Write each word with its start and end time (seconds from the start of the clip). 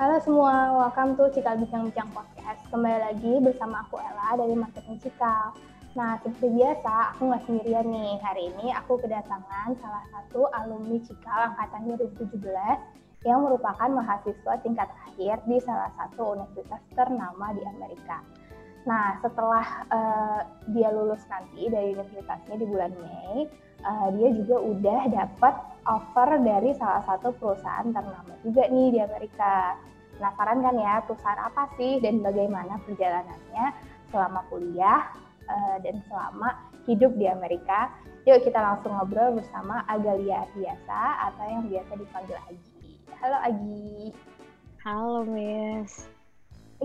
Halo 0.00 0.16
semua, 0.24 0.72
welcome 0.72 1.12
to 1.12 1.28
Cikal 1.28 1.60
Bincang-Bincang 1.60 2.08
Podcast. 2.16 2.64
Kembali 2.72 3.04
lagi 3.04 3.36
bersama 3.44 3.84
aku 3.84 4.00
Ella 4.00 4.32
dari 4.32 4.56
Marketing 4.56 4.96
Cikal. 4.96 5.52
Nah, 5.92 6.16
seperti 6.24 6.56
biasa, 6.56 7.12
aku 7.12 7.28
nggak 7.28 7.44
sendirian 7.44 7.84
nih. 7.84 8.16
Hari 8.24 8.48
ini 8.48 8.72
aku 8.72 8.96
kedatangan 8.96 9.76
salah 9.76 10.00
satu 10.08 10.48
alumni 10.56 10.96
Cikal 11.04 11.52
angkatan 11.52 12.00
2017 12.16 12.32
yang 13.28 13.44
merupakan 13.44 13.92
mahasiswa 13.92 14.54
tingkat 14.64 14.88
akhir 15.04 15.44
di 15.44 15.60
salah 15.60 15.92
satu 16.00 16.32
universitas 16.32 16.80
ternama 16.96 17.52
di 17.52 17.60
Amerika. 17.68 18.24
Nah, 18.88 19.20
setelah 19.20 19.84
uh, 19.92 20.40
dia 20.72 20.88
lulus 20.96 21.20
nanti 21.28 21.68
dari 21.68 21.92
universitasnya 21.92 22.56
di 22.56 22.64
bulan 22.64 22.96
Mei, 22.96 23.52
uh, 23.84 24.08
dia 24.16 24.32
juga 24.32 24.64
udah 24.64 25.00
dapat 25.12 25.54
offer 25.84 26.40
dari 26.40 26.72
salah 26.80 27.04
satu 27.04 27.36
perusahaan 27.36 27.92
ternama 27.92 28.32
juga 28.40 28.64
nih 28.64 28.96
di 28.96 29.00
Amerika. 29.04 29.76
Penasaran 30.20 30.60
kan 30.60 30.76
ya 30.76 31.00
perusahaan 31.08 31.40
apa 31.48 31.64
sih 31.80 31.96
dan 32.04 32.20
bagaimana 32.20 32.76
perjalanannya 32.84 33.72
selama 34.12 34.44
kuliah 34.52 35.08
uh, 35.48 35.80
dan 35.80 35.96
selama 36.12 36.60
hidup 36.84 37.16
di 37.16 37.24
Amerika? 37.24 37.88
Yuk 38.28 38.44
kita 38.44 38.60
langsung 38.60 38.92
ngobrol 38.92 39.40
bersama 39.40 39.80
Agalia 39.88 40.44
Biasa 40.52 41.00
atau 41.32 41.44
yang 41.48 41.64
biasa 41.72 41.92
dipanggil 41.96 42.36
Agi. 42.52 42.68
Halo 43.16 43.38
Agi. 43.48 44.12
Halo 44.84 45.24
Miss. 45.24 46.04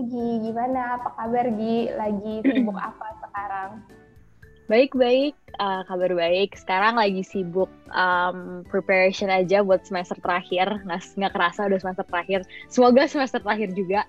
Agi, 0.00 0.28
gimana? 0.40 0.96
Apa 0.96 1.12
kabar 1.20 1.44
Gi? 1.60 1.92
Lagi 1.92 2.40
sibuk 2.40 2.80
apa 2.88 3.20
sekarang? 3.20 3.84
Baik-baik, 4.66 5.38
uh, 5.62 5.86
kabar 5.86 6.10
baik. 6.10 6.58
Sekarang 6.58 6.98
lagi 6.98 7.22
sibuk 7.22 7.70
um, 7.94 8.66
preparation 8.66 9.30
aja 9.30 9.62
buat 9.62 9.86
semester 9.86 10.18
terakhir. 10.18 10.82
Nggak, 10.82 11.14
nggak 11.14 11.32
kerasa 11.38 11.70
udah 11.70 11.78
semester 11.78 12.06
terakhir. 12.10 12.40
Semoga 12.66 13.06
semester 13.06 13.38
terakhir 13.38 13.70
juga 13.78 14.02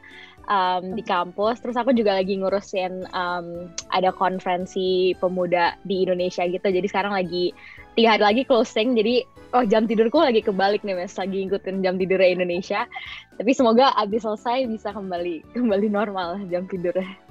um, 0.50 0.98
di 0.98 1.06
kampus. 1.06 1.62
Terus 1.62 1.78
aku 1.78 1.94
juga 1.94 2.18
lagi 2.18 2.42
ngurusin 2.42 3.06
um, 3.14 3.70
ada 3.94 4.10
konferensi 4.10 5.14
pemuda 5.22 5.78
di 5.86 6.10
Indonesia 6.10 6.42
gitu. 6.50 6.66
Jadi 6.66 6.88
sekarang 6.90 7.14
lagi 7.14 7.54
tiga 7.94 8.18
hari 8.18 8.24
lagi 8.26 8.42
closing. 8.50 8.98
Jadi 8.98 9.22
oh 9.54 9.62
jam 9.62 9.86
tidurku 9.86 10.18
lagi 10.18 10.42
kebalik 10.42 10.82
nih 10.82 10.98
mas. 10.98 11.14
Lagi 11.22 11.46
ngikutin 11.46 11.86
jam 11.86 12.02
tidur 12.02 12.18
Indonesia. 12.18 12.90
Tapi 13.38 13.54
semoga 13.54 13.94
abis 13.94 14.26
selesai 14.26 14.66
bisa 14.66 14.90
kembali 14.90 15.54
kembali 15.54 15.88
normal 15.94 16.42
jam 16.50 16.66
tidurnya. 16.66 17.27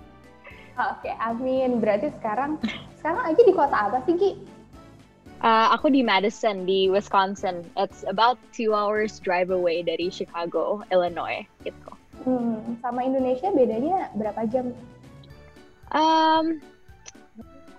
Oke, 0.77 1.09
amin. 1.17 1.81
Berarti 1.81 2.13
sekarang 2.21 2.61
sekarang 3.01 3.21
lagi 3.25 3.43
di 3.49 3.53
kota 3.57 3.77
apa 3.89 3.99
sih, 4.05 4.15
Ki? 4.21 4.31
Uh, 5.41 5.69
aku 5.73 5.93
di 5.93 6.01
Madison, 6.01 6.65
di 6.65 6.89
Wisconsin. 6.89 7.65
It's 7.77 8.05
about 8.09 8.41
two 8.53 8.73
hours 8.73 9.21
drive 9.21 9.53
away 9.53 9.85
dari 9.85 10.09
Chicago, 10.09 10.81
Illinois, 10.89 11.45
gitu. 11.65 11.93
Hmm, 12.25 12.81
sama 12.81 13.05
Indonesia 13.05 13.53
bedanya 13.53 14.09
berapa 14.17 14.49
jam? 14.49 14.73
Um, 15.93 16.61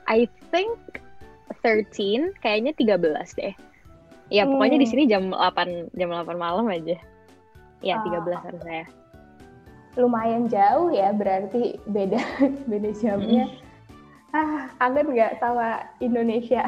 I 0.05 0.29
think 0.53 0.77
13, 1.65 2.37
kayaknya 2.41 2.77
13 2.77 3.33
deh. 3.37 3.53
Ya, 4.29 4.45
hmm. 4.45 4.53
pokoknya 4.53 4.77
di 4.77 4.85
hmm. 4.85 4.93
sini 4.93 5.03
jam 5.09 5.23
8 5.33 5.97
jam 5.97 6.09
8 6.13 6.37
malam 6.37 6.65
aja. 6.69 6.97
Ya, 7.81 8.01
13 8.05 8.25
uh, 8.25 8.41
harus 8.41 8.61
saya 8.65 8.85
lumayan 9.97 10.45
jauh 10.45 10.93
ya 10.93 11.11
berarti 11.11 11.81
beda 11.89 12.21
beda 12.71 12.89
jamnya. 12.95 13.49
Mm. 13.49 13.65
Ah, 14.35 14.69
kangen 14.77 15.17
nggak 15.17 15.41
sama 15.41 15.81
Indonesia? 15.97 16.63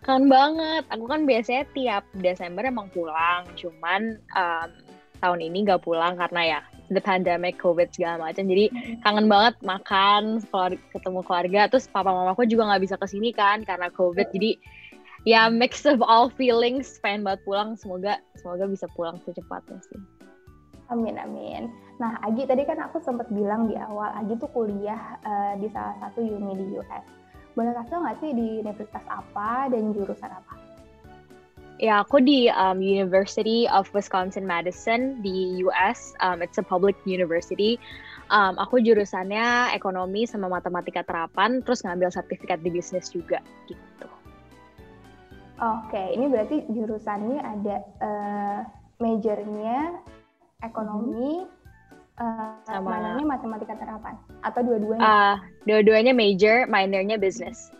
Kangen 0.00 0.32
banget. 0.32 0.84
Aku 0.88 1.04
kan 1.04 1.28
biasanya 1.28 1.68
tiap 1.76 2.04
Desember 2.16 2.64
emang 2.64 2.88
pulang, 2.94 3.44
cuman 3.58 4.16
um, 4.32 4.70
tahun 5.20 5.40
ini 5.44 5.68
nggak 5.68 5.84
pulang 5.84 6.16
karena 6.16 6.58
ya 6.58 6.60
the 6.90 7.02
pandemic, 7.02 7.60
covid 7.60 7.92
segala 7.94 8.30
macam. 8.30 8.48
Jadi 8.50 8.66
kangen 9.04 9.30
banget 9.30 9.54
makan, 9.62 10.42
keluarga, 10.50 10.80
ketemu 10.90 11.20
keluarga. 11.22 11.60
Terus 11.70 11.86
papa 11.86 12.10
mamaku 12.10 12.48
juga 12.48 12.66
nggak 12.72 12.82
bisa 12.82 12.94
ke 12.98 13.06
sini 13.06 13.30
kan 13.30 13.62
karena 13.62 13.88
covid. 13.94 14.26
Jadi 14.34 14.58
ya 15.28 15.46
mix 15.52 15.86
of 15.86 16.02
all 16.02 16.28
feelings. 16.34 16.98
Pengen 17.04 17.22
banget 17.22 17.44
pulang. 17.46 17.78
Semoga 17.78 18.18
semoga 18.40 18.66
bisa 18.66 18.90
pulang 18.98 19.22
secepatnya 19.22 19.78
sih. 19.86 20.00
Amin 20.90 21.16
amin. 21.16 21.70
Nah 22.02 22.18
Agi 22.26 22.50
tadi 22.50 22.66
kan 22.66 22.82
aku 22.82 22.98
sempat 22.98 23.30
bilang 23.30 23.70
di 23.70 23.78
awal 23.78 24.10
Agi 24.18 24.34
tuh 24.42 24.50
kuliah 24.50 25.18
uh, 25.22 25.54
di 25.56 25.70
salah 25.70 25.94
satu 26.02 26.22
uni 26.22 26.58
di 26.58 26.66
US. 26.78 27.06
Boleh 27.54 27.74
kasih 27.78 28.02
nggak 28.02 28.18
sih 28.22 28.30
di 28.34 28.46
universitas 28.62 29.04
apa 29.06 29.70
dan 29.70 29.94
jurusan 29.94 30.30
apa? 30.30 30.54
Ya, 31.80 32.04
aku 32.04 32.20
di 32.20 32.52
um, 32.52 32.84
University 32.84 33.64
of 33.72 33.88
Wisconsin 33.96 34.44
Madison 34.44 35.16
di 35.24 35.64
US. 35.64 36.12
Um, 36.20 36.44
it's 36.44 36.60
a 36.60 36.66
public 36.66 36.92
university. 37.08 37.80
Um, 38.28 38.60
aku 38.60 38.84
jurusannya 38.84 39.72
ekonomi 39.72 40.28
sama 40.28 40.52
matematika 40.52 41.00
terapan, 41.08 41.64
terus 41.64 41.80
ngambil 41.80 42.12
sertifikat 42.12 42.60
di 42.60 42.68
bisnis 42.68 43.08
juga 43.08 43.40
gitu. 43.64 44.08
Oke, 45.56 46.12
ini 46.12 46.28
berarti 46.28 46.68
jurusannya 46.68 47.40
ada 47.40 47.76
uh, 48.04 48.60
majornya 49.00 50.04
ekonomi 50.60 51.44
uh, 52.20 52.56
sama 52.68 53.16
matematika 53.24 53.74
terapan 53.76 54.14
atau 54.44 54.60
dua-duanya? 54.60 55.02
Uh, 55.02 55.34
dua-duanya 55.64 56.12
major, 56.12 56.68
minornya 56.68 57.16
business. 57.16 57.72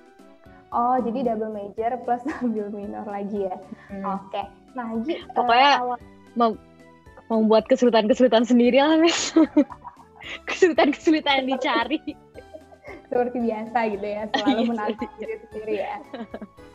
Oh, 0.71 0.97
jadi 1.03 1.35
double 1.35 1.51
major 1.51 1.99
plus 2.07 2.23
double 2.41 2.71
minor 2.73 3.05
lagi 3.05 3.47
ya. 3.47 3.57
Hmm. 3.91 4.05
Oke. 4.07 4.31
Okay. 4.33 4.45
Nah, 4.79 4.87
Gi, 5.03 5.19
eh, 5.19 5.21
pokoknya 5.35 5.71
uh, 5.75 5.83
awal... 5.83 5.99
mem 6.39 6.53
membuat 7.31 7.67
kesulitan-kesulitan 7.71 8.43
sendiri 8.43 8.83
lah, 8.83 8.99
Miss. 8.99 9.35
kesulitan-kesulitan 10.51 11.47
yang 11.47 11.49
dicari. 11.59 11.99
Seperti 13.07 13.39
biasa 13.39 13.79
gitu 13.95 14.07
ya, 14.07 14.23
selalu 14.35 14.51
iya, 14.63 14.67
menantang 14.67 15.13
diri 15.19 15.35
sendiri 15.47 15.75
ya. 15.79 15.97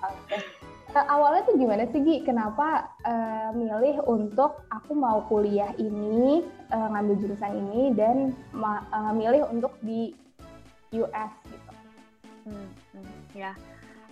Oke. 0.04 0.36
Okay 0.36 0.55
awalnya 1.04 1.44
tuh 1.44 1.60
gimana 1.60 1.84
sih 1.92 2.00
Gi? 2.00 2.24
Kenapa 2.24 2.88
uh, 3.04 3.52
milih 3.52 4.00
untuk 4.08 4.64
aku 4.72 4.96
mau 4.96 5.28
kuliah 5.28 5.76
ini, 5.76 6.48
uh, 6.72 6.88
ngambil 6.96 7.16
jurusan 7.20 7.52
ini 7.52 7.92
dan 7.92 8.32
uh, 8.56 9.12
milih 9.12 9.44
untuk 9.52 9.76
di 9.84 10.16
US 10.96 11.34
gitu? 11.52 11.72
Hmm, 12.48 12.70
hmm, 12.96 13.16
ya. 13.36 13.52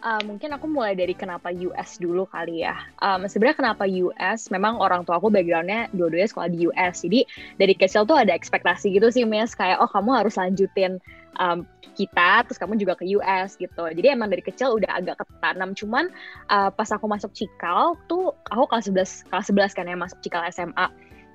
Uh, 0.03 0.19
mungkin 0.27 0.51
aku 0.51 0.67
mulai 0.67 0.99
dari 0.99 1.15
kenapa 1.15 1.47
US 1.55 1.95
dulu 1.95 2.27
kali 2.27 2.67
ya. 2.67 2.75
Um, 2.99 3.23
Sebenarnya 3.23 3.55
kenapa 3.55 3.87
US? 3.87 4.51
Memang 4.51 4.75
orang 4.83 5.07
tua 5.07 5.15
aku 5.15 5.31
backgroundnya 5.31 5.87
dua-duanya 5.95 6.27
sekolah 6.27 6.51
di 6.51 6.67
US. 6.67 7.07
Jadi 7.07 7.23
dari 7.55 7.71
kecil 7.71 8.03
tuh 8.03 8.19
ada 8.19 8.35
ekspektasi 8.35 8.91
gitu 8.99 9.07
sih, 9.07 9.23
Miss. 9.23 9.55
Kayak, 9.55 9.79
oh 9.79 9.87
kamu 9.87 10.11
harus 10.11 10.35
lanjutin 10.35 10.99
um, 11.39 11.65
kita, 11.93 12.41
terus 12.45 12.57
kamu 12.57 12.81
juga 12.81 12.97
ke 12.97 13.05
US 13.17 13.55
gitu. 13.55 13.83
Jadi 13.85 14.07
emang 14.09 14.33
dari 14.33 14.41
kecil 14.41 14.73
udah 14.73 14.97
agak 14.97 15.21
ketanam. 15.21 15.77
Cuman 15.77 16.09
uh, 16.49 16.73
pas 16.73 16.89
aku 16.89 17.05
masuk 17.05 17.31
Cikal 17.37 17.93
tuh, 18.09 18.33
aku 18.49 18.65
kelas 18.65 18.89
11, 18.89 19.29
kelas 19.29 19.47
11 19.53 19.77
kan 19.77 19.85
ya 19.85 19.97
masuk 19.97 20.19
Cikal 20.25 20.49
SMA 20.49 20.87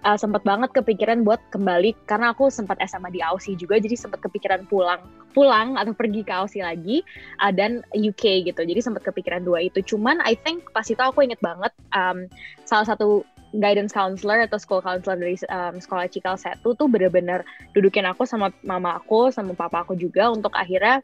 uh, 0.04 0.18
sempat 0.18 0.42
banget 0.46 0.70
kepikiran 0.74 1.26
buat 1.26 1.40
kembali 1.50 1.94
karena 2.06 2.34
aku 2.34 2.52
sempat 2.52 2.78
SMA 2.86 3.10
di 3.10 3.20
Aussie 3.24 3.58
juga 3.58 3.80
jadi 3.80 3.94
sempat 3.98 4.22
kepikiran 4.22 4.68
pulang 4.68 5.02
pulang 5.34 5.78
atau 5.78 5.94
pergi 5.94 6.22
ke 6.22 6.32
Aussie 6.34 6.62
lagi 6.62 7.02
uh, 7.42 7.50
dan 7.50 7.82
UK 7.94 8.46
gitu 8.46 8.60
jadi 8.62 8.80
sempat 8.82 9.02
kepikiran 9.06 9.42
dua 9.42 9.64
itu 9.64 9.82
cuman 9.82 10.22
I 10.22 10.38
think 10.38 10.70
pas 10.70 10.86
itu 10.86 11.00
aku 11.00 11.24
inget 11.26 11.40
banget 11.42 11.72
um, 11.94 12.26
salah 12.66 12.86
satu 12.86 13.26
guidance 13.56 13.96
counselor 13.96 14.44
atau 14.44 14.60
school 14.60 14.84
counselor 14.84 15.16
dari 15.16 15.36
um, 15.48 15.80
sekolah 15.80 16.10
Cikal 16.12 16.36
Setu 16.36 16.76
tuh 16.76 16.88
bener-bener 16.90 17.46
dudukin 17.72 18.04
aku 18.04 18.28
sama 18.28 18.52
mama 18.60 19.00
aku 19.00 19.32
sama 19.32 19.56
papa 19.56 19.84
aku 19.84 19.96
juga 19.96 20.28
untuk 20.28 20.52
akhirnya 20.52 21.00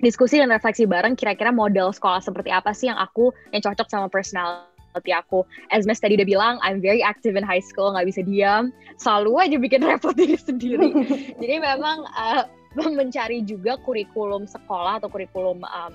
diskusi 0.00 0.40
dan 0.40 0.48
refleksi 0.48 0.88
bareng 0.88 1.18
kira-kira 1.18 1.52
model 1.52 1.92
sekolah 1.92 2.22
seperti 2.24 2.48
apa 2.48 2.72
sih 2.72 2.88
yang 2.88 2.96
aku 2.96 3.34
yang 3.52 3.60
cocok 3.60 3.88
sama 3.90 4.06
personal 4.08 4.64
seperti 4.88 5.12
aku. 5.12 5.44
As 5.68 5.84
Miss 5.84 6.00
tadi 6.00 6.16
udah 6.16 6.26
bilang, 6.26 6.54
I'm 6.64 6.80
very 6.80 7.04
active 7.04 7.36
in 7.36 7.44
high 7.44 7.62
school, 7.62 7.92
nggak 7.92 8.08
bisa 8.08 8.24
diam. 8.24 8.72
Selalu 8.96 9.32
aja 9.36 9.56
bikin 9.60 9.84
repot 9.88 10.16
diri 10.16 10.34
sendiri. 10.34 10.90
Jadi 11.44 11.54
memang 11.60 12.08
uh, 12.16 12.48
mencari 12.98 13.44
juga 13.46 13.76
kurikulum 13.84 14.48
sekolah 14.48 14.98
atau 14.98 15.12
kurikulum 15.12 15.62
um, 15.62 15.92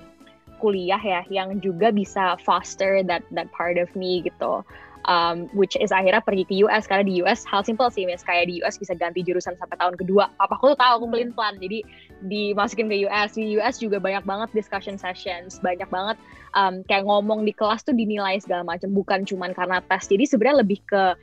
kuliah 0.62 1.00
ya 1.02 1.20
yang 1.28 1.58
juga 1.60 1.90
bisa 1.90 2.38
foster 2.40 3.02
that 3.04 3.20
that 3.34 3.50
part 3.52 3.76
of 3.76 3.90
me 3.98 4.22
gitu 4.24 4.62
um, 5.06 5.48
which 5.52 5.76
is 5.80 5.92
akhirnya 5.92 6.20
pergi 6.24 6.44
ke 6.48 6.54
US 6.64 6.88
karena 6.88 7.04
di 7.04 7.20
US 7.24 7.44
hal 7.44 7.64
simple 7.64 7.88
sih 7.92 8.04
mis 8.08 8.24
kayak 8.24 8.48
di 8.48 8.60
US 8.64 8.80
bisa 8.80 8.96
ganti 8.96 9.20
jurusan 9.20 9.56
sampai 9.56 9.76
tahun 9.76 9.94
kedua. 10.00 10.32
Apa 10.40 10.56
aku 10.56 10.74
tuh 10.74 10.78
tahu 10.80 10.92
aku 11.00 11.06
pelin 11.12 11.30
plan 11.32 11.56
jadi 11.60 11.84
dimasukin 12.24 12.88
ke 12.88 13.04
US 13.08 13.36
di 13.36 13.56
US 13.60 13.80
juga 13.80 14.00
banyak 14.00 14.24
banget 14.24 14.48
discussion 14.56 14.96
sessions. 14.96 15.60
Banyak 15.60 15.88
banget 15.88 16.16
um, 16.56 16.80
kayak 16.88 17.04
ngomong 17.04 17.44
di 17.44 17.52
kelas 17.52 17.84
tuh 17.84 17.96
dinilai 17.96 18.40
segala 18.40 18.64
macam. 18.64 18.92
Bukan 18.92 19.28
cuman 19.28 19.52
karena 19.52 19.80
tes. 19.84 20.08
Jadi 20.08 20.24
sebenarnya 20.24 20.64
lebih 20.64 20.80
ke 20.88 21.16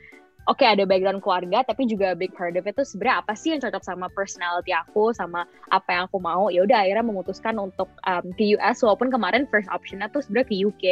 oke 0.50 0.58
okay, 0.58 0.68
ada 0.74 0.82
background 0.82 1.22
keluarga 1.22 1.62
tapi 1.62 1.86
juga 1.86 2.18
big 2.18 2.34
part 2.34 2.58
of 2.58 2.66
it 2.66 2.74
tuh 2.74 2.86
sebenarnya 2.86 3.22
apa 3.22 3.32
sih 3.38 3.54
yang 3.54 3.60
cocok 3.62 3.82
sama 3.84 4.06
personality 4.10 4.74
aku 4.74 5.14
sama 5.14 5.46
apa 5.70 5.88
yang 5.90 6.02
aku 6.10 6.18
mau? 6.18 6.50
Ya 6.50 6.66
udah 6.66 6.82
akhirnya 6.82 7.04
memutuskan 7.06 7.54
untuk 7.58 7.88
um, 8.06 8.24
ke 8.34 8.56
US 8.58 8.82
walaupun 8.82 9.12
kemarin 9.12 9.46
first 9.50 9.70
optionnya 9.70 10.10
tuh 10.10 10.24
sebenarnya 10.24 10.48
ke 10.50 10.56
UK 10.58 10.84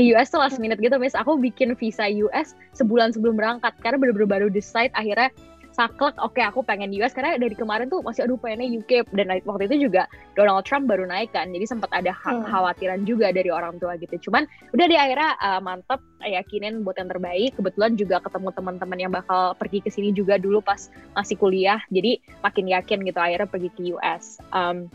di 0.00 0.14
US 0.14 0.32
tuh 0.32 0.40
last 0.40 0.62
minute 0.62 0.78
gitu 0.78 0.94
miss. 0.96 1.18
Aku 1.18 1.36
bikin 1.36 1.74
visa 1.74 2.06
US 2.28 2.54
sebulan 2.78 3.12
sebelum 3.12 3.34
berangkat 3.34 3.74
karena 3.82 3.98
bener-bener 3.98 4.28
baru 4.28 4.48
decide 4.48 4.94
akhirnya 4.94 5.28
saklek 5.72 6.14
oke 6.20 6.36
okay, 6.36 6.44
aku 6.44 6.60
pengen 6.62 6.92
US 7.00 7.16
karena 7.16 7.40
dari 7.40 7.56
kemarin 7.56 7.88
tuh 7.88 8.04
masih 8.04 8.28
aduh 8.28 8.38
pengennya 8.38 8.68
UK 8.68 9.08
dan 9.16 9.32
waktu 9.48 9.72
itu 9.72 9.88
juga 9.88 10.06
Donald 10.36 10.62
Trump 10.68 10.86
baru 10.86 11.08
naik 11.08 11.32
kan 11.32 11.48
jadi 11.50 11.64
sempat 11.64 11.90
ada 11.90 12.12
hmm. 12.12 12.46
khawatiran 12.46 13.02
juga 13.08 13.32
dari 13.32 13.48
orang 13.48 13.80
tua 13.80 13.96
gitu 13.96 14.30
cuman 14.30 14.44
udah 14.76 14.86
di 14.86 14.96
akhirnya 14.96 15.34
uh, 15.40 15.60
mantep 15.64 16.00
yakinin 16.22 16.84
buat 16.86 17.00
yang 17.00 17.10
terbaik 17.10 17.56
kebetulan 17.56 17.92
juga 17.96 18.16
ketemu 18.20 18.48
teman-teman 18.54 18.98
yang 19.00 19.12
bakal 19.12 19.56
pergi 19.56 19.82
ke 19.82 19.90
sini 19.90 20.12
juga 20.14 20.38
dulu 20.38 20.60
pas 20.62 20.92
masih 21.16 21.34
kuliah 21.40 21.80
jadi 21.90 22.20
makin 22.44 22.70
yakin 22.70 22.98
gitu 23.02 23.18
akhirnya 23.18 23.48
pergi 23.48 23.68
ke 23.74 23.82
US 23.96 24.38
um, 24.54 24.86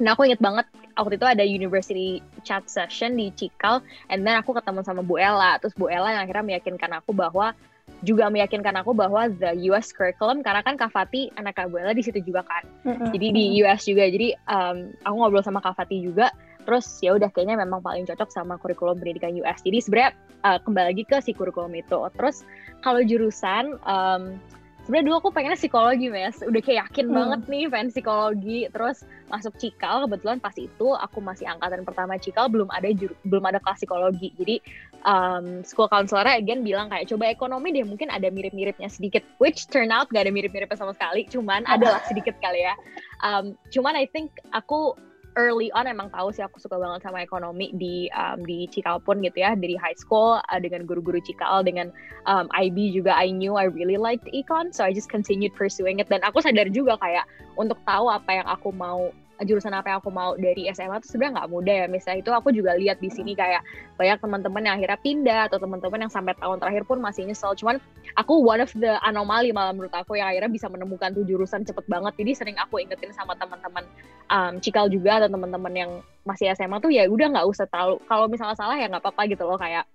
Nah 0.00 0.16
aku 0.16 0.24
inget 0.24 0.40
banget 0.40 0.64
waktu 0.96 1.20
itu 1.20 1.26
ada 1.28 1.44
university 1.44 2.24
chat 2.40 2.64
session 2.64 3.12
di 3.12 3.28
Cikal, 3.36 3.84
and 4.08 4.24
then 4.24 4.40
aku 4.40 4.56
ketemu 4.56 4.80
sama 4.80 5.04
Bu 5.04 5.20
Ella. 5.20 5.60
Terus 5.60 5.76
Bu 5.76 5.92
Ella 5.92 6.16
yang 6.16 6.24
akhirnya 6.24 6.56
meyakinkan 6.56 6.96
aku 6.96 7.12
bahwa 7.12 7.52
juga 8.02 8.26
meyakinkan 8.26 8.74
aku 8.82 8.92
bahwa 8.92 9.30
the 9.30 9.70
US 9.70 9.94
curriculum 9.94 10.42
karena 10.42 10.60
kan 10.66 10.74
Kavati 10.74 11.30
anak 11.38 11.58
Kak 11.58 11.70
Buela 11.70 11.94
di 11.94 12.02
situ 12.02 12.18
juga 12.22 12.42
kan. 12.42 12.64
Mm-hmm. 12.86 13.08
Jadi 13.14 13.26
di 13.30 13.44
US 13.62 13.80
juga. 13.86 14.04
Jadi 14.10 14.28
um, 14.50 14.90
aku 15.06 15.14
ngobrol 15.14 15.46
sama 15.46 15.62
Kavati 15.62 16.02
juga. 16.02 16.34
Terus 16.62 16.86
ya 17.02 17.18
udah 17.18 17.30
kayaknya 17.34 17.58
memang 17.58 17.82
paling 17.82 18.06
cocok 18.06 18.30
sama 18.30 18.58
kurikulum 18.58 18.98
pendidikan 18.98 19.34
US. 19.38 19.62
Jadi 19.62 19.78
sebenarnya 19.82 20.12
uh, 20.46 20.58
kembali 20.62 20.86
lagi 20.94 21.04
ke 21.06 21.16
si 21.22 21.30
kurikulum 21.34 21.74
itu. 21.78 21.98
Terus 22.18 22.46
kalau 22.82 23.02
jurusan 23.02 23.78
um, 23.86 24.38
sebenarnya 24.82 25.06
dulu 25.06 25.16
aku 25.22 25.30
pengennya 25.30 25.58
psikologi 25.58 26.10
mes 26.10 26.42
udah 26.42 26.60
kayak 26.62 26.78
yakin 26.86 27.06
hmm. 27.06 27.14
banget 27.14 27.40
nih 27.46 27.64
pengen 27.70 27.88
psikologi 27.94 28.58
terus 28.74 29.06
masuk 29.30 29.54
cikal 29.56 30.04
kebetulan 30.06 30.42
pas 30.42 30.54
itu 30.58 30.88
aku 30.98 31.22
masih 31.22 31.46
angkatan 31.46 31.86
pertama 31.86 32.18
cikal 32.18 32.50
belum 32.50 32.68
ada 32.74 32.90
juru, 32.90 33.14
belum 33.22 33.46
ada 33.46 33.62
kelas 33.62 33.78
psikologi 33.78 34.34
jadi 34.34 34.58
um, 35.04 35.62
school 35.62 35.86
counselor 35.90 36.26
again 36.26 36.62
bilang 36.62 36.90
kayak 36.90 37.10
coba 37.10 37.30
ekonomi 37.30 37.74
deh 37.74 37.86
mungkin 37.86 38.10
ada 38.10 38.30
mirip-miripnya 38.30 38.88
sedikit. 38.90 39.22
Which 39.38 39.68
turn 39.70 39.90
out 39.90 40.10
gak 40.10 40.26
ada 40.26 40.32
mirip-miripnya 40.34 40.78
sama 40.78 40.94
sekali 40.94 41.26
cuman 41.30 41.66
ada 41.66 41.98
lah 41.98 42.02
sedikit 42.06 42.38
kali 42.42 42.66
ya. 42.66 42.74
Um, 43.22 43.54
cuman 43.70 43.94
I 43.98 44.06
think 44.10 44.34
aku 44.54 44.96
early 45.36 45.72
on 45.72 45.88
emang 45.88 46.12
tahu 46.12 46.28
sih 46.32 46.44
aku 46.44 46.60
suka 46.60 46.76
banget 46.76 47.08
sama 47.08 47.24
ekonomi 47.24 47.72
di 47.76 48.08
um, 48.12 48.44
di 48.44 48.68
Cikal 48.68 49.00
pun 49.00 49.24
gitu 49.24 49.40
ya 49.40 49.56
dari 49.56 49.76
high 49.80 49.96
school 49.96 50.40
uh, 50.40 50.60
dengan 50.60 50.84
guru-guru 50.84 51.20
Cikal 51.24 51.64
dengan 51.64 51.88
um, 52.28 52.52
IB 52.52 52.92
juga 52.92 53.16
I 53.16 53.32
knew 53.32 53.56
I 53.56 53.72
really 53.72 53.96
liked 53.96 54.28
econ 54.28 54.72
so 54.76 54.84
I 54.84 54.92
just 54.92 55.08
continued 55.08 55.56
pursuing 55.56 56.04
it. 56.04 56.08
Dan 56.12 56.20
aku 56.24 56.44
sadar 56.44 56.68
juga 56.68 57.00
kayak 57.00 57.24
untuk 57.56 57.80
tahu 57.88 58.12
apa 58.12 58.30
yang 58.42 58.46
aku 58.48 58.72
mau 58.72 59.08
jurusan 59.48 59.72
apa 59.74 59.92
yang 59.92 59.98
aku 60.00 60.10
mau 60.10 60.34
dari 60.38 60.68
SMA 60.70 61.02
tuh 61.02 61.08
sebenarnya 61.12 61.42
nggak 61.42 61.50
mudah 61.50 61.76
ya. 61.84 61.86
Misalnya 61.90 62.18
itu 62.22 62.30
aku 62.30 62.48
juga 62.50 62.72
lihat 62.78 62.98
di 63.02 63.10
sini 63.12 63.32
kayak 63.36 63.62
banyak 63.96 64.18
teman-teman 64.22 64.62
yang 64.64 64.74
akhirnya 64.78 64.98
pindah 65.00 65.40
atau 65.50 65.58
teman-teman 65.62 66.08
yang 66.08 66.12
sampai 66.12 66.34
tahun 66.38 66.58
terakhir 66.62 66.84
pun 66.86 66.98
masih 66.98 67.26
nyesel. 67.28 67.52
Cuman 67.56 67.82
aku 68.14 68.34
one 68.42 68.62
of 68.62 68.70
the 68.76 68.92
anomali 69.02 69.50
malah 69.50 69.74
menurut 69.74 69.94
aku 69.94 70.18
yang 70.18 70.30
akhirnya 70.30 70.50
bisa 70.50 70.66
menemukan 70.70 71.12
tuh 71.12 71.24
jurusan 71.26 71.62
cepet 71.66 71.84
banget. 71.86 72.12
Jadi 72.18 72.32
sering 72.34 72.56
aku 72.58 72.82
ingetin 72.82 73.10
sama 73.14 73.38
teman-teman 73.38 73.84
um, 74.28 74.52
cikal 74.58 74.86
juga 74.90 75.22
atau 75.22 75.28
teman-teman 75.30 75.72
yang 75.72 75.90
masih 76.22 76.54
SMA 76.54 76.78
tuh 76.78 76.90
ya 76.94 77.06
udah 77.08 77.26
nggak 77.32 77.46
usah 77.46 77.66
tahu. 77.66 77.98
Kalau 78.06 78.26
misalnya 78.26 78.54
salah 78.58 78.78
ya 78.78 78.86
nggak 78.90 79.02
apa-apa 79.02 79.22
gitu 79.30 79.46
loh 79.46 79.58
kayak 79.58 79.86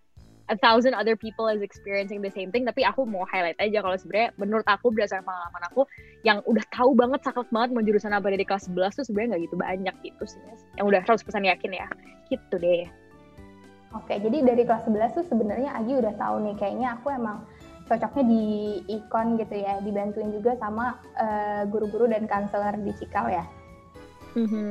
a 0.48 0.56
thousand 0.56 0.96
other 0.96 1.16
people 1.16 1.52
is 1.52 1.60
experiencing 1.60 2.24
the 2.24 2.32
same 2.32 2.52
thing 2.52 2.64
tapi 2.64 2.88
aku 2.88 3.04
mau 3.04 3.28
highlight 3.28 3.60
aja 3.60 3.84
kalau 3.84 4.00
sebenarnya 4.00 4.32
menurut 4.40 4.64
aku 4.64 4.92
berdasarkan 4.96 5.28
pengalaman 5.28 5.64
aku 5.68 5.82
yang 6.24 6.40
udah 6.48 6.64
tahu 6.72 6.96
banget 6.96 7.20
saklek 7.24 7.50
banget 7.52 7.70
mau 7.76 7.84
jurusan 7.84 8.16
apa 8.16 8.28
dari 8.32 8.46
kelas 8.48 8.72
11 8.72 9.04
tuh 9.04 9.06
sebenarnya 9.08 9.30
nggak 9.36 9.44
gitu 9.44 9.56
banyak 9.60 9.96
gitu 10.08 10.24
sih 10.24 10.40
yang 10.80 10.88
udah 10.88 11.02
100% 11.04 11.24
yakin 11.52 11.72
ya? 11.76 11.88
Gitu 12.32 12.56
deh. 12.60 12.88
Oke 13.96 14.16
jadi 14.20 14.38
dari 14.44 14.64
kelas 14.64 14.88
11 14.88 15.18
tuh 15.20 15.26
sebenarnya 15.28 15.76
Agi 15.76 15.94
udah 16.00 16.14
tahu 16.16 16.36
nih 16.48 16.56
kayaknya 16.56 16.88
aku 16.96 17.08
emang 17.12 17.44
cocoknya 17.88 18.24
di 18.28 18.44
ikon 19.00 19.40
gitu 19.40 19.56
ya 19.56 19.80
dibantuin 19.80 20.32
juga 20.36 20.60
sama 20.60 21.00
uh, 21.16 21.64
guru-guru 21.72 22.12
dan 22.12 22.28
kanseler 22.28 22.76
di 22.84 22.92
Cikal 23.00 23.32
ya. 23.32 23.46
Mm 24.36 24.48
-hmm. 24.48 24.68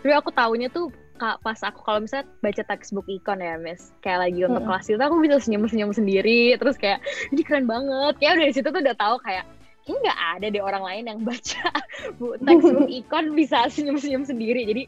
Jadi 0.00 0.12
aku 0.16 0.30
tahunya 0.32 0.70
tuh 0.70 0.88
pas 1.20 1.60
aku 1.60 1.84
kalau 1.84 2.00
misalnya 2.00 2.26
baca 2.40 2.62
textbook 2.64 3.06
ikon 3.06 3.44
ya 3.44 3.60
Miss. 3.60 3.92
Kayak 4.00 4.28
lagi 4.28 4.40
untuk 4.48 4.64
hmm. 4.64 4.68
kelas 4.72 4.86
itu 4.88 5.02
aku 5.02 5.16
bisa 5.20 5.36
senyum-senyum 5.44 5.90
sendiri 5.92 6.56
terus 6.56 6.80
kayak 6.80 7.04
ini 7.30 7.42
keren 7.44 7.68
banget. 7.68 8.16
Ya 8.24 8.32
udah 8.32 8.42
dari 8.48 8.54
situ 8.56 8.68
tuh 8.72 8.80
udah 8.80 8.96
tahu 8.96 9.16
kayak 9.20 9.44
ini 9.88 9.96
nggak 10.00 10.20
ada 10.38 10.46
deh 10.48 10.62
orang 10.62 10.84
lain 10.84 11.04
yang 11.08 11.20
baca 11.24 11.66
bu 12.18 12.36
textbook 12.40 12.90
ikon 13.04 13.36
bisa 13.36 13.68
senyum-senyum 13.68 14.24
sendiri. 14.24 14.64
Jadi 14.64 14.82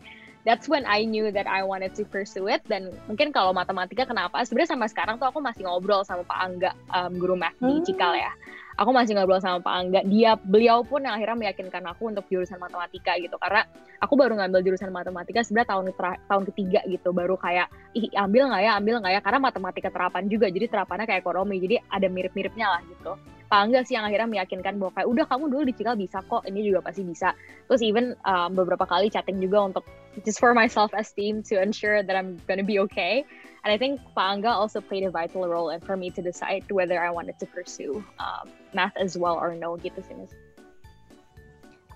that's 0.48 0.66
when 0.66 0.88
I 0.88 1.04
knew 1.04 1.30
that 1.30 1.46
I 1.46 1.62
wanted 1.62 1.92
to 2.00 2.08
pursue 2.08 2.48
it. 2.48 2.64
Dan 2.64 2.96
mungkin 3.06 3.30
kalau 3.30 3.52
matematika 3.52 4.08
kenapa? 4.08 4.40
Sebenarnya 4.48 4.72
sama 4.72 4.88
sekarang 4.88 5.20
tuh 5.20 5.28
aku 5.28 5.38
masih 5.44 5.68
ngobrol 5.68 6.02
sama 6.02 6.24
Pak 6.24 6.38
Angga 6.40 6.72
um, 6.90 7.12
guru 7.20 7.36
math 7.36 7.56
di 7.60 7.78
hmm. 7.78 7.84
Cikal 7.84 8.16
ya 8.16 8.32
aku 8.76 8.90
masih 8.90 9.12
ngobrol 9.16 9.40
sama 9.42 9.60
Pak 9.60 9.74
Angga. 9.74 10.00
Dia 10.06 10.36
beliau 10.36 10.84
pun 10.86 11.04
yang 11.04 11.16
akhirnya 11.16 11.48
meyakinkan 11.48 11.84
aku 11.90 12.12
untuk 12.12 12.24
jurusan 12.28 12.56
matematika 12.56 13.16
gitu. 13.20 13.36
Karena 13.36 13.64
aku 14.00 14.14
baru 14.16 14.38
ngambil 14.38 14.60
jurusan 14.64 14.90
matematika 14.92 15.44
sebenarnya 15.44 15.68
tahun 15.76 15.84
tahun 16.28 16.42
ketiga 16.52 16.80
gitu. 16.88 17.10
Baru 17.12 17.36
kayak 17.36 17.68
ih 17.96 18.08
ambil 18.16 18.52
nggak 18.52 18.62
ya? 18.62 18.72
Ambil 18.78 18.94
nggak 19.02 19.12
ya? 19.16 19.20
Karena 19.20 19.38
matematika 19.42 19.88
terapan 19.92 20.24
juga. 20.28 20.46
Jadi 20.48 20.66
terapannya 20.68 21.04
kayak 21.08 21.20
ekonomi. 21.20 21.56
Jadi 21.60 21.76
ada 21.90 22.06
mirip-miripnya 22.08 22.66
lah 22.78 22.82
gitu 22.88 23.14
Pak 23.52 23.68
sih 23.84 23.92
yang 23.92 24.08
akhirnya 24.08 24.24
meyakinkan 24.32 24.80
bahwa 24.80 24.96
kayak 24.96 25.08
udah 25.12 25.24
kamu 25.28 25.44
dulu 25.52 25.62
di 25.68 25.76
Cikal 25.76 26.00
bisa 26.00 26.24
kok 26.24 26.48
ini 26.48 26.64
juga 26.64 26.80
pasti 26.80 27.04
bisa 27.04 27.36
terus 27.68 27.84
even 27.84 28.16
um, 28.24 28.56
beberapa 28.56 28.88
kali 28.88 29.12
chatting 29.12 29.36
juga 29.44 29.68
untuk 29.68 29.84
just 30.24 30.40
for 30.40 30.56
my 30.56 30.64
self 30.64 30.88
esteem 30.96 31.44
to 31.44 31.60
ensure 31.60 32.00
that 32.00 32.16
I'm 32.16 32.40
gonna 32.48 32.64
be 32.64 32.80
okay 32.88 33.28
and 33.60 33.68
I 33.68 33.76
think 33.76 34.00
Panga 34.16 34.48
also 34.48 34.80
played 34.80 35.04
a 35.04 35.12
vital 35.12 35.44
role 35.44 35.68
in 35.68 35.84
for 35.84 36.00
me 36.00 36.08
to 36.16 36.24
decide 36.24 36.64
whether 36.72 36.96
I 36.96 37.12
wanted 37.12 37.36
to 37.44 37.46
pursue 37.52 38.00
um, 38.16 38.48
math 38.72 38.96
as 38.96 39.20
well 39.20 39.36
or 39.36 39.52
no 39.52 39.76
gitu 39.76 40.00
sih. 40.00 40.16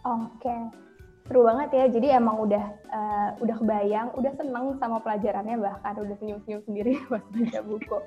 Oke, 0.07 0.57
seru 1.27 1.43
banget 1.43 1.69
ya. 1.75 1.85
Jadi 1.91 2.09
emang 2.15 2.39
udah 2.47 2.65
uh, 2.95 3.29
udah 3.43 3.57
kebayang, 3.59 4.15
udah 4.15 4.33
seneng 4.39 4.79
sama 4.79 5.03
pelajarannya 5.03 5.59
bahkan 5.59 5.99
udah 5.99 6.15
senyum-senyum 6.23 6.63
sendiri 6.63 7.03
pas 7.11 7.25
baca 7.27 7.61
buku. 7.67 7.99
Oke, 7.99 8.05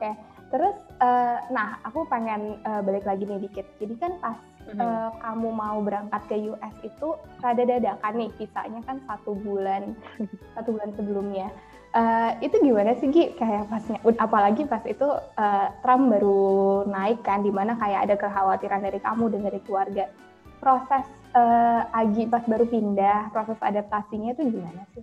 okay. 0.00 0.12
Terus 0.48 0.76
uh, 1.04 1.38
nah 1.52 1.76
aku 1.84 2.08
pengen 2.08 2.56
uh, 2.64 2.80
balik 2.80 3.04
lagi 3.04 3.28
nih 3.28 3.48
dikit. 3.48 3.66
Jadi 3.80 3.94
kan 4.00 4.12
pas 4.20 4.38
mm-hmm. 4.64 4.80
uh, 4.80 5.10
kamu 5.20 5.48
mau 5.52 5.78
berangkat 5.84 6.22
ke 6.28 6.36
US 6.52 6.74
itu 6.84 7.08
rada 7.44 7.62
dadakan 7.64 8.14
nih 8.16 8.30
visanya 8.40 8.80
kan 8.88 9.00
satu 9.04 9.36
bulan 9.36 9.92
satu 10.56 10.76
bulan 10.76 10.90
sebelumnya. 10.96 11.48
Uh, 11.88 12.36
itu 12.44 12.52
gimana 12.60 12.92
sih 13.00 13.08
Gi 13.08 13.32
kayak 13.40 13.72
pasnya 13.72 13.96
apalagi 14.20 14.68
pas 14.68 14.84
itu 14.84 15.08
uh, 15.40 15.68
Trump 15.80 16.12
baru 16.12 16.84
naik 16.84 17.24
kan 17.24 17.40
di 17.40 17.48
mana 17.48 17.80
kayak 17.80 18.04
ada 18.04 18.14
kekhawatiran 18.20 18.84
dari 18.84 19.00
kamu 19.00 19.32
dan 19.32 19.40
dari 19.48 19.60
keluarga 19.64 20.04
proses 20.60 21.08
uh, 21.32 21.88
Agi 21.96 22.28
pas 22.28 22.44
baru 22.44 22.68
pindah 22.68 23.32
proses 23.32 23.56
adaptasinya 23.64 24.36
itu 24.36 24.52
gimana 24.52 24.84
sih? 24.92 25.00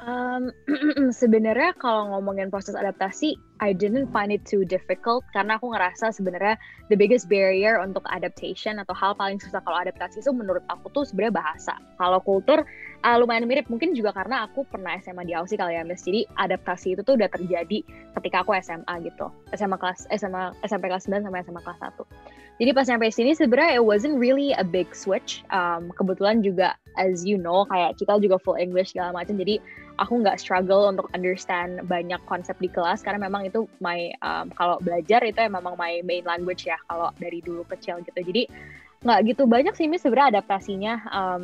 Um, 0.00 0.48
sebenarnya 1.12 1.76
kalau 1.76 2.16
ngomongin 2.16 2.48
proses 2.48 2.72
adaptasi, 2.72 3.36
I 3.60 3.76
didn't 3.76 4.08
find 4.08 4.32
it 4.32 4.48
too 4.48 4.64
difficult 4.64 5.28
karena 5.36 5.60
aku 5.60 5.76
ngerasa 5.76 6.16
sebenarnya 6.16 6.56
the 6.88 6.96
biggest 6.96 7.28
barrier 7.28 7.76
untuk 7.84 8.00
adaptation 8.08 8.80
atau 8.80 8.96
hal 8.96 9.12
paling 9.12 9.36
susah 9.36 9.60
kalau 9.60 9.76
adaptasi 9.76 10.24
itu 10.24 10.32
menurut 10.32 10.64
aku 10.72 10.88
tuh 10.96 11.04
sebenarnya 11.04 11.44
bahasa. 11.44 11.74
Kalau 12.00 12.16
kultur 12.24 12.64
uh, 13.04 13.16
lumayan 13.20 13.44
mirip, 13.44 13.68
mungkin 13.68 13.92
juga 13.92 14.16
karena 14.16 14.48
aku 14.48 14.64
pernah 14.64 14.96
SMA 15.04 15.28
di 15.28 15.36
Aussie 15.36 15.60
kali 15.60 15.76
ya, 15.76 15.84
Miss. 15.84 16.08
Jadi 16.08 16.24
adaptasi 16.40 16.96
itu 16.96 17.04
tuh 17.04 17.20
udah 17.20 17.28
terjadi 17.28 17.84
ketika 18.16 18.40
aku 18.40 18.56
SMA 18.64 19.04
gitu. 19.04 19.28
SMA 19.52 19.76
kelas 19.76 20.08
SMA 20.16 20.56
SMP 20.64 20.88
kelas 20.88 21.04
9 21.04 21.28
sama 21.28 21.44
SMA 21.44 21.60
kelas 21.60 21.80
1. 21.92 22.40
Jadi 22.60 22.76
pas 22.76 22.84
sampai 22.84 23.08
sini 23.08 23.32
sebenarnya 23.32 23.80
it 23.80 23.84
wasn't 23.88 24.20
really 24.20 24.52
a 24.52 24.64
big 24.64 24.92
switch. 24.92 25.40
Um, 25.48 25.88
kebetulan 25.96 26.44
juga 26.44 26.76
as 27.00 27.24
you 27.24 27.40
know 27.40 27.64
kayak 27.64 27.96
kita 27.96 28.20
juga 28.20 28.36
full 28.36 28.60
English 28.60 28.92
segala 28.92 29.16
macam. 29.16 29.40
Jadi 29.40 29.56
aku 30.00 30.24
nggak 30.24 30.40
struggle 30.40 30.88
untuk 30.88 31.12
understand 31.12 31.84
banyak 31.84 32.18
konsep 32.24 32.56
di 32.56 32.72
kelas 32.72 33.04
karena 33.04 33.20
memang 33.20 33.44
itu 33.44 33.68
my 33.84 34.08
um, 34.24 34.48
kalau 34.56 34.80
belajar 34.80 35.20
itu 35.22 35.36
ya 35.36 35.52
memang 35.52 35.76
my 35.76 36.00
main 36.02 36.24
language 36.24 36.64
ya 36.64 36.80
kalau 36.88 37.12
dari 37.20 37.44
dulu 37.44 37.62
kecil 37.68 38.00
gitu. 38.02 38.16
Jadi 38.16 38.48
nggak 39.04 39.20
gitu 39.28 39.44
banyak 39.44 39.76
sih 39.76 39.86
mis 39.86 40.00
sebenarnya 40.00 40.40
adaptasinya. 40.40 40.94
Um, 41.12 41.42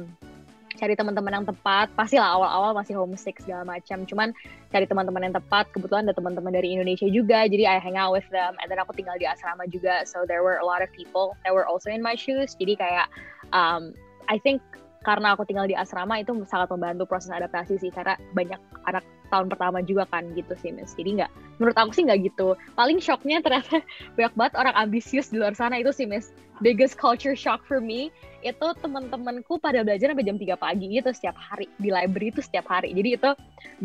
cari 0.77 0.93
teman-teman 0.93 1.33
yang 1.43 1.47
tepat 1.49 1.89
pastilah 1.97 2.37
awal-awal 2.37 2.77
masih 2.77 3.01
homesick 3.01 3.41
segala 3.41 3.65
macam 3.65 4.05
cuman 4.05 4.37
cari 4.69 4.85
teman-teman 4.85 5.25
yang 5.25 5.35
tepat 5.35 5.65
kebetulan 5.73 6.05
ada 6.05 6.13
teman-teman 6.13 6.53
dari 6.53 6.77
Indonesia 6.77 7.09
juga 7.09 7.49
jadi 7.49 7.65
I 7.65 7.81
hang 7.81 7.97
out 7.97 8.13
with 8.13 8.29
them 8.29 8.55
and 8.61 8.69
then 8.69 8.77
aku 8.77 8.93
tinggal 8.93 9.17
di 9.17 9.25
asrama 9.25 9.65
juga 9.73 10.05
so 10.05 10.29
there 10.29 10.45
were 10.45 10.61
a 10.61 10.67
lot 10.69 10.85
of 10.85 10.93
people 10.93 11.33
that 11.49 11.57
were 11.57 11.65
also 11.65 11.89
in 11.89 12.05
my 12.05 12.13
shoes 12.13 12.53
jadi 12.61 12.77
kayak 12.77 13.09
um, 13.57 13.97
I 14.29 14.37
think 14.37 14.61
karena 15.07 15.39
aku 15.39 15.47
tinggal 15.47 15.71
di 15.71 15.79
asrama 15.79 16.19
itu 16.19 16.35
sangat 16.51 16.67
membantu 16.75 17.07
proses 17.07 17.31
adaptasi 17.31 17.79
sih 17.79 17.95
karena 17.95 18.19
banyak 18.35 18.59
anak 18.83 19.07
tahun 19.29 19.47
pertama 19.53 19.83
juga 19.83 20.05
kan 20.09 20.27
gitu 20.35 20.55
sih 20.59 20.71
Miss. 20.73 20.95
Jadi 20.95 21.23
nggak, 21.23 21.31
menurut 21.59 21.77
aku 21.77 21.91
sih 21.93 22.05
nggak 22.07 22.21
gitu. 22.33 22.55
Paling 22.75 22.99
shocknya 22.99 23.43
ternyata 23.43 23.83
banyak 24.17 24.35
banget 24.35 24.55
orang 24.55 24.75
ambisius 24.77 25.29
di 25.31 25.43
luar 25.43 25.55
sana 25.55 25.79
itu 25.81 25.91
sih 25.91 26.07
Miss. 26.09 26.33
Biggest 26.65 26.97
culture 26.97 27.37
shock 27.37 27.61
for 27.69 27.85
me 27.85 28.09
itu 28.41 28.69
teman-temanku 28.81 29.61
pada 29.61 29.85
belajar 29.85 30.15
sampai 30.15 30.25
jam 30.25 30.39
3 30.41 30.57
pagi 30.57 30.87
gitu 30.89 31.11
setiap 31.13 31.37
hari 31.37 31.69
di 31.77 31.93
library 31.93 32.33
itu 32.33 32.41
setiap 32.41 32.65
hari. 32.71 32.97
Jadi 32.97 33.19
itu 33.19 33.31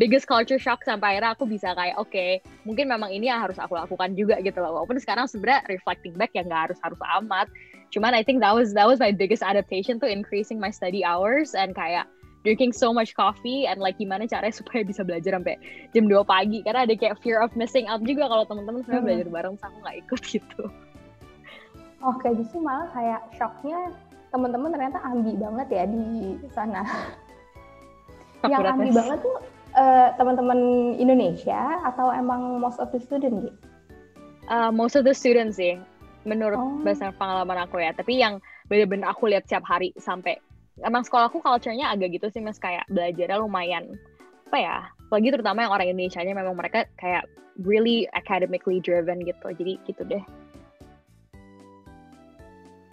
biggest 0.00 0.24
culture 0.24 0.56
shock 0.56 0.80
sampai 0.86 1.18
akhirnya 1.18 1.36
aku 1.36 1.44
bisa 1.44 1.76
kayak 1.76 2.00
oke 2.00 2.08
okay, 2.08 2.40
mungkin 2.64 2.88
memang 2.88 3.12
ini 3.12 3.28
yang 3.28 3.44
harus 3.44 3.60
aku 3.60 3.76
lakukan 3.76 4.16
juga 4.16 4.40
gitu 4.40 4.56
loh. 4.62 4.80
Walaupun 4.80 4.96
sekarang 5.02 5.28
sebenarnya 5.28 5.68
reflecting 5.68 6.16
back 6.16 6.32
ya 6.32 6.46
nggak 6.46 6.72
harus 6.72 6.78
harus 6.80 7.00
amat. 7.20 7.50
Cuman 7.92 8.16
I 8.16 8.24
think 8.24 8.40
that 8.40 8.56
was 8.56 8.72
that 8.72 8.88
was 8.88 8.96
my 9.02 9.12
biggest 9.12 9.44
adaptation 9.44 10.00
to 10.00 10.08
increasing 10.08 10.56
my 10.56 10.72
study 10.72 11.04
hours 11.04 11.52
and 11.52 11.76
kayak 11.76 12.08
drinking 12.42 12.74
so 12.74 12.90
much 12.90 13.14
coffee 13.14 13.66
and 13.66 13.78
like 13.78 13.98
gimana 13.98 14.26
caranya 14.26 14.54
supaya 14.54 14.82
bisa 14.90 15.02
belajar 15.06 15.38
sampai 15.38 15.56
jam 15.94 16.06
2 16.06 16.22
pagi 16.26 16.62
karena 16.62 16.86
ada 16.86 16.94
kayak 16.94 17.18
fear 17.22 17.42
of 17.42 17.50
missing 17.54 17.86
out 17.86 18.02
juga 18.02 18.26
kalau 18.26 18.44
teman-teman 18.46 18.82
sebenarnya 18.86 19.00
hmm. 19.00 19.08
belajar 19.08 19.28
bareng 19.30 19.56
sama 19.58 19.76
nggak 19.82 19.96
ikut 20.06 20.20
gitu. 20.38 20.62
Oke, 22.02 22.34
justru 22.34 22.58
malah 22.58 22.90
kayak 22.90 23.22
shocknya 23.38 23.94
teman-teman 24.34 24.74
ternyata 24.74 24.98
ambi 25.06 25.38
banget 25.38 25.68
ya 25.70 25.84
di 25.86 26.34
sana. 26.50 26.82
Yang 28.42 28.74
ambi 28.74 28.90
banget 28.90 29.18
tuh 29.22 29.38
uh, 29.78 30.08
teman-teman 30.18 30.58
Indonesia 30.98 31.78
atau 31.86 32.10
emang 32.10 32.58
most 32.58 32.82
of 32.82 32.90
the 32.90 32.98
student 32.98 33.46
gitu? 33.46 33.54
Uh, 34.50 34.74
most 34.74 34.98
of 34.98 35.06
the 35.06 35.14
students 35.14 35.62
sih, 35.62 35.78
menurut 36.26 36.58
oh. 36.58 36.82
berdasarkan 36.82 37.14
pengalaman 37.14 37.58
aku 37.62 37.78
ya. 37.78 37.94
Tapi 37.94 38.18
yang 38.18 38.42
bener-bener 38.66 39.06
aku 39.06 39.30
lihat 39.30 39.46
setiap 39.46 39.62
hari 39.62 39.94
sampai 39.94 40.42
emang 40.82 41.02
sekolahku 41.06 41.40
culture-nya 41.40 41.90
agak 41.94 42.18
gitu 42.18 42.28
sih 42.30 42.42
mas 42.42 42.58
kayak 42.58 42.86
belajarnya 42.90 43.38
lumayan 43.40 43.96
apa 44.52 44.58
ya 44.58 44.78
lagi 45.08 45.28
terutama 45.32 45.64
yang 45.64 45.72
orang 45.72 45.88
Indonesia 45.88 46.20
nya 46.20 46.34
memang 46.36 46.56
mereka 46.56 46.84
kayak 47.00 47.24
really 47.64 48.04
academically 48.12 48.80
driven 48.84 49.24
gitu 49.24 49.46
jadi 49.56 49.72
gitu 49.88 50.02
deh 50.04 50.24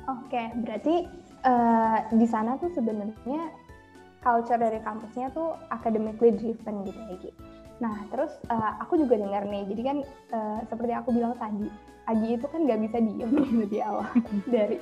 oke 0.07 0.43
berarti 0.63 1.09
uh, 1.43 2.07
di 2.15 2.27
sana 2.27 2.55
tuh 2.59 2.71
sebenarnya 2.71 3.51
culture 4.23 4.59
dari 4.59 4.79
kampusnya 4.83 5.31
tuh 5.31 5.55
academically 5.71 6.35
driven 6.35 6.83
gitu 6.87 6.99
ya 6.99 7.15
Gi. 7.19 7.31
Nah 7.79 7.95
terus 8.11 8.35
uh, 8.51 8.75
aku 8.83 8.99
juga 8.99 9.15
dengar 9.15 9.47
nih, 9.47 9.63
jadi 9.71 9.81
kan 9.83 9.97
uh, 10.35 10.59
seperti 10.67 10.93
aku 10.95 11.15
bilang 11.15 11.35
tadi, 11.39 11.67
Agi 12.09 12.41
itu 12.41 12.45
kan 12.49 12.65
nggak 12.65 12.79
bisa 12.89 12.97
diem 12.99 13.31
gitu 13.47 13.65
di 13.69 13.79
awal 13.79 14.07
dari 14.53 14.77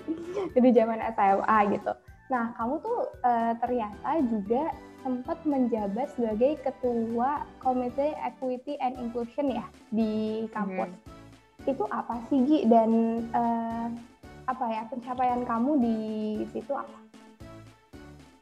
dari 0.55 0.69
zaman 0.73 0.99
SMA 1.13 1.59
gitu. 1.77 1.93
Nah, 2.27 2.51
kamu 2.59 2.83
tuh 2.83 2.99
uh, 3.23 3.53
ternyata 3.63 4.19
juga 4.27 4.75
sempat 5.05 5.39
menjabat 5.47 6.11
sebagai 6.19 6.59
ketua 6.59 7.47
Komite 7.63 8.11
Equity 8.19 8.75
and 8.83 8.99
Inclusion 8.99 9.55
ya 9.55 9.65
di 9.95 10.43
kampus. 10.51 10.91
Hmm. 10.91 11.69
Itu 11.71 11.83
apa 11.87 12.19
sih 12.27 12.43
Gi 12.43 12.59
dan 12.67 12.91
uh, 13.31 13.87
apa 14.47 14.65
ya 14.71 14.83
pencapaian 14.91 15.43
kamu 15.43 15.71
di 15.79 15.97
situ 16.51 16.71
apa? 16.75 16.99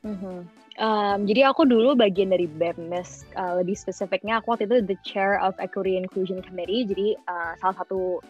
Mm-hmm. 0.05 0.37
Um, 0.75 1.19
jadi 1.25 1.49
aku 1.49 1.65
dulu 1.65 1.97
bagian 1.97 2.29
dari 2.29 2.45
BEMNES, 2.45 3.25
uh, 3.39 3.57
lebih 3.57 3.73
spesifiknya 3.73 4.37
aku 4.37 4.53
waktu 4.53 4.69
itu 4.69 4.77
the 4.85 4.97
chair 5.01 5.41
of 5.41 5.57
Equity 5.57 5.97
Inclusion 5.97 6.45
Committee, 6.45 6.85
jadi 6.85 7.07
uh, 7.25 7.57
salah 7.57 7.75
satu 7.81 8.21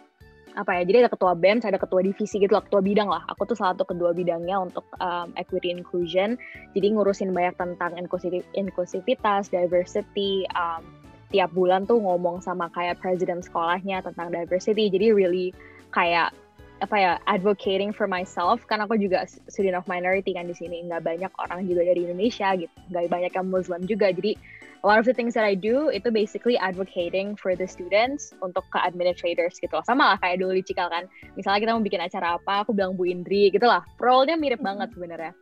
apa 0.56 0.80
ya 0.80 0.82
jadi 0.88 1.04
ada 1.04 1.10
ketua 1.12 1.36
BEM 1.36 1.60
ada 1.60 1.76
ketua 1.76 2.00
divisi 2.00 2.40
gitu 2.40 2.56
lah 2.56 2.64
ketua 2.64 2.80
bidang 2.80 3.12
lah. 3.12 3.22
Aku 3.28 3.44
tuh 3.44 3.52
salah 3.52 3.76
satu 3.76 3.84
kedua 3.84 4.16
bidangnya 4.16 4.56
untuk 4.56 4.88
um, 5.04 5.30
equity 5.36 5.68
inclusion. 5.68 6.40
Jadi 6.72 6.96
ngurusin 6.96 7.36
banyak 7.36 7.60
tentang 7.60 7.92
inklusif 8.00 8.40
inklusivitas 8.56 9.52
diversity 9.52 10.48
um, 10.56 10.80
tiap 11.28 11.52
bulan 11.52 11.84
tuh 11.84 12.00
ngomong 12.00 12.40
sama 12.40 12.72
kayak 12.72 12.96
presiden 13.04 13.44
sekolahnya 13.44 14.00
tentang 14.00 14.32
diversity. 14.32 14.88
Jadi 14.88 15.12
really 15.12 15.52
kayak 15.92 16.32
apa 16.80 16.96
ya 16.96 17.12
advocating 17.28 17.92
for 17.92 18.08
myself. 18.08 18.64
Kan 18.64 18.80
aku 18.80 18.96
juga 18.96 19.28
student 19.28 19.76
of 19.76 19.84
minority 19.84 20.32
kan 20.32 20.48
di 20.48 20.56
sini. 20.56 20.88
Nggak 20.88 21.04
banyak 21.04 21.32
orang 21.36 21.68
juga 21.68 21.84
dari 21.84 22.08
Indonesia 22.08 22.56
gitu. 22.56 22.72
Nggak 22.88 23.12
banyak 23.12 23.32
yang 23.36 23.48
Muslim 23.52 23.80
juga. 23.84 24.08
Jadi 24.08 24.40
one 24.82 24.98
of 24.98 25.06
the 25.06 25.14
things 25.14 25.32
that 25.34 25.44
I 25.44 25.54
do 25.54 25.88
itu 25.88 26.10
basically 26.12 26.58
advocating 26.58 27.36
for 27.36 27.54
the 27.54 27.64
students 27.64 28.34
untuk 28.42 28.64
ke 28.72 28.78
administrators 28.80 29.56
gitu 29.60 29.72
loh. 29.76 29.84
Sama 29.86 30.14
lah 30.14 30.18
kayak 30.20 30.42
dulu 30.42 30.56
di 30.56 30.64
Cikal 30.64 30.88
kan. 30.92 31.04
Misalnya 31.38 31.60
kita 31.62 31.70
mau 31.76 31.84
bikin 31.84 32.02
acara 32.02 32.36
apa, 32.36 32.66
aku 32.66 32.76
bilang 32.76 32.98
Bu 32.98 33.08
Indri 33.08 33.48
gitu 33.52 33.64
lah. 33.64 33.84
Role-nya 34.00 34.36
mirip 34.36 34.60
mm-hmm. 34.60 34.68
banget 34.68 34.88
sebenarnya. 34.92 35.32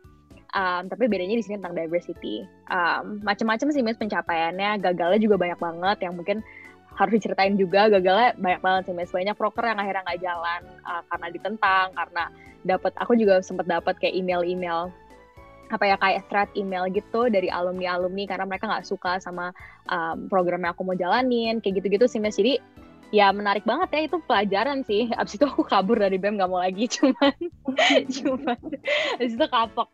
Um, 0.55 0.87
tapi 0.87 1.11
bedanya 1.11 1.35
di 1.35 1.43
sini 1.43 1.59
tentang 1.59 1.75
diversity. 1.75 2.47
Um, 2.71 3.19
macam-macam 3.27 3.67
sih 3.75 3.83
mis 3.83 3.99
pencapaiannya, 3.99 4.79
gagalnya 4.79 5.19
juga 5.19 5.35
banyak 5.35 5.59
banget 5.59 5.97
yang 6.07 6.15
mungkin 6.15 6.39
harus 6.95 7.19
diceritain 7.19 7.59
juga 7.59 7.91
gagalnya 7.91 8.39
banyak 8.39 8.61
banget 8.63 8.81
sih 8.87 8.95
mis 8.95 9.11
banyak 9.11 9.35
proker 9.35 9.67
yang 9.67 9.75
akhirnya 9.75 10.07
nggak 10.07 10.21
jalan 10.23 10.61
uh, 10.87 11.03
karena 11.11 11.27
ditentang 11.27 11.87
karena 11.91 12.23
dapat 12.63 12.95
aku 12.97 13.19
juga 13.19 13.43
sempat 13.43 13.67
dapat 13.67 13.99
kayak 13.99 14.15
email-email 14.15 14.89
apa 15.75 15.85
ya 15.91 15.95
kayak 15.99 16.23
thread 16.31 16.49
email 16.55 16.87
gitu 16.87 17.27
dari 17.27 17.51
alumni 17.51 17.99
alumni 17.99 18.23
karena 18.23 18.47
mereka 18.47 18.71
nggak 18.71 18.87
suka 18.87 19.19
sama 19.19 19.51
um, 19.91 20.31
program 20.31 20.63
yang 20.63 20.71
aku 20.71 20.87
mau 20.87 20.95
jalanin 20.95 21.59
kayak 21.59 21.83
gitu-gitu 21.83 22.07
sih 22.07 22.23
mas. 22.23 22.39
Jadi 22.39 22.63
ya 23.13 23.29
menarik 23.29 23.65
banget 23.65 23.89
ya 23.93 24.01
itu 24.07 24.17
pelajaran 24.25 24.81
sih. 24.85 25.09
Abis 25.13 25.37
itu 25.37 25.45
aku 25.45 25.65
kabur 25.65 25.97
dari 25.99 26.17
bem 26.17 26.37
nggak 26.37 26.49
mau 26.49 26.61
lagi. 26.61 26.89
Cuman 26.95 27.35
cuman 28.09 28.59
abis 29.21 29.33
itu 29.35 29.45
kapok. 29.49 29.89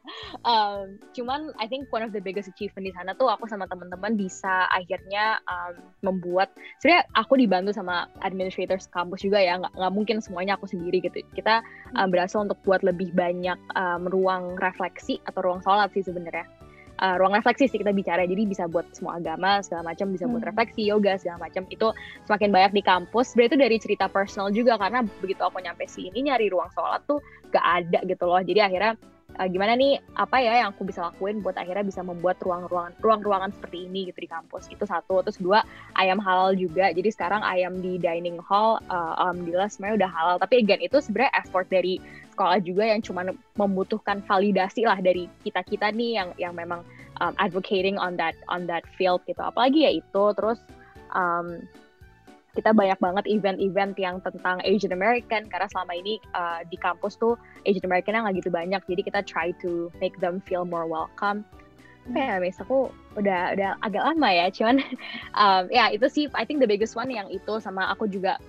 Um, 0.45 0.99
cuman 1.15 1.51
I 1.59 1.65
think 1.67 1.89
one 1.91 2.05
of 2.05 2.15
the 2.15 2.23
biggest 2.23 2.51
achievement 2.51 2.87
di 2.87 2.93
sana 2.93 3.15
tuh 3.17 3.27
aku 3.27 3.47
sama 3.49 3.67
teman-teman 3.67 4.15
bisa 4.15 4.69
akhirnya 4.71 5.39
um, 5.49 5.81
membuat 6.05 6.53
sebenarnya 6.79 7.07
aku 7.17 7.33
dibantu 7.39 7.71
sama 7.75 8.07
administrators 8.23 8.87
kampus 8.91 9.25
juga 9.25 9.41
ya. 9.41 9.59
Nggak 9.59 9.73
nggak 9.75 9.93
mungkin 9.93 10.17
semuanya 10.23 10.55
aku 10.55 10.69
sendiri 10.69 11.03
gitu. 11.03 11.23
Kita 11.35 11.65
um, 11.97 12.07
berhasil 12.11 12.39
untuk 12.39 12.59
buat 12.63 12.85
lebih 12.85 13.11
banyak 13.11 13.57
um, 13.75 14.07
ruang 14.07 14.55
refleksi 14.59 15.19
atau 15.25 15.39
ruang 15.43 15.61
sholat 15.65 15.91
sih 15.91 16.05
sebenarnya 16.05 16.60
uh, 17.01 17.15
ruang 17.17 17.33
refleksi 17.33 17.67
sih 17.67 17.81
kita 17.81 17.91
bicara. 17.91 18.23
Jadi 18.23 18.45
bisa 18.45 18.69
buat 18.69 18.85
semua 18.93 19.17
agama 19.17 19.59
segala 19.65 19.91
macam 19.91 20.13
bisa 20.13 20.29
buat 20.29 20.45
hmm. 20.45 20.49
refleksi 20.53 20.81
yoga 20.85 21.17
segala 21.17 21.49
macam. 21.49 21.65
Itu 21.67 21.91
semakin 22.29 22.49
banyak 22.53 22.71
di 22.77 22.83
kampus. 22.85 23.33
Berarti 23.33 23.49
itu 23.51 23.57
dari 23.57 23.77
cerita 23.81 24.05
personal 24.07 24.53
juga 24.53 24.77
karena 24.77 25.03
begitu 25.19 25.41
aku 25.41 25.59
nyampe 25.59 25.89
sini 25.89 26.29
nyari 26.29 26.47
ruang 26.47 26.69
sholat 26.71 27.01
tuh 27.09 27.19
gak 27.49 27.65
ada 27.65 27.99
gitu 28.05 28.23
loh. 28.29 28.39
Jadi 28.39 28.61
akhirnya 28.61 28.93
uh, 29.41 29.47
gimana 29.49 29.73
nih 29.75 29.99
apa 30.15 30.37
ya 30.39 30.63
yang 30.63 30.69
aku 30.71 30.85
bisa 30.87 31.09
lakuin 31.09 31.41
buat 31.41 31.57
akhirnya 31.57 31.83
bisa 31.83 32.05
membuat 32.05 32.39
ruang-ruangan 32.39 32.93
ruang-ruangan 33.01 33.51
seperti 33.55 33.89
ini 33.89 34.13
gitu 34.13 34.23
di 34.23 34.29
kampus. 34.29 34.69
Itu 34.69 34.85
satu. 34.85 35.25
Terus 35.25 35.41
dua 35.41 35.65
ayam 35.97 36.21
halal 36.21 36.53
juga. 36.55 36.93
Jadi 36.93 37.09
sekarang 37.11 37.41
ayam 37.41 37.81
di 37.81 37.97
dining 37.97 38.39
hall 38.45 38.79
uh, 38.87 39.17
alhamdulillah 39.19 39.67
semuanya 39.67 40.05
udah 40.05 40.11
halal. 40.13 40.35
Tapi 40.39 40.63
again 40.63 40.81
itu 40.85 41.01
sebenarnya 41.01 41.33
effort 41.41 41.67
dari 41.67 41.97
sekolah 42.41 42.57
juga 42.65 42.89
yang 42.89 43.05
cuma 43.05 43.21
membutuhkan 43.53 44.25
validasi 44.25 44.89
lah 44.89 44.97
dari 44.97 45.29
kita 45.45 45.61
kita 45.61 45.93
nih 45.93 46.17
yang 46.17 46.29
yang 46.41 46.53
memang 46.57 46.81
um, 47.21 47.37
advocating 47.37 48.01
on 48.01 48.17
that 48.17 48.33
on 48.49 48.65
that 48.65 48.81
field 48.97 49.21
gitu. 49.29 49.37
Apalagi 49.37 49.85
ya 49.85 49.93
itu 49.93 50.23
terus 50.33 50.57
um, 51.13 51.61
kita 52.57 52.73
banyak 52.73 52.97
banget 52.97 53.29
event-event 53.29 53.93
yang 54.01 54.17
tentang 54.25 54.57
Asian 54.65 54.89
American 54.89 55.45
karena 55.53 55.69
selama 55.69 55.93
ini 55.93 56.17
uh, 56.33 56.65
di 56.65 56.81
kampus 56.81 57.13
tuh 57.21 57.37
Asian 57.69 57.85
American 57.85 58.17
yang 58.17 58.25
nggak 58.25 58.41
gitu 58.41 58.49
banyak. 58.49 58.81
Jadi 58.89 59.01
kita 59.05 59.21
try 59.21 59.53
to 59.61 59.93
make 60.01 60.17
them 60.17 60.41
feel 60.49 60.65
more 60.65 60.89
welcome 60.89 61.45
apa 62.09 62.17
ya 62.17 62.53
aku 62.57 62.89
udah 63.19 63.53
udah 63.53 63.69
agak 63.83 64.03
lama 64.07 64.29
ya 64.31 64.47
cuman 64.49 64.79
um, 65.41 65.67
ya 65.67 65.91
itu 65.91 66.07
sih 66.07 66.25
I 66.31 66.47
think 66.47 66.63
the 66.63 66.69
biggest 66.69 66.95
one 66.95 67.11
yang 67.11 67.27
itu 67.27 67.59
sama 67.59 67.91
aku 67.91 68.07
juga 68.07 68.39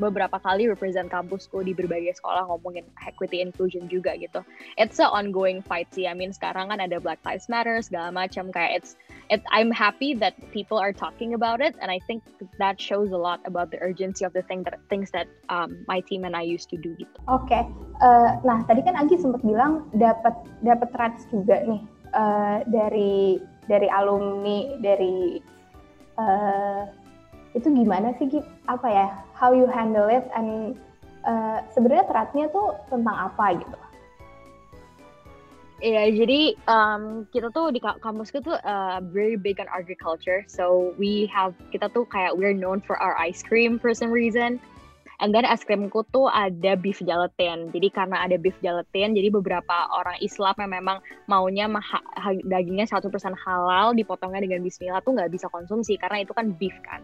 beberapa 0.00 0.40
kali 0.40 0.66
represent 0.66 1.12
kampusku 1.12 1.60
di 1.60 1.76
berbagai 1.76 2.16
sekolah 2.16 2.48
ngomongin 2.48 2.88
equity 3.04 3.44
inclusion 3.44 3.86
juga 3.92 4.16
gitu 4.16 4.40
it's 4.80 4.96
a 4.98 5.06
ongoing 5.06 5.60
fight 5.60 5.86
sih 5.92 6.08
I 6.08 6.16
mean 6.16 6.32
sekarang 6.32 6.72
kan 6.72 6.80
ada 6.80 6.96
Black 6.96 7.20
Lives 7.28 7.52
Matter 7.52 7.78
segala 7.84 8.08
macam 8.08 8.48
kayak 8.48 8.82
it's 8.82 8.96
it, 9.28 9.44
I'm 9.52 9.70
happy 9.70 10.14
that 10.18 10.34
people 10.50 10.80
are 10.80 10.92
talking 10.92 11.34
about 11.34 11.60
it 11.60 11.76
and 11.82 11.92
I 11.92 12.00
think 12.08 12.24
that 12.58 12.80
shows 12.80 13.12
a 13.12 13.20
lot 13.20 13.44
about 13.44 13.70
the 13.70 13.78
urgency 13.84 14.24
of 14.24 14.32
the 14.32 14.42
thing 14.42 14.64
that 14.64 14.80
things 14.88 15.12
that 15.12 15.28
um, 15.52 15.84
my 15.86 16.00
team 16.00 16.24
and 16.24 16.34
I 16.34 16.42
used 16.42 16.70
to 16.72 16.78
do 16.78 16.94
gitu. 16.96 17.12
Oke, 17.26 17.50
okay. 17.50 17.62
uh, 18.00 18.38
nah 18.46 18.62
tadi 18.64 18.86
kan 18.86 18.94
Agi 18.96 19.18
sempat 19.18 19.42
bilang 19.42 19.90
dapat 19.98 20.34
dapat 20.62 20.88
threats 20.94 21.26
juga 21.28 21.62
nih 21.66 21.82
uh, 22.16 22.64
dari 22.66 23.38
dari 23.68 23.88
alumni 23.92 24.74
dari 24.80 25.38
uh, 26.16 26.88
itu 27.52 27.68
gimana 27.72 28.16
sih 28.16 28.28
apa 28.68 28.88
ya 28.88 29.06
how 29.36 29.52
you 29.52 29.68
handle 29.68 30.08
it 30.08 30.24
and 30.32 30.76
uh, 31.28 31.60
sebenarnya 31.72 32.08
teratnya 32.08 32.46
tuh 32.50 32.76
tentang 32.88 33.32
apa 33.32 33.60
gitu 33.60 33.78
Iya, 35.76 36.08
yeah, 36.08 36.24
jadi 36.24 36.40
um, 36.72 37.28
kita 37.36 37.52
tuh 37.52 37.68
di 37.68 37.84
kampus 37.84 38.32
tuh 38.32 38.56
uh, 38.64 38.96
very 39.12 39.36
big 39.36 39.60
on 39.60 39.68
agriculture. 39.68 40.40
So 40.48 40.96
we 40.96 41.28
have 41.28 41.52
kita 41.68 41.92
tuh 41.92 42.08
kayak 42.08 42.32
we're 42.32 42.56
known 42.56 42.80
for 42.80 42.96
our 42.96 43.12
ice 43.20 43.44
cream 43.44 43.76
for 43.76 43.92
some 43.92 44.08
reason. 44.08 44.56
And 45.16 45.32
then 45.32 45.48
es 45.48 45.64
krimku 45.64 46.04
tuh 46.12 46.28
ada 46.28 46.76
beef 46.76 47.00
gelatin. 47.00 47.72
Jadi 47.72 47.88
karena 47.88 48.28
ada 48.28 48.36
beef 48.36 48.56
gelatin, 48.60 49.16
jadi 49.16 49.32
beberapa 49.32 49.88
orang 49.96 50.20
Islam 50.20 50.52
yang 50.60 50.72
memang 50.76 50.98
maunya 51.24 51.64
dagingnya 52.44 52.84
100% 52.84 53.08
halal, 53.32 53.96
dipotongnya 53.96 54.44
dengan 54.44 54.60
bismillah 54.60 55.00
tuh 55.00 55.16
nggak 55.16 55.32
bisa 55.32 55.48
konsumsi 55.48 55.96
karena 55.96 56.20
itu 56.20 56.36
kan 56.36 56.52
beef 56.52 56.76
kan. 56.84 57.00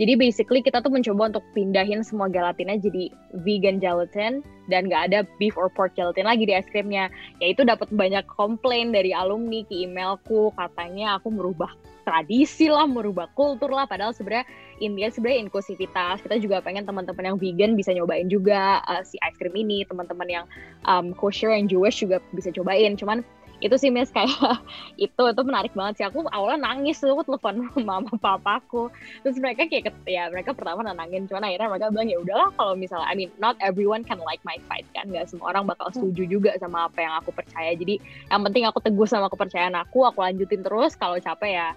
Jadi 0.00 0.16
basically 0.16 0.64
kita 0.64 0.80
tuh 0.80 0.88
mencoba 0.88 1.36
untuk 1.36 1.44
pindahin 1.52 2.00
semua 2.00 2.32
gelatinnya 2.32 2.80
jadi 2.80 3.12
vegan 3.44 3.76
gelatin 3.76 4.40
dan 4.72 4.88
nggak 4.88 5.12
ada 5.12 5.28
beef 5.36 5.60
or 5.60 5.68
pork 5.68 5.92
gelatin 5.92 6.24
lagi 6.24 6.48
di 6.48 6.56
es 6.56 6.64
krimnya. 6.72 7.12
Ya 7.36 7.52
itu 7.52 7.68
dapat 7.68 7.92
banyak 7.92 8.24
komplain 8.32 8.96
dari 8.96 9.12
alumni 9.12 9.60
ke 9.68 9.84
emailku 9.84 10.56
katanya 10.56 11.20
aku 11.20 11.28
merubah 11.28 11.68
tradisi 12.02 12.66
lah, 12.66 12.84
merubah 12.88 13.28
kultur 13.36 13.70
lah. 13.70 13.84
Padahal 13.84 14.16
sebenarnya 14.16 14.48
intinya 14.80 15.10
sebenarnya 15.12 15.40
inklusivitas. 15.48 16.24
Kita 16.24 16.36
juga 16.40 16.64
pengen 16.64 16.88
teman-teman 16.88 17.34
yang 17.34 17.36
vegan 17.36 17.72
bisa 17.76 17.92
nyobain 17.92 18.26
juga 18.26 18.80
uh, 18.88 19.02
si 19.04 19.20
es 19.20 19.34
krim 19.36 19.54
ini. 19.54 19.84
Teman-teman 19.84 20.28
yang 20.28 20.44
um, 20.88 21.12
kosher 21.16 21.52
yang 21.52 21.68
Jewish 21.68 22.00
juga 22.00 22.18
bisa 22.32 22.50
cobain. 22.50 22.96
Cuman 22.96 23.24
itu 23.60 23.76
sih 23.76 23.92
Miss 23.92 24.10
kayak 24.16 24.64
itu 24.96 25.22
itu 25.22 25.42
menarik 25.44 25.72
banget 25.76 26.00
sih 26.00 26.04
aku 26.08 26.24
awalnya 26.32 26.72
nangis 26.72 26.98
tuh 26.98 27.12
aku 27.12 27.28
telepon 27.28 27.68
mama 27.88 28.10
papaku 28.16 28.88
terus 29.22 29.36
mereka 29.38 29.68
kayak 29.68 29.92
ya 30.08 30.32
mereka 30.32 30.56
pertama 30.56 30.84
nenangin 30.84 31.28
cuman 31.28 31.46
akhirnya 31.46 31.68
mereka 31.68 31.92
bilang 31.92 32.08
ya 32.08 32.18
udahlah 32.18 32.48
kalau 32.56 32.74
misalnya 32.74 33.06
I 33.06 33.14
mean 33.14 33.30
not 33.38 33.54
everyone 33.60 34.02
can 34.02 34.18
like 34.24 34.40
my 34.42 34.56
fight 34.66 34.88
kan 34.96 35.12
nggak 35.12 35.28
semua 35.28 35.52
orang 35.52 35.68
bakal 35.68 35.92
setuju 35.92 36.26
juga 36.26 36.56
sama 36.58 36.88
apa 36.88 36.98
yang 37.04 37.14
aku 37.20 37.30
percaya 37.30 37.76
jadi 37.76 38.00
yang 38.32 38.42
penting 38.48 38.64
aku 38.66 38.80
teguh 38.80 39.06
sama 39.06 39.28
kepercayaan 39.28 39.76
aku 39.76 40.08
aku 40.08 40.24
lanjutin 40.24 40.64
terus 40.64 40.96
kalau 40.96 41.20
capek 41.20 41.52
ya 41.60 41.68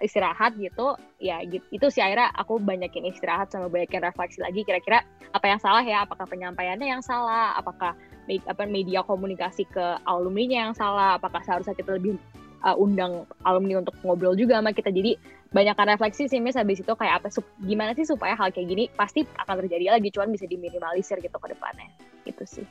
istirahat 0.00 0.56
gitu 0.56 0.96
ya 1.20 1.40
gitu 1.44 1.64
itu 1.70 1.86
sih 1.92 2.02
akhirnya 2.02 2.32
aku 2.34 2.58
banyakin 2.60 3.08
istirahat 3.08 3.52
sama 3.52 3.68
banyakin 3.68 4.00
refleksi 4.00 4.40
lagi 4.40 4.64
kira-kira 4.64 5.04
apa 5.30 5.46
yang 5.46 5.60
salah 5.60 5.84
ya 5.84 6.02
apakah 6.02 6.26
penyampaiannya 6.26 6.88
yang 6.88 7.04
salah 7.04 7.54
apakah 7.56 7.94
apa 8.30 8.62
media 8.66 9.02
komunikasi 9.02 9.66
ke 9.68 9.86
alumni-nya 10.06 10.70
yang 10.70 10.74
salah 10.74 11.18
apakah 11.18 11.42
seharusnya 11.42 11.74
kita 11.74 11.98
lebih 11.98 12.18
uh, 12.64 12.76
undang 12.76 13.24
alumni 13.44 13.80
untuk 13.80 13.96
ngobrol 14.04 14.36
juga 14.36 14.60
sama 14.60 14.72
kita. 14.72 14.92
Jadi 14.92 15.16
banyakkan 15.50 15.96
refleksi 15.96 16.30
sih 16.30 16.38
mis 16.38 16.56
habis 16.56 16.80
itu 16.80 16.92
kayak 16.94 17.24
apa 17.24 17.28
gimana 17.66 17.96
sih 17.96 18.06
supaya 18.06 18.38
hal 18.38 18.54
kayak 18.54 18.68
gini 18.70 18.84
pasti 18.94 19.26
akan 19.40 19.66
terjadi 19.66 19.98
lagi 19.98 20.08
cuman 20.14 20.30
bisa 20.30 20.46
diminimalisir 20.46 21.18
gitu 21.18 21.36
ke 21.36 21.48
depannya. 21.50 21.88
Itu 22.28 22.44
sih. 22.46 22.66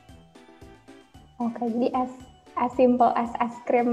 Oke 1.40 1.64
jadi 1.68 1.88
as 1.96 2.12
as 2.60 2.72
simple 2.76 3.10
as 3.16 3.32
es 3.40 3.56
krim 3.64 3.90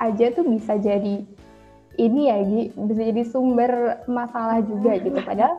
aja 0.00 0.32
tuh 0.32 0.44
bisa 0.44 0.76
jadi 0.80 1.24
ini 1.98 2.30
ya 2.30 2.36
bisa 2.78 3.02
jadi 3.10 3.22
sumber 3.26 4.02
masalah 4.06 4.62
juga 4.62 4.96
gitu 5.02 5.18
padahal 5.20 5.58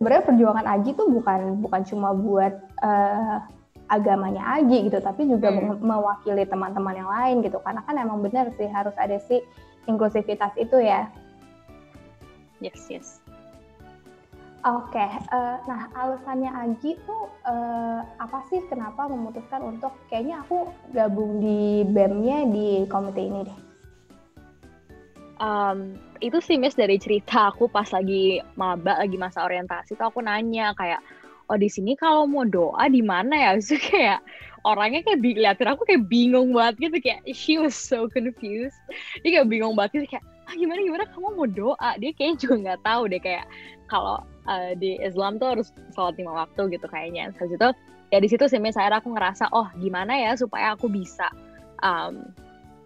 sebenarnya 0.00 0.24
perjuangan 0.24 0.66
Aji 0.78 0.90
tuh 0.96 1.12
bukan 1.12 1.60
bukan 1.60 1.82
cuma 1.84 2.16
buat 2.16 2.56
uh, 2.80 3.44
agamanya 3.90 4.40
Agi 4.56 4.86
gitu, 4.86 4.96
tapi 5.02 5.26
juga 5.26 5.50
hmm. 5.50 5.82
mewakili 5.82 6.46
teman-teman 6.46 6.94
yang 6.94 7.10
lain 7.10 7.36
gitu. 7.42 7.58
Karena 7.60 7.82
kan 7.82 7.98
emang 7.98 8.22
benar 8.22 8.48
sih 8.54 8.70
harus 8.70 8.94
ada 8.96 9.18
sih 9.26 9.42
inklusivitas 9.90 10.54
itu 10.56 10.78
ya. 10.78 11.10
Yes, 12.62 12.86
yes. 12.88 13.20
Oke, 14.60 14.92
okay, 14.92 15.08
uh, 15.32 15.56
eh, 15.56 15.56
nah 15.64 15.88
alasannya 15.96 16.52
Agi 16.52 16.92
tuh 17.08 17.32
uh, 17.48 18.04
apa 18.20 18.44
sih 18.52 18.60
kenapa 18.68 19.08
memutuskan 19.08 19.64
untuk 19.64 19.96
kayaknya 20.12 20.44
aku 20.44 20.68
gabung 20.92 21.40
di 21.40 21.80
BEM-nya 21.88 22.44
di 22.52 22.68
komite 22.84 23.24
ini 23.24 23.40
deh? 23.48 23.69
Um, 25.40 25.96
itu 26.20 26.36
sih 26.44 26.60
Miss 26.60 26.76
dari 26.76 27.00
cerita 27.00 27.48
aku 27.48 27.64
pas 27.72 27.88
lagi 27.96 28.44
maba 28.60 29.00
lagi 29.00 29.16
masa 29.16 29.40
orientasi 29.48 29.96
tuh 29.96 30.12
aku 30.12 30.20
nanya 30.20 30.76
kayak 30.76 31.00
oh 31.48 31.56
di 31.56 31.64
sini 31.72 31.96
kalau 31.96 32.28
mau 32.28 32.44
doa 32.44 32.84
di 32.92 33.00
mana 33.00 33.34
ya? 33.34 33.50
So 33.64 33.80
kayak 33.80 34.20
orangnya 34.68 35.00
kayak 35.00 35.24
liatin 35.24 35.72
aku 35.72 35.88
kayak 35.88 36.04
bingung 36.12 36.52
banget 36.52 36.76
gitu 36.92 36.96
kayak 37.00 37.20
she 37.32 37.56
was 37.56 37.72
so 37.72 38.06
confused. 38.06 38.76
Dia 39.24 39.40
kayak 39.40 39.48
bingung 39.48 39.74
banget 39.74 40.04
gitu 40.04 40.16
kayak 40.16 40.24
ah 40.46 40.54
gimana 40.54 40.78
gimana? 40.84 41.04
Kamu 41.08 41.28
mau 41.34 41.48
doa? 41.48 41.90
Dia 41.96 42.12
kayak 42.12 42.38
juga 42.38 42.54
nggak 42.60 42.80
tahu 42.84 43.02
deh 43.08 43.20
kayak 43.24 43.48
kalau 43.90 44.22
uh, 44.46 44.72
di 44.78 45.00
Islam 45.02 45.40
tuh 45.42 45.58
harus 45.58 45.74
sholat 45.96 46.14
lima 46.20 46.46
waktu 46.46 46.76
gitu 46.76 46.86
kayaknya. 46.86 47.32
Terus 47.40 47.56
itu 47.56 47.68
ya 48.14 48.18
di 48.20 48.28
situ 48.28 48.44
sih 48.46 48.60
saya 48.70 48.92
aku 48.94 49.14
ngerasa 49.16 49.50
oh 49.50 49.66
gimana 49.80 50.14
ya 50.14 50.36
supaya 50.36 50.76
aku 50.76 50.86
bisa 50.86 51.26
um, 51.82 52.28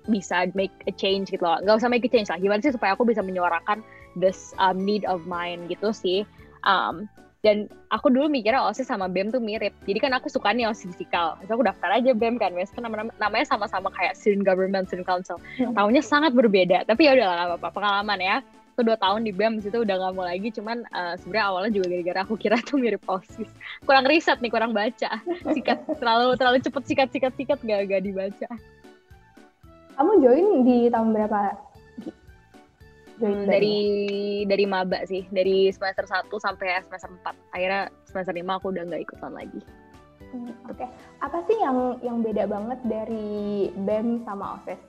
bisa 0.08 0.49
make 0.52 0.73
a 0.84 0.92
change 0.92 1.32
gitu 1.32 1.44
loh. 1.44 1.61
Nggak 1.64 1.80
usah 1.80 1.90
make 1.90 2.04
a 2.04 2.11
change 2.11 2.28
lah. 2.28 2.37
Gimana 2.37 2.61
sih 2.61 2.75
supaya 2.75 2.92
aku 2.92 3.08
bisa 3.08 3.25
menyuarakan 3.25 3.80
this 4.16 4.52
um, 4.61 4.80
need 4.82 5.04
of 5.08 5.25
mine 5.25 5.64
gitu 5.68 5.90
sih. 5.92 6.28
Um, 6.64 7.08
dan 7.44 7.68
aku 7.92 8.08
dulu 8.08 8.32
mikirnya 8.32 8.64
OSIS 8.64 8.88
sama 8.88 9.04
BEM 9.04 9.28
tuh 9.28 9.40
mirip. 9.40 9.76
Jadi 9.84 9.99
kan 10.00 10.16
aku 10.16 10.32
suka 10.32 10.56
nih 10.56 10.64
OSIS 10.64 10.97
fisikal 10.97 11.36
terus 11.40 11.52
aku 11.52 11.64
daftar 11.64 11.93
aja 11.93 12.17
BEM 12.17 12.40
kan. 12.40 12.52
Kan 12.56 12.82
nama 12.88 13.12
namanya 13.21 13.45
sama-sama 13.45 13.93
kayak 13.93 14.17
student 14.17 14.49
government 14.49 14.88
student 14.88 15.04
council. 15.04 15.36
Hmm. 15.60 15.76
tahunnya 15.76 16.00
sangat 16.00 16.32
berbeda. 16.32 16.88
Tapi 16.88 17.04
ya 17.04 17.12
udah 17.17 17.26
lah 17.28 17.36
apa-apa. 17.52 17.69
Pengalaman 17.73 18.21
ya. 18.21 18.36
Aku 18.75 18.82
dua 18.82 18.99
tahun 18.99 19.23
di 19.23 19.30
BEM 19.30 19.62
situ 19.62 19.86
udah 19.86 19.95
gak 19.95 20.12
mau 20.19 20.26
lagi. 20.26 20.50
Cuman 20.50 20.82
uh, 20.90 21.14
sebenarnya 21.21 21.47
awalnya 21.47 21.71
juga 21.78 21.86
gara-gara 21.95 22.21
aku 22.26 22.34
kira 22.34 22.56
tuh 22.64 22.80
mirip 22.80 23.04
OSIS 23.06 23.47
kurang 23.84 24.08
riset 24.08 24.40
nih 24.40 24.50
kurang 24.50 24.73
baca. 24.73 25.21
Sikat. 25.52 25.84
Terlalu 26.00 26.34
terlalu 26.40 26.58
cepet 26.64 26.82
sikat 26.88 27.08
sikat 27.12 27.32
sikat 27.36 27.58
gak 27.62 27.80
gak 27.93 28.02
dibaca 28.02 28.49
kamu 29.95 30.13
join 30.23 30.47
di 30.67 30.91
tahun 30.91 31.15
berapa 31.15 31.41
Hmm, 33.23 33.47
dari 33.47 33.78
dari 34.43 34.67
maba 34.67 35.07
sih, 35.07 35.23
dari 35.30 35.71
semester 35.71 36.02
1 36.02 36.26
sampai 36.35 36.83
semester 36.83 37.11
4. 37.23 37.54
Akhirnya 37.54 37.83
semester 38.11 38.35
5 38.35 38.59
aku 38.59 38.75
udah 38.75 38.83
nggak 38.91 39.02
ikutan 39.07 39.33
lagi. 39.39 39.61
Hmm, 40.35 40.50
Oke, 40.67 40.83
okay. 40.83 40.89
apa 41.23 41.39
sih 41.47 41.54
yang 41.63 42.02
yang 42.02 42.19
beda 42.26 42.50
banget 42.50 42.80
dari 42.83 43.71
BEM 43.87 44.26
sama 44.26 44.59
OSIS? 44.59 44.83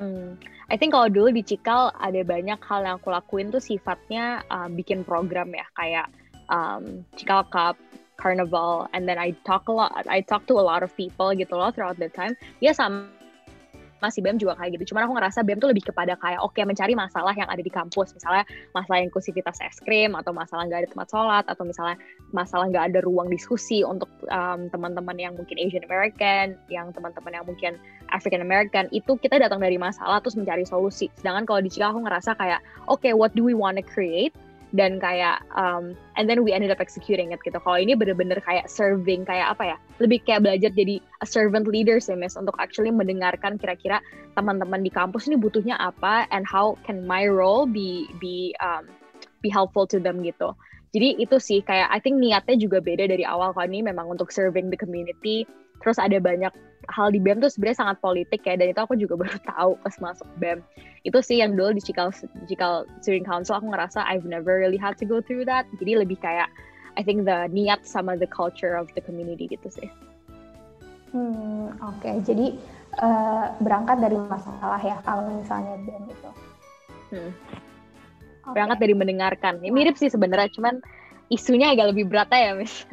Hmm, 0.00 0.40
I 0.72 0.80
think 0.80 0.96
kalau 0.96 1.12
dulu 1.12 1.28
di 1.28 1.44
Cikal 1.44 1.92
ada 2.00 2.22
banyak 2.24 2.56
hal 2.64 2.80
yang 2.86 2.96
aku 2.96 3.12
lakuin 3.12 3.52
tuh 3.52 3.60
sifatnya 3.60 4.40
uh, 4.48 4.70
bikin 4.72 5.04
program 5.04 5.52
ya, 5.52 5.68
kayak 5.76 6.08
um, 6.48 7.04
Cikal 7.12 7.44
Cup, 7.52 7.76
Carnival, 8.16 8.88
and 8.96 9.04
then 9.04 9.20
I 9.20 9.36
talk 9.44 9.68
a 9.68 9.74
lot, 9.74 9.92
I 10.08 10.24
talk 10.24 10.48
to 10.48 10.56
a 10.56 10.64
lot 10.64 10.80
of 10.80 10.96
people 10.96 11.36
gitu 11.36 11.52
loh 11.52 11.68
throughout 11.74 12.00
the 12.00 12.08
time. 12.08 12.32
Ya 12.64 12.72
sama 12.72 13.17
masih 13.98 14.20
BEM 14.22 14.38
juga 14.38 14.54
kayak 14.58 14.78
gitu. 14.78 14.94
Cuman 14.94 15.06
aku 15.06 15.12
ngerasa 15.18 15.42
BEM 15.42 15.58
tuh 15.58 15.70
lebih 15.70 15.84
kepada 15.90 16.14
kayak 16.18 16.40
oke 16.42 16.54
okay, 16.54 16.64
mencari 16.64 16.94
masalah 16.94 17.34
yang 17.34 17.48
ada 17.50 17.62
di 17.62 17.72
kampus. 17.72 18.14
Misalnya 18.14 18.44
masalah 18.72 19.02
inklusivitas 19.04 19.58
es 19.62 19.78
krim 19.82 20.14
atau 20.14 20.30
masalah 20.34 20.66
nggak 20.66 20.80
ada 20.86 20.88
tempat 20.90 21.08
sholat 21.10 21.44
atau 21.46 21.62
misalnya 21.66 21.96
masalah 22.30 22.70
nggak 22.70 22.84
ada 22.94 22.98
ruang 23.02 23.28
diskusi 23.28 23.82
untuk 23.82 24.08
um, 24.30 24.70
teman-teman 24.70 25.16
yang 25.18 25.32
mungkin 25.34 25.56
Asian 25.58 25.84
American, 25.86 26.56
yang 26.72 26.90
teman-teman 26.94 27.32
yang 27.34 27.46
mungkin 27.46 27.76
African 28.10 28.40
American 28.40 28.88
itu 28.90 29.18
kita 29.20 29.36
datang 29.36 29.60
dari 29.60 29.76
masalah 29.76 30.22
terus 30.24 30.38
mencari 30.38 30.64
solusi. 30.64 31.12
Sedangkan 31.18 31.44
kalau 31.44 31.60
di 31.60 31.70
Chicago 31.70 31.98
aku 31.98 32.04
ngerasa 32.04 32.36
kayak 32.36 32.60
oke 32.86 33.00
okay, 33.00 33.12
what 33.12 33.32
do 33.34 33.42
we 33.44 33.52
want 33.52 33.76
to 33.76 33.84
create? 33.84 34.32
Dan 34.76 35.00
kayak 35.00 35.40
um, 35.56 35.96
and 36.20 36.28
then 36.28 36.44
we 36.44 36.52
ended 36.52 36.68
up 36.68 36.80
executing 36.80 37.32
it 37.32 37.40
gitu. 37.40 37.56
Kalau 37.56 37.80
ini 37.80 37.96
bener-bener 37.96 38.36
kayak 38.44 38.68
serving 38.68 39.24
kayak 39.24 39.56
apa 39.56 39.74
ya? 39.74 39.76
Lebih 40.00 40.24
kayak 40.28 40.44
belajar 40.44 40.70
jadi 40.76 41.00
a 41.24 41.26
servant 41.26 41.64
leader 41.64 41.96
sih, 41.96 42.12
Miss, 42.12 42.36
untuk 42.36 42.56
actually 42.60 42.92
mendengarkan 42.92 43.56
kira-kira 43.56 44.04
teman-teman 44.36 44.84
di 44.84 44.92
kampus 44.92 45.26
ini 45.26 45.40
butuhnya 45.40 45.80
apa 45.80 46.28
and 46.28 46.44
how 46.44 46.76
can 46.84 47.08
my 47.08 47.24
role 47.24 47.64
be 47.64 48.04
be 48.20 48.52
um, 48.60 48.84
be 49.40 49.48
helpful 49.48 49.88
to 49.88 49.96
them 49.96 50.20
gitu. 50.20 50.52
Jadi 50.92 51.20
itu 51.20 51.36
sih 51.36 51.60
kayak 51.60 51.92
I 51.92 52.00
think 52.00 52.16
niatnya 52.16 52.56
juga 52.56 52.80
beda 52.80 53.08
dari 53.08 53.24
awal 53.24 53.52
kalau 53.52 53.68
ini 53.68 53.84
memang 53.84 54.08
untuk 54.08 54.32
serving 54.32 54.72
the 54.72 54.78
community. 54.80 55.44
Terus 55.78 55.98
ada 55.98 56.18
banyak 56.18 56.52
hal 56.88 57.12
di 57.12 57.20
BEM 57.20 57.44
tuh 57.44 57.52
sebenarnya 57.52 57.84
sangat 57.84 57.96
politik 58.00 58.40
ya 58.46 58.56
dan 58.56 58.72
itu 58.72 58.80
aku 58.80 58.96
juga 58.96 59.14
baru 59.20 59.38
tahu 59.44 59.72
pas 59.84 59.96
masuk 60.00 60.28
BEM 60.40 60.64
itu 61.04 61.18
sih 61.20 61.40
yang 61.40 61.54
dulu 61.54 61.76
di 61.76 61.82
Cikal 61.84 62.10
Cikal 62.48 62.88
Student 63.04 63.26
Council 63.28 63.60
aku 63.60 63.68
ngerasa 63.70 64.02
I've 64.08 64.24
never 64.24 64.56
really 64.56 64.80
had 64.80 64.96
to 65.02 65.06
go 65.08 65.20
through 65.20 65.44
that 65.46 65.68
jadi 65.82 66.02
lebih 66.04 66.18
kayak 66.20 66.48
I 66.96 67.02
think 67.04 67.28
the 67.28 67.46
niat 67.52 67.84
sama 67.84 68.16
the 68.16 68.28
culture 68.28 68.74
of 68.74 68.88
the 68.96 69.02
community 69.04 69.46
gitu 69.50 69.68
sih 69.68 69.88
hmm 71.12 71.76
oke 71.84 72.00
okay. 72.00 72.20
jadi 72.24 72.56
uh, 73.00 73.52
berangkat 73.60 74.00
dari 74.00 74.16
masalah 74.16 74.80
ya 74.80 74.96
kalau 75.04 75.28
misalnya 75.28 75.76
BEM 75.84 76.04
itu 76.08 76.30
hmm. 77.12 77.32
okay. 78.48 78.52
berangkat 78.56 78.78
dari 78.80 78.94
mendengarkan 78.96 79.54
ya, 79.60 79.70
mirip 79.70 80.00
sih 80.00 80.08
sebenarnya 80.08 80.48
cuman 80.56 80.80
isunya 81.28 81.76
agak 81.76 81.92
lebih 81.92 82.08
berat 82.08 82.32
ya 82.32 82.56
mis 82.56 82.88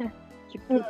gitu. 0.52 0.84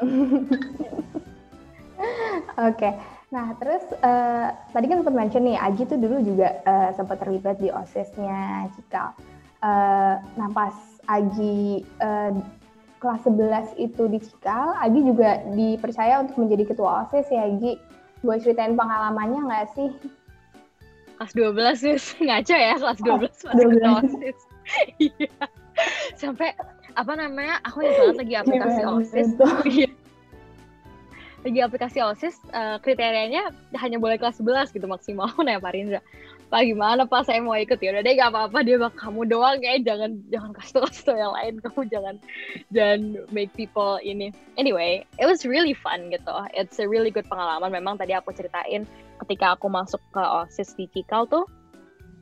Oke. 2.70 2.90
Nah, 3.34 3.52
terus 3.58 3.82
uh, 4.06 4.54
tadi 4.70 4.86
kan 4.86 5.02
sempat 5.02 5.16
mention 5.16 5.42
nih, 5.42 5.58
Aji 5.58 5.82
tuh 5.90 5.98
dulu 5.98 6.22
juga 6.22 6.62
uh, 6.62 6.90
sempat 6.94 7.18
terlibat 7.18 7.58
di 7.58 7.68
OSIS-nya 7.74 8.70
Cikal. 8.78 9.12
Uh, 9.60 10.22
nah, 10.38 10.48
pas 10.54 10.74
Aji 11.10 11.82
uh, 11.98 12.32
kelas 13.02 13.22
11 13.26 13.76
itu 13.82 14.02
di 14.08 14.18
Cikal, 14.22 14.78
Agi 14.78 15.00
juga 15.02 15.42
dipercaya 15.52 16.22
untuk 16.22 16.38
menjadi 16.38 16.70
ketua 16.70 17.06
OSIS 17.06 17.26
ya, 17.28 17.50
Agi. 17.50 17.76
Boleh 18.24 18.40
ceritain 18.40 18.78
pengalamannya 18.78 19.40
nggak 19.42 19.66
sih? 19.74 19.90
Kelas 21.18 21.32
12 21.34 21.82
sih, 21.82 21.96
ngaco 22.26 22.54
ya 22.56 22.74
kelas 22.78 23.00
12 23.02 23.10
oh, 23.10 23.18
masih 23.20 23.66
ketua 23.74 23.92
OSIS. 24.02 24.38
Iya. 24.98 25.30
Sampai 26.18 26.50
apa 26.96 27.12
namanya 27.14 27.60
aku 27.62 27.84
ingat 27.84 27.96
banget 28.00 28.16
lagi 28.18 28.34
aplikasi 28.34 28.80
osis 28.82 29.28
iya. 29.78 29.88
Lagi 31.44 31.60
aplikasi 31.60 31.98
osis 32.00 32.40
uh, 32.54 32.80
kriterianya 32.80 33.52
hanya 33.76 33.98
boleh 34.00 34.16
kelas 34.16 34.40
11 34.40 34.72
gitu 34.72 34.86
maksimal. 34.88 35.28
Nanya 35.44 35.60
Pak 35.60 35.72
Rindra 35.74 36.00
Pak 36.46 36.62
gimana 36.62 37.02
Pak? 37.10 37.26
Saya 37.26 37.42
mau 37.42 37.58
ikut. 37.58 37.74
Ya 37.82 37.90
udah 37.90 38.02
deh 38.06 38.14
gak 38.14 38.30
apa-apa. 38.30 38.62
Dia 38.62 38.78
bak 38.78 38.94
kamu 38.94 39.26
doang. 39.26 39.58
Kayak 39.58 39.82
jangan 39.82 40.10
jangan 40.30 40.50
kasih 40.54 40.72
tau 40.78 40.82
kasih 40.86 41.16
yang 41.18 41.34
lain. 41.34 41.54
Kamu 41.58 41.80
jangan 41.90 42.14
jangan 42.70 43.00
make 43.34 43.50
people 43.58 43.98
ini. 43.98 44.30
Anyway 44.54 45.02
it 45.18 45.26
was 45.26 45.42
really 45.42 45.74
fun 45.74 46.06
gitu. 46.14 46.34
It's 46.54 46.78
a 46.78 46.86
really 46.86 47.10
good 47.10 47.26
pengalaman. 47.26 47.74
Memang 47.74 47.98
tadi 47.98 48.14
aku 48.14 48.30
ceritain 48.30 48.86
ketika 49.26 49.58
aku 49.58 49.66
masuk 49.66 49.98
ke 50.14 50.22
osis 50.22 50.78
di 50.78 50.86
Cikal 50.86 51.26
tuh 51.26 51.50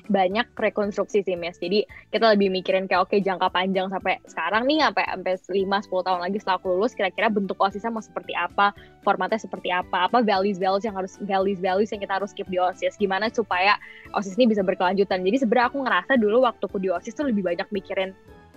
banyak 0.09 0.45
rekonstruksi 0.53 1.25
sih 1.25 1.37
Mes. 1.37 1.57
Jadi 1.57 1.89
kita 2.13 2.37
lebih 2.37 2.53
mikirin 2.53 2.85
kayak 2.85 3.09
oke 3.09 3.17
okay, 3.17 3.21
jangka 3.25 3.49
panjang 3.49 3.89
sampai 3.89 4.21
sekarang 4.29 4.69
nih 4.69 4.85
sampai 4.85 5.05
sampai 5.09 5.35
5 5.41 5.89
10 5.89 6.07
tahun 6.07 6.21
lagi 6.21 6.37
setelah 6.41 6.57
aku 6.61 6.69
lulus 6.77 6.93
kira-kira 6.93 7.29
bentuk 7.33 7.57
OSISnya 7.57 7.89
mau 7.89 8.05
seperti 8.05 8.37
apa, 8.37 8.77
formatnya 9.01 9.41
seperti 9.41 9.73
apa, 9.73 10.13
apa 10.13 10.21
values 10.21 10.61
values 10.61 10.85
yang 10.85 10.97
harus 10.97 11.17
values 11.25 11.61
values 11.61 11.89
yang 11.89 12.01
kita 12.05 12.21
harus 12.21 12.37
keep 12.37 12.49
di 12.53 12.61
OSIS. 12.61 13.01
Gimana 13.01 13.33
supaya 13.33 13.81
OSIS 14.13 14.37
ini 14.37 14.53
bisa 14.53 14.61
berkelanjutan. 14.61 15.25
Jadi 15.25 15.37
sebenarnya 15.41 15.73
aku 15.73 15.79
ngerasa 15.81 16.13
dulu 16.21 16.45
waktu 16.45 16.63
aku 16.69 16.79
di 16.81 16.93
OSIS 16.93 17.17
tuh 17.17 17.25
lebih 17.29 17.41
banyak 17.41 17.69
mikirin 17.73 18.13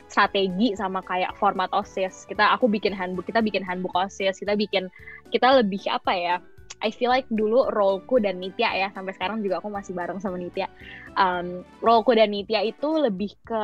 strategi 0.07 0.75
sama 0.75 1.03
kayak 1.03 1.35
format 1.39 1.71
OSIS. 1.71 2.27
Kita 2.27 2.55
aku 2.55 2.67
bikin 2.71 2.95
handbook, 2.95 3.27
kita 3.27 3.43
bikin 3.43 3.63
handbook 3.63 3.95
OSIS, 3.95 4.39
kita 4.39 4.55
bikin 4.55 4.87
kita 5.31 5.63
lebih 5.63 5.83
apa 5.87 6.11
ya? 6.15 6.35
I 6.77 6.93
feel 6.93 7.09
like 7.09 7.25
dulu 7.33 7.73
roleku 7.73 8.21
dan 8.21 8.37
Nitya 8.37 8.69
ya 8.77 8.87
sampai 8.93 9.17
sekarang 9.17 9.41
juga 9.41 9.57
aku 9.57 9.73
masih 9.73 9.97
bareng 9.97 10.21
sama 10.21 10.37
Nitya. 10.37 10.69
Um, 11.17 11.65
roleku 11.81 12.13
dan 12.13 12.29
Nitya 12.29 12.61
itu 12.69 12.89
lebih 13.01 13.33
ke 13.41 13.63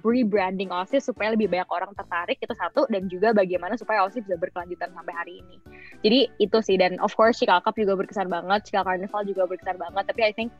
rebranding 0.00 0.72
OSIS 0.72 1.12
supaya 1.12 1.36
lebih 1.36 1.52
banyak 1.52 1.68
orang 1.68 1.92
tertarik 1.92 2.40
itu 2.40 2.54
satu 2.56 2.88
dan 2.88 3.04
juga 3.12 3.36
bagaimana 3.36 3.76
supaya 3.76 4.00
OSIS 4.08 4.24
bisa 4.24 4.40
berkelanjutan 4.40 4.88
sampai 4.96 5.12
hari 5.12 5.32
ini. 5.44 5.56
Jadi 6.00 6.20
itu 6.40 6.58
sih 6.64 6.80
dan 6.80 6.96
of 7.04 7.12
course 7.12 7.36
Cikal 7.36 7.60
Cup 7.60 7.76
juga 7.76 8.00
berkesan 8.00 8.32
banget, 8.32 8.64
Cikal 8.64 8.88
Carnival 8.88 9.22
juga 9.28 9.42
berkesan 9.44 9.76
banget. 9.76 10.04
Tapi 10.08 10.20
I 10.24 10.32
think 10.32 10.50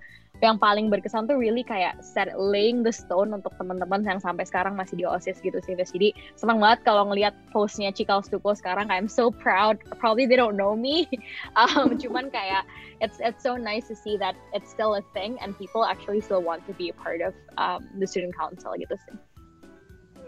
yang 0.45 0.61
paling 0.61 0.93
berkesan 0.93 1.25
tuh 1.25 1.41
really 1.41 1.65
kayak 1.65 1.97
set 2.05 2.29
laying 2.37 2.85
the 2.85 2.93
stone 2.93 3.33
untuk 3.33 3.57
teman-teman 3.57 4.05
yang 4.05 4.21
sampai 4.21 4.45
sekarang 4.45 4.77
masih 4.77 5.01
di 5.01 5.05
OSIS 5.09 5.41
gitu 5.41 5.57
sih. 5.65 5.73
Jadi 5.73 6.13
senang 6.37 6.61
banget 6.61 6.85
kalau 6.85 7.09
ngelihat 7.09 7.33
postnya 7.51 7.89
Cikal 7.89 8.21
Stuko 8.21 8.53
sekarang. 8.53 8.93
I'm 8.93 9.09
so 9.09 9.33
proud. 9.33 9.81
Probably 9.97 10.29
they 10.29 10.37
don't 10.37 10.61
know 10.61 10.77
me. 10.77 11.09
Um, 11.55 11.97
cuman 11.97 12.35
kayak 12.35 12.67
it's 12.99 13.23
it's 13.23 13.41
so 13.41 13.55
nice 13.55 13.87
to 13.87 13.97
see 13.97 14.19
that 14.19 14.35
it's 14.53 14.69
still 14.69 14.99
a 14.99 15.05
thing 15.17 15.39
and 15.41 15.57
people 15.57 15.87
actually 15.87 16.21
still 16.21 16.43
want 16.43 16.67
to 16.67 16.75
be 16.77 16.91
a 16.91 16.97
part 16.99 17.23
of 17.23 17.33
um, 17.57 17.87
the 17.97 18.07
student 18.07 18.35
council 18.37 18.75
gitu 18.77 18.95
sih. 19.09 19.17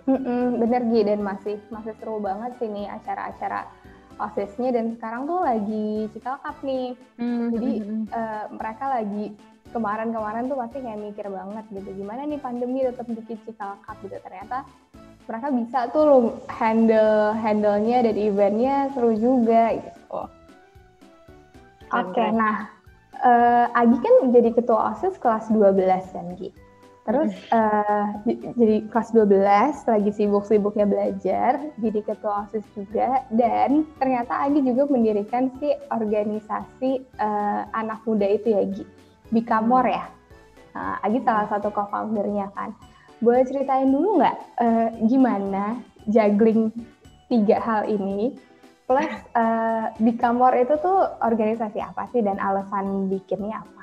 Mm-mm, 0.07 0.63
bener 0.63 0.87
Gi 0.87 1.03
dan 1.03 1.21
masih 1.21 1.59
masih 1.69 1.93
seru 1.99 2.23
banget 2.23 2.55
sih 2.63 2.71
nih 2.71 2.87
acara-acara 2.87 3.67
osisnya 4.17 4.71
dan 4.73 4.97
sekarang 4.97 5.29
tuh 5.29 5.43
lagi 5.43 6.09
Cikal 6.15 6.39
Cup 6.41 6.57
nih. 6.63 6.95
Mm-hmm. 7.19 7.49
Jadi 7.53 7.73
uh, 8.15 8.45
mereka 8.55 8.85
lagi 8.87 9.25
kemarin-kemarin 9.77 10.49
tuh 10.49 10.57
pasti 10.57 10.81
kayak 10.81 11.05
mikir 11.05 11.29
banget 11.29 11.65
gitu 11.69 11.91
gimana 12.01 12.25
nih 12.25 12.41
pandemi 12.41 12.81
tetap 12.81 13.05
bikin 13.05 13.37
cikal 13.45 13.77
cup 13.85 14.01
gitu 14.01 14.17
ternyata 14.25 14.65
mereka 15.27 15.49
bisa 15.51 15.79
tuh 15.91 16.03
lo 16.07 16.19
handle 16.47 17.35
handle-nya 17.35 18.07
dan 18.07 18.17
eventnya 18.17 18.77
seru 18.95 19.13
juga 19.19 19.75
gitu. 19.75 20.23
Oke, 21.91 22.15
okay, 22.15 22.29
nah 22.31 22.71
uh, 23.23 23.67
Agi 23.75 23.99
kan 23.99 24.15
jadi 24.31 24.55
ketua 24.55 24.95
OSIS 24.95 25.19
kelas 25.19 25.51
12 25.51 26.15
kan 26.15 26.27
Gi. 26.39 26.51
Terus 27.07 27.31
uh, 27.55 28.07
jadi 28.59 28.83
kelas 28.91 29.15
12 29.15 29.31
lagi 29.87 30.11
sibuk-sibuknya 30.11 30.91
belajar, 30.91 31.63
jadi 31.79 32.03
ketua 32.03 32.47
OSIS 32.47 32.67
juga 32.75 33.23
dan 33.31 33.87
ternyata 33.99 34.47
Agi 34.47 34.63
juga 34.63 34.91
mendirikan 34.91 35.51
si 35.59 35.75
organisasi 35.91 37.03
uh, 37.19 37.67
anak 37.75 38.03
muda 38.07 38.27
itu 38.27 38.51
ya 38.55 38.63
Gi 38.67 38.96
Bikamor 39.31 39.85
ya. 39.87 40.07
Nah, 40.77 41.01
Agi 41.01 41.25
salah 41.25 41.49
satu 41.49 41.73
co-foundernya 41.73 42.53
kan. 42.53 42.77
Boleh 43.25 43.49
ceritain 43.49 43.89
dulu 43.89 44.21
nggak 44.21 44.37
uh, 44.61 44.89
gimana 45.09 45.81
juggling 46.07 46.69
tiga 47.33 47.57
hal 47.65 47.89
ini? 47.89 48.37
Plus 48.87 49.11
uh, 49.35 49.91
Bikamor 49.99 50.55
itu 50.55 50.79
tuh 50.79 51.11
organisasi 51.25 51.83
apa 51.83 52.07
sih 52.15 52.23
dan 52.23 52.39
alasan 52.39 53.11
bikinnya 53.11 53.65
apa? 53.65 53.77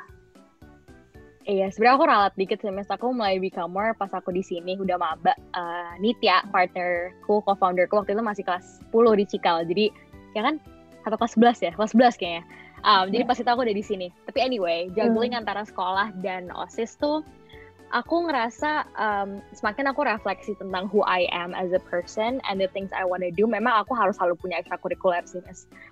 Iya, 1.43 1.67
sebenarnya 1.75 1.95
aku 1.99 2.05
ralat 2.07 2.33
dikit 2.39 2.63
Mas. 2.71 2.87
Aku 2.87 3.11
mulai 3.11 3.35
Bikamor 3.35 3.99
pas 3.99 4.07
aku 4.15 4.31
di 4.31 4.39
sini 4.39 4.79
udah 4.79 4.95
maba. 4.95 5.35
Uh, 5.51 5.91
Nitya, 5.99 6.47
partnerku, 6.47 7.43
co-founderku 7.43 7.99
waktu 7.99 8.15
itu 8.15 8.23
masih 8.23 8.47
kelas 8.47 8.79
10 8.95 9.19
di 9.19 9.25
Cikal. 9.27 9.57
Jadi, 9.67 9.85
ya 10.39 10.41
kan? 10.47 10.55
Atau 11.03 11.17
kelas 11.19 11.35
11 11.35 11.65
ya? 11.67 11.71
Kelas 11.75 11.91
11 11.95 12.19
kayaknya. 12.19 12.43
Um, 12.83 13.07
jadi 13.07 13.23
iya. 13.23 13.29
pas 13.31 13.39
itu 13.39 13.49
aku 13.49 13.63
udah 13.63 13.77
di 13.79 13.85
sini. 13.85 14.07
Tapi 14.27 14.39
anyway, 14.43 14.91
juggling 14.91 15.31
hmm. 15.31 15.41
antara 15.43 15.63
sekolah 15.63 16.11
dan 16.19 16.51
osis 16.51 16.99
tuh 16.99 17.23
aku 17.93 18.25
ngerasa 18.27 18.89
um, 18.97 19.39
semakin 19.53 19.93
aku 19.93 20.03
refleksi 20.03 20.57
tentang 20.57 20.89
who 20.89 21.05
I 21.05 21.29
am 21.29 21.53
as 21.53 21.71
a 21.71 21.79
person 21.87 22.41
and 22.49 22.57
the 22.57 22.67
things 22.73 22.89
I 22.91 23.05
wanna 23.05 23.29
do, 23.29 23.45
memang 23.45 23.85
aku 23.85 23.93
harus 23.93 24.17
selalu 24.17 24.35
punya 24.41 24.59
ekstrakurikuler 24.59 25.23
sih. 25.29 25.39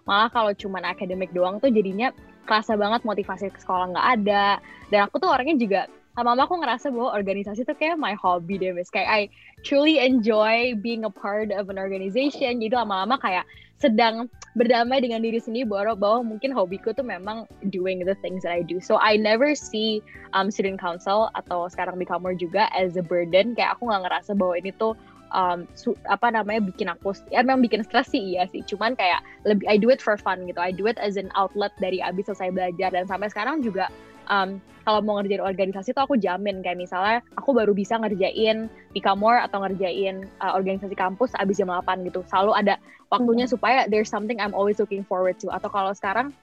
Malah 0.09 0.33
kalau 0.33 0.51
cuma 0.57 0.81
akademik 0.81 1.31
doang 1.31 1.61
tuh 1.61 1.69
jadinya 1.69 2.09
kerasa 2.49 2.73
banget 2.75 3.05
motivasi 3.05 3.53
ke 3.53 3.59
sekolah 3.61 3.93
nggak 3.95 4.07
ada. 4.19 4.59
Dan 4.89 5.07
aku 5.07 5.21
tuh 5.21 5.29
orangnya 5.29 5.55
juga 5.61 5.81
lama-lama 6.17 6.43
aku 6.43 6.59
ngerasa 6.59 6.91
bahwa 6.91 7.15
organisasi 7.15 7.63
tuh 7.63 7.77
kayak 7.77 7.95
my 7.95 8.17
hobby 8.19 8.59
deh, 8.59 8.75
mas. 8.75 8.91
Kayak 8.91 9.07
I 9.07 9.21
truly 9.63 10.01
enjoy 10.01 10.75
being 10.83 11.07
a 11.07 11.13
part 11.13 11.55
of 11.55 11.71
an 11.71 11.79
organization. 11.79 12.59
Jadi 12.59 12.75
lama-lama 12.75 13.15
kayak 13.21 13.47
sedang 13.81 14.29
berdamai 14.53 15.01
dengan 15.01 15.25
diri 15.25 15.41
sendiri 15.41 15.65
bahwa 15.65 15.97
bahwa 15.97 16.35
mungkin 16.35 16.53
hobiku 16.53 16.93
tuh 16.93 17.01
memang 17.01 17.49
doing 17.73 18.05
the 18.05 18.13
things 18.21 18.45
that 18.45 18.53
I 18.53 18.61
do. 18.61 18.77
So 18.77 19.01
I 19.01 19.17
never 19.17 19.57
see 19.57 20.05
um, 20.37 20.53
student 20.53 20.77
council 20.77 21.33
atau 21.33 21.65
sekarang 21.65 21.97
di 21.97 22.05
kamar 22.05 22.37
juga 22.37 22.69
as 22.77 22.93
a 22.93 23.03
burden. 23.03 23.57
Kayak 23.57 23.79
aku 23.79 23.89
nggak 23.89 24.05
ngerasa 24.05 24.31
bahwa 24.37 24.53
ini 24.59 24.71
tuh 24.77 24.93
um, 25.33 25.65
su, 25.73 25.97
apa 26.05 26.29
namanya 26.29 26.61
bikin 26.61 26.91
aku 26.91 27.15
ya 27.33 27.41
memang 27.41 27.65
bikin 27.65 27.81
stres 27.81 28.11
sih 28.13 28.21
iya 28.21 28.45
sih. 28.51 28.61
Cuman 28.67 28.93
kayak 28.93 29.23
lebih 29.47 29.65
I 29.65 29.81
do 29.81 29.89
it 29.89 30.03
for 30.03 30.19
fun 30.19 30.45
gitu. 30.45 30.61
I 30.61 30.75
do 30.75 30.85
it 30.85 30.99
as 31.01 31.17
an 31.17 31.33
outlet 31.33 31.73
dari 31.81 32.03
abis 32.03 32.29
selesai 32.29 32.53
belajar 32.53 32.93
dan 32.93 33.09
sampai 33.09 33.31
sekarang 33.31 33.65
juga 33.65 33.89
um, 34.29 34.61
kalau 34.81 34.99
mau 35.05 35.21
ngerjain 35.21 35.45
organisasi 35.45 35.93
tuh 35.93 36.03
aku 36.09 36.17
jamin 36.17 36.65
kayak 36.65 36.77
misalnya 36.77 37.21
aku 37.37 37.53
baru 37.53 37.71
bisa 37.71 38.01
ngerjain 38.01 38.65
di 38.91 38.99
Kamor 38.99 39.37
atau 39.37 39.61
ngerjain 39.61 40.25
uh, 40.41 40.57
organisasi 40.57 40.97
kampus 40.97 41.31
abis 41.37 41.61
jam 41.61 41.69
8 41.69 42.01
gitu. 42.09 42.25
Selalu 42.25 42.51
ada 42.57 42.75
waktunya 43.13 43.45
hmm. 43.45 43.53
supaya 43.53 43.79
there's 43.87 44.09
something 44.09 44.41
I'm 44.41 44.57
always 44.57 44.81
looking 44.81 45.05
forward 45.05 45.37
to. 45.45 45.53
Atau 45.53 45.69
kalau 45.69 45.93
sekarang 45.93 46.33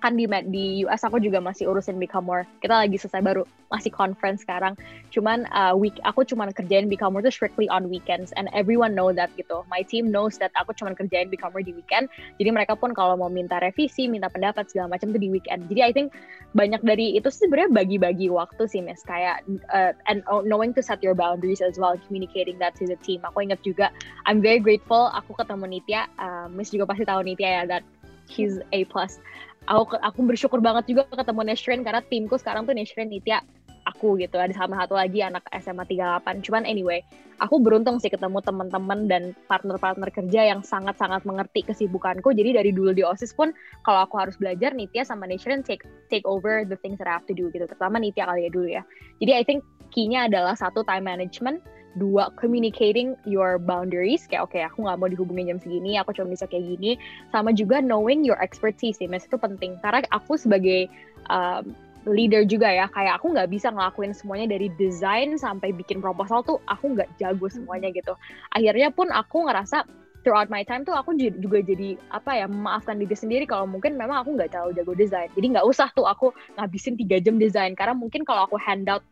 kan 0.00 0.18
di 0.18 0.26
di 0.50 0.84
US 0.84 1.02
aku 1.04 1.20
juga 1.22 1.38
masih 1.38 1.70
urusin 1.70 1.96
Become 1.96 2.26
More. 2.26 2.44
Kita 2.60 2.84
lagi 2.84 2.96
selesai 3.00 3.22
baru 3.22 3.42
masih 3.72 3.90
conference 3.90 4.46
sekarang. 4.46 4.78
Cuman 5.10 5.48
uh, 5.50 5.74
week 5.74 5.96
aku 6.06 6.22
cuma 6.22 6.46
kerjain 6.52 6.86
Become 6.86 7.18
More 7.18 7.22
itu 7.24 7.32
strictly 7.34 7.66
on 7.70 7.88
weekends 7.88 8.30
and 8.38 8.46
everyone 8.54 8.92
know 8.92 9.10
that 9.10 9.32
gitu. 9.34 9.64
My 9.66 9.82
team 9.86 10.12
knows 10.14 10.36
that 10.38 10.54
aku 10.54 10.76
cuma 10.76 10.94
kerjain 10.94 11.32
Become 11.32 11.56
More 11.56 11.64
di 11.64 11.74
weekend. 11.74 12.12
Jadi 12.36 12.50
mereka 12.52 12.78
pun 12.78 12.92
kalau 12.92 13.18
mau 13.18 13.32
minta 13.32 13.58
revisi, 13.58 14.06
minta 14.06 14.28
pendapat 14.28 14.68
segala 14.70 14.94
macam 14.94 15.10
itu 15.14 15.18
di 15.18 15.30
weekend. 15.32 15.66
Jadi 15.72 15.80
I 15.80 15.92
think 15.92 16.12
banyak 16.54 16.84
dari 16.86 17.18
itu 17.18 17.32
sebenarnya 17.32 17.74
bagi-bagi 17.74 18.30
waktu 18.30 18.62
sih 18.70 18.84
Miss 18.84 19.02
kayak 19.02 19.42
uh, 19.74 19.90
and 20.06 20.22
knowing 20.46 20.70
to 20.76 20.84
set 20.84 21.02
your 21.02 21.16
boundaries 21.16 21.64
as 21.64 21.80
well, 21.80 21.98
communicating 22.06 22.60
that 22.62 22.78
to 22.78 22.86
the 22.86 22.98
team. 23.02 23.24
Aku 23.26 23.42
ingat 23.42 23.58
juga 23.66 23.90
I'm 24.28 24.38
very 24.38 24.60
grateful 24.62 25.10
aku 25.10 25.34
ketemu 25.34 25.80
Nitya. 25.80 26.06
Uh, 26.20 26.46
Miss 26.52 26.70
juga 26.70 26.86
pasti 26.86 27.08
tahu 27.08 27.26
Nitya 27.26 27.50
ya 27.50 27.64
that 27.66 27.84
he's 28.28 28.56
A 28.72 28.84
plus 28.88 29.20
aku 29.68 29.96
aku 30.00 30.18
bersyukur 30.24 30.60
banget 30.60 30.90
juga 30.92 31.08
ketemu 31.08 31.52
Neshrin 31.52 31.80
karena 31.82 32.02
timku 32.04 32.36
sekarang 32.36 32.68
tuh 32.68 32.76
Neshrin 32.76 33.08
Nitya 33.08 33.40
aku 33.84 34.16
gitu. 34.16 34.40
Ada 34.40 34.56
sama 34.56 34.80
satu 34.80 34.96
lagi 34.96 35.20
anak 35.20 35.44
SMA 35.60 35.84
38 35.84 36.44
cuman 36.44 36.64
anyway 36.64 37.04
aku 37.42 37.60
beruntung 37.60 37.98
sih 38.00 38.08
ketemu 38.08 38.40
teman-teman 38.40 39.10
dan 39.10 39.22
partner-partner 39.50 40.08
kerja 40.08 40.54
yang 40.54 40.60
sangat-sangat 40.64 41.26
mengerti 41.28 41.66
kesibukanku. 41.66 42.32
Jadi 42.32 42.56
dari 42.56 42.70
dulu 42.72 42.94
di 42.96 43.04
OSIS 43.04 43.36
pun 43.36 43.52
kalau 43.84 44.06
aku 44.06 44.16
harus 44.20 44.36
belajar 44.40 44.72
Nitya 44.72 45.04
sama 45.04 45.28
Neshrin 45.28 45.60
take 45.60 45.84
take 46.08 46.24
over 46.24 46.64
the 46.64 46.78
things 46.80 46.96
that 47.00 47.08
I 47.10 47.14
have 47.16 47.28
to 47.28 47.36
do 47.36 47.52
gitu. 47.52 47.68
Terutama 47.68 48.00
Nitya 48.00 48.28
kali 48.28 48.48
ya 48.48 48.50
dulu 48.50 48.68
ya. 48.68 48.82
Jadi 49.20 49.32
I 49.36 49.42
think 49.44 49.60
key-nya 49.94 50.26
adalah 50.26 50.56
satu 50.58 50.82
time 50.82 51.06
management 51.06 51.62
dua 51.96 52.30
communicating 52.38 53.14
your 53.26 53.58
boundaries. 53.58 54.26
Kayak 54.26 54.50
oke 54.50 54.54
okay, 54.54 54.62
aku 54.66 54.86
nggak 54.86 54.98
mau 54.98 55.08
dihubungin 55.10 55.54
jam 55.54 55.58
segini 55.62 55.98
aku 55.98 56.14
cuma 56.14 56.34
bisa 56.34 56.46
kayak 56.46 56.66
gini. 56.76 56.98
Sama 57.30 57.54
juga 57.54 57.78
knowing 57.82 58.26
your 58.26 58.38
expertise 58.42 58.98
sih 58.98 59.08
mas 59.10 59.26
itu 59.26 59.38
penting. 59.38 59.78
Karena 59.80 60.02
aku 60.10 60.34
sebagai 60.38 60.90
um, 61.30 61.74
leader 62.04 62.44
juga 62.44 62.68
ya 62.68 62.86
kayak 62.92 63.20
aku 63.20 63.32
nggak 63.32 63.48
bisa 63.48 63.72
ngelakuin 63.72 64.12
semuanya 64.12 64.52
dari 64.52 64.68
desain 64.76 65.40
sampai 65.40 65.72
bikin 65.72 66.04
proposal 66.04 66.44
tuh 66.44 66.60
aku 66.68 66.92
nggak 66.92 67.08
jago 67.16 67.48
semuanya 67.48 67.88
gitu. 67.94 68.12
Akhirnya 68.52 68.92
pun 68.92 69.08
aku 69.08 69.48
ngerasa 69.48 69.88
throughout 70.24 70.48
my 70.48 70.64
time 70.64 70.82
tuh 70.82 70.96
aku 70.96 71.14
juga 71.20 71.60
jadi 71.60 72.00
apa 72.10 72.32
ya 72.42 72.46
memaafkan 72.48 72.96
diri 72.96 73.12
sendiri 73.12 73.44
kalau 73.44 73.68
mungkin 73.68 73.94
memang 73.94 74.24
aku 74.24 74.34
nggak 74.34 74.50
terlalu 74.50 74.72
jago 74.74 74.96
desain 74.96 75.28
jadi 75.36 75.46
nggak 75.54 75.66
usah 75.68 75.92
tuh 75.92 76.08
aku 76.08 76.32
ngabisin 76.56 76.96
tiga 76.96 77.20
jam 77.20 77.36
desain 77.36 77.76
karena 77.76 77.92
mungkin 77.92 78.24
kalau 78.24 78.48
aku 78.48 78.56
hand 78.56 78.88
out 78.88 79.04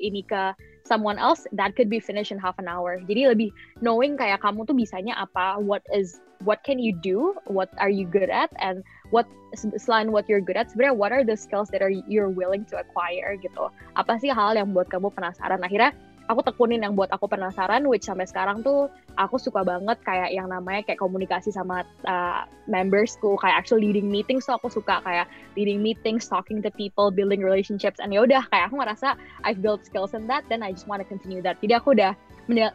ini 0.00 0.24
ke 0.24 0.56
someone 0.84 1.18
else 1.18 1.48
that 1.52 1.74
could 1.76 1.88
be 1.88 1.98
finished 1.98 2.30
in 2.30 2.38
half 2.38 2.56
an 2.60 2.68
hour. 2.68 3.00
Jadi 3.00 3.32
lebih 3.32 3.50
knowing 3.80 4.20
kayak 4.20 4.44
kamu 4.44 4.68
tuh 4.68 4.76
bisanya 4.76 5.16
apa, 5.16 5.56
what 5.56 5.80
is 5.90 6.20
what 6.44 6.60
can 6.60 6.76
you 6.76 6.92
do, 6.92 7.32
what 7.48 7.72
are 7.80 7.88
you 7.88 8.04
good 8.04 8.28
at, 8.28 8.52
and 8.60 8.84
what 9.08 9.24
selain 9.56 10.12
what 10.12 10.28
you're 10.28 10.44
good 10.44 10.60
at, 10.60 10.68
sebenarnya 10.68 10.96
what 10.96 11.10
are 11.10 11.24
the 11.24 11.36
skills 11.36 11.72
that 11.72 11.80
are 11.80 11.92
you're 12.04 12.28
willing 12.28 12.68
to 12.68 12.76
acquire 12.76 13.34
gitu. 13.40 13.72
Apa 13.96 14.20
sih 14.20 14.28
hal 14.28 14.54
yang 14.54 14.76
buat 14.76 14.92
kamu 14.92 15.08
penasaran? 15.16 15.64
Akhirnya 15.64 15.96
aku 16.28 16.40
tekunin 16.40 16.80
yang 16.80 16.96
buat 16.96 17.12
aku 17.12 17.28
penasaran 17.28 17.84
which 17.84 18.08
sampai 18.08 18.24
sekarang 18.24 18.64
tuh 18.64 18.88
aku 19.20 19.36
suka 19.36 19.60
banget 19.60 20.00
kayak 20.02 20.32
yang 20.32 20.48
namanya 20.48 20.80
kayak 20.84 20.96
komunikasi 20.96 21.52
sama 21.52 21.84
uh, 22.08 22.48
membersku 22.64 23.36
kayak 23.36 23.60
actually 23.60 23.92
leading 23.92 24.08
meetings 24.08 24.48
tuh 24.48 24.56
aku 24.56 24.72
suka 24.72 25.04
kayak 25.04 25.28
leading 25.54 25.84
meetings 25.84 26.24
talking 26.24 26.64
to 26.64 26.72
people 26.72 27.12
building 27.12 27.44
relationships 27.44 28.00
and 28.00 28.08
ya 28.08 28.24
udah 28.24 28.40
kayak 28.48 28.72
aku 28.72 28.80
ngerasa 28.80 29.20
I've 29.44 29.60
built 29.60 29.84
skills 29.84 30.16
in 30.16 30.24
that 30.32 30.48
then 30.48 30.64
I 30.64 30.72
just 30.72 30.88
want 30.88 31.04
to 31.04 31.08
continue 31.08 31.44
that. 31.44 31.60
Jadi 31.60 31.76
aku 31.76 31.92
udah 31.92 32.16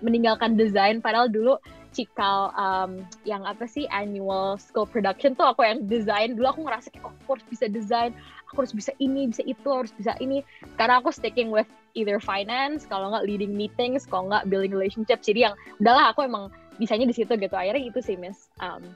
meninggalkan 0.01 0.57
desain 0.57 1.01
padahal 1.01 1.29
dulu 1.29 1.57
cikal 1.89 2.53
um, 2.53 3.01
yang 3.25 3.45
apa 3.49 3.65
sih 3.65 3.89
annual 3.89 4.61
school 4.61 4.85
production 4.85 5.33
tuh 5.33 5.49
aku 5.49 5.65
yang 5.65 5.89
desain 5.89 6.37
dulu 6.37 6.53
aku 6.53 6.61
ngerasa 6.69 6.93
kayak 6.93 7.05
oh, 7.05 7.13
aku 7.25 7.29
harus 7.37 7.45
bisa 7.49 7.65
desain 7.65 8.13
aku 8.49 8.65
harus 8.65 8.73
bisa 8.73 8.91
ini 8.97 9.29
bisa 9.29 9.45
itu 9.45 9.69
harus 9.69 9.93
bisa 9.93 10.17
ini. 10.17 10.41
Sekarang 10.73 11.05
aku 11.05 11.13
sticking 11.13 11.53
with 11.53 11.69
either 11.93 12.19
finance 12.21 12.85
kalau 12.85 13.13
nggak 13.13 13.25
leading 13.25 13.53
meetings 13.53 14.05
kalau 14.05 14.29
nggak 14.29 14.47
building 14.49 14.73
relationships. 14.73 15.25
Jadi 15.25 15.49
yang 15.49 15.55
udahlah 15.81 16.11
aku 16.13 16.25
emang 16.25 16.53
bisanya 16.77 17.05
di 17.09 17.15
situ 17.15 17.33
gitu. 17.35 17.55
Akhirnya 17.55 17.81
itu 17.81 17.99
sih 17.99 18.15
miss. 18.15 18.49
Um, 18.59 18.95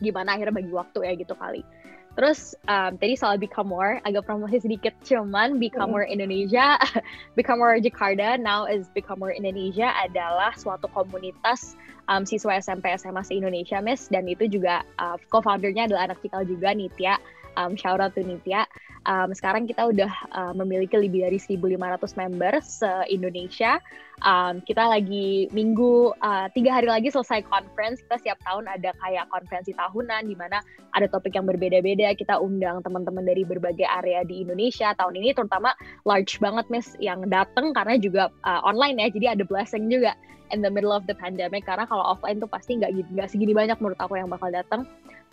gimana 0.00 0.36
akhirnya 0.36 0.54
bagi 0.60 0.72
waktu 0.72 0.98
ya 1.08 1.12
gitu 1.16 1.34
kali. 1.36 1.64
Terus 2.16 2.56
um, 2.64 2.96
tadi 2.96 3.12
soal 3.12 3.36
Become 3.36 3.68
More, 3.68 4.00
agak 4.08 4.24
promosi 4.24 4.56
sedikit 4.56 4.96
cuman 5.04 5.60
Become 5.60 5.92
More 5.92 6.08
Indonesia, 6.08 6.80
Become 7.36 7.60
More 7.60 7.76
Jakarta, 7.76 8.40
now 8.40 8.64
is 8.64 8.88
Become 8.96 9.20
More 9.20 9.36
Indonesia 9.36 9.92
adalah 10.00 10.56
suatu 10.56 10.88
komunitas 10.96 11.76
um, 12.08 12.24
siswa 12.24 12.56
SMP 12.56 12.88
SMA 12.96 13.20
se 13.20 13.36
Indonesia, 13.36 13.84
Miss, 13.84 14.08
dan 14.08 14.24
itu 14.24 14.48
juga 14.48 14.80
uh, 14.96 15.20
co-foundernya 15.28 15.92
adalah 15.92 16.08
anak 16.08 16.18
cikal 16.24 16.48
juga 16.48 16.72
Nitya. 16.72 17.20
Um, 17.56 17.74
shout 17.74 17.98
out 17.98 18.12
to 18.14 18.22
Nitya. 18.22 18.68
Um, 19.06 19.30
sekarang 19.30 19.70
kita 19.70 19.86
udah 19.86 20.10
uh, 20.34 20.52
memiliki 20.52 20.98
lebih 20.98 21.22
dari 21.22 21.38
1.500 21.38 21.78
member 22.18 22.52
se-Indonesia. 22.58 23.78
Um, 24.26 24.58
kita 24.66 24.82
lagi 24.82 25.46
minggu, 25.54 26.10
uh, 26.18 26.50
tiga 26.50 26.74
hari 26.74 26.90
lagi 26.90 27.14
selesai 27.14 27.46
conference. 27.46 28.02
Kita 28.02 28.18
setiap 28.18 28.38
tahun 28.42 28.66
ada 28.66 28.90
kayak 28.98 29.30
konferensi 29.30 29.70
tahunan 29.78 30.26
di 30.26 30.34
mana 30.34 30.58
ada 30.98 31.06
topik 31.06 31.38
yang 31.38 31.46
berbeda-beda. 31.46 32.18
Kita 32.18 32.42
undang 32.42 32.82
teman-teman 32.82 33.22
dari 33.22 33.46
berbagai 33.46 33.86
area 33.86 34.26
di 34.26 34.42
Indonesia. 34.42 34.90
Tahun 34.98 35.14
ini 35.14 35.30
terutama 35.38 35.70
large 36.02 36.42
banget, 36.42 36.66
Miss, 36.66 36.98
yang 36.98 37.30
datang 37.30 37.70
karena 37.78 37.94
juga 38.02 38.34
uh, 38.42 38.60
online 38.66 39.06
ya. 39.06 39.08
Jadi 39.14 39.26
ada 39.38 39.44
blessing 39.46 39.86
juga 39.86 40.18
in 40.50 40.66
the 40.66 40.70
middle 40.70 40.90
of 40.90 41.06
the 41.06 41.14
pandemic. 41.14 41.62
Karena 41.62 41.86
kalau 41.86 42.02
offline 42.02 42.42
tuh 42.42 42.50
pasti 42.50 42.82
nggak 42.82 43.30
segini 43.30 43.54
banyak 43.54 43.78
menurut 43.78 43.98
aku 44.02 44.18
yang 44.18 44.26
bakal 44.26 44.50
datang. 44.50 44.82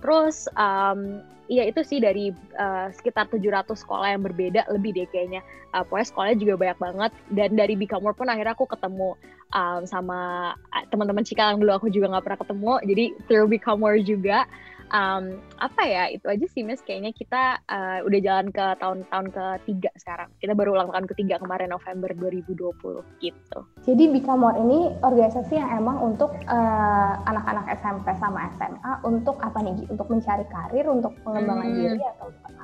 Terus 0.04 0.52
um, 0.60 1.24
ya 1.48 1.64
itu 1.64 1.80
sih 1.80 2.04
dari 2.04 2.36
uh, 2.60 2.92
sekitar 2.92 3.32
700 3.32 3.72
sekolah 3.72 4.12
yang 4.12 4.24
berbeda 4.28 4.68
lebih 4.68 4.92
deh 4.92 5.08
kayaknya. 5.08 5.40
Uh, 5.72 5.82
pokoknya 5.88 6.08
sekolahnya 6.12 6.38
juga 6.38 6.54
banyak 6.60 6.80
banget 6.84 7.12
dan 7.32 7.50
dari 7.56 7.74
Become 7.80 8.04
More 8.04 8.14
pun 8.14 8.28
akhirnya 8.28 8.54
aku 8.54 8.68
ketemu 8.68 9.16
um, 9.56 9.82
sama 9.88 10.52
teman-teman 10.92 11.24
Cikal 11.24 11.56
yang 11.56 11.60
dulu 11.64 11.72
aku 11.80 11.88
juga 11.88 12.12
nggak 12.12 12.24
pernah 12.28 12.40
ketemu. 12.44 12.74
Jadi 12.84 13.06
through 13.32 13.48
Become 13.48 13.80
More 13.80 13.98
juga 14.04 14.44
um, 14.94 15.42
apa 15.58 15.82
ya 15.84 16.04
itu 16.14 16.26
aja 16.30 16.46
sih 16.54 16.62
Miss. 16.62 16.86
Kayaknya 16.86 17.12
kita 17.12 17.44
uh, 17.68 18.00
udah 18.06 18.20
jalan 18.22 18.48
ke 18.54 18.66
tahun-tahun 18.80 19.28
ketiga 19.34 19.92
sekarang. 20.00 20.30
Kita 20.38 20.54
baru 20.54 20.78
ulang 20.78 20.94
tahun 20.94 21.10
ketiga 21.10 21.42
kemarin 21.42 21.74
November 21.74 22.14
2020 22.16 23.02
gitu. 23.20 23.60
Jadi 23.84 24.04
Bikamor 24.14 24.56
ini 24.62 24.94
organisasi 25.02 25.58
yang 25.58 25.70
emang 25.82 26.00
untuk 26.14 26.32
uh, 26.48 27.14
anak-anak 27.26 27.74
SMP 27.82 28.14
sama 28.22 28.48
SMA 28.56 28.94
untuk 29.04 29.42
apa 29.42 29.60
nih 29.60 29.84
untuk 29.90 30.08
mencari 30.08 30.46
karir 30.48 30.86
untuk 30.88 31.12
pengembangan 31.26 31.68
hmm. 31.68 31.78
diri 31.82 32.02
atau 32.16 32.30
apa 32.46 32.64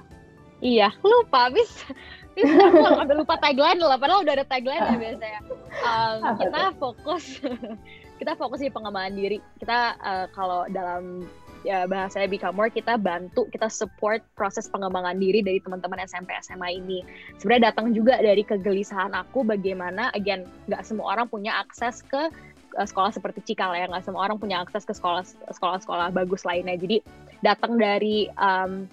iya 0.60 0.92
lupa 1.00 1.48
bis 1.56 1.88
bisa 2.36 2.52
aku 2.68 3.08
udah 3.08 3.16
lupa 3.16 3.40
tagline 3.40 3.80
lah 3.80 3.96
padahal 3.96 4.28
udah 4.28 4.36
ada 4.36 4.44
tagline 4.44 4.84
ya 4.84 4.98
biasanya 5.00 5.42
um, 5.88 6.20
kita 6.36 6.62
fokus 6.76 7.40
kita 8.20 8.36
fokus 8.36 8.60
di 8.60 8.70
pengembangan 8.70 9.16
diri. 9.16 9.40
Kita 9.58 9.96
uh, 9.96 10.26
kalau 10.36 10.68
dalam 10.68 11.24
ya 11.68 11.86
bahasanya 11.86 12.32
Become 12.32 12.56
More 12.56 12.72
kita 12.72 12.96
bantu 12.96 13.48
kita 13.52 13.68
support 13.68 14.24
proses 14.36 14.68
pengembangan 14.72 15.20
diri 15.20 15.44
dari 15.44 15.60
teman-teman 15.60 16.00
SMP 16.06 16.32
SMA 16.44 16.80
ini. 16.80 17.00
Sebenarnya 17.42 17.74
datang 17.74 17.92
juga 17.92 18.20
dari 18.20 18.44
kegelisahan 18.44 19.12
aku 19.16 19.44
bagaimana 19.44 20.14
again 20.16 20.48
nggak 20.72 20.84
semua 20.88 21.16
orang 21.18 21.28
punya 21.28 21.56
akses 21.60 22.04
ke 22.06 22.32
uh, 22.76 22.88
sekolah 22.88 23.12
seperti 23.12 23.54
Cikal 23.54 23.76
ya 23.76 23.90
nggak 23.90 24.06
semua 24.06 24.28
orang 24.28 24.38
punya 24.40 24.64
akses 24.64 24.88
ke 24.88 24.94
sekolah 24.96 25.24
sekolah-sekolah 25.52 26.16
bagus 26.16 26.48
lainnya. 26.48 26.78
Jadi 26.80 27.04
datang 27.44 27.80
dari 27.80 28.28
um, 28.36 28.88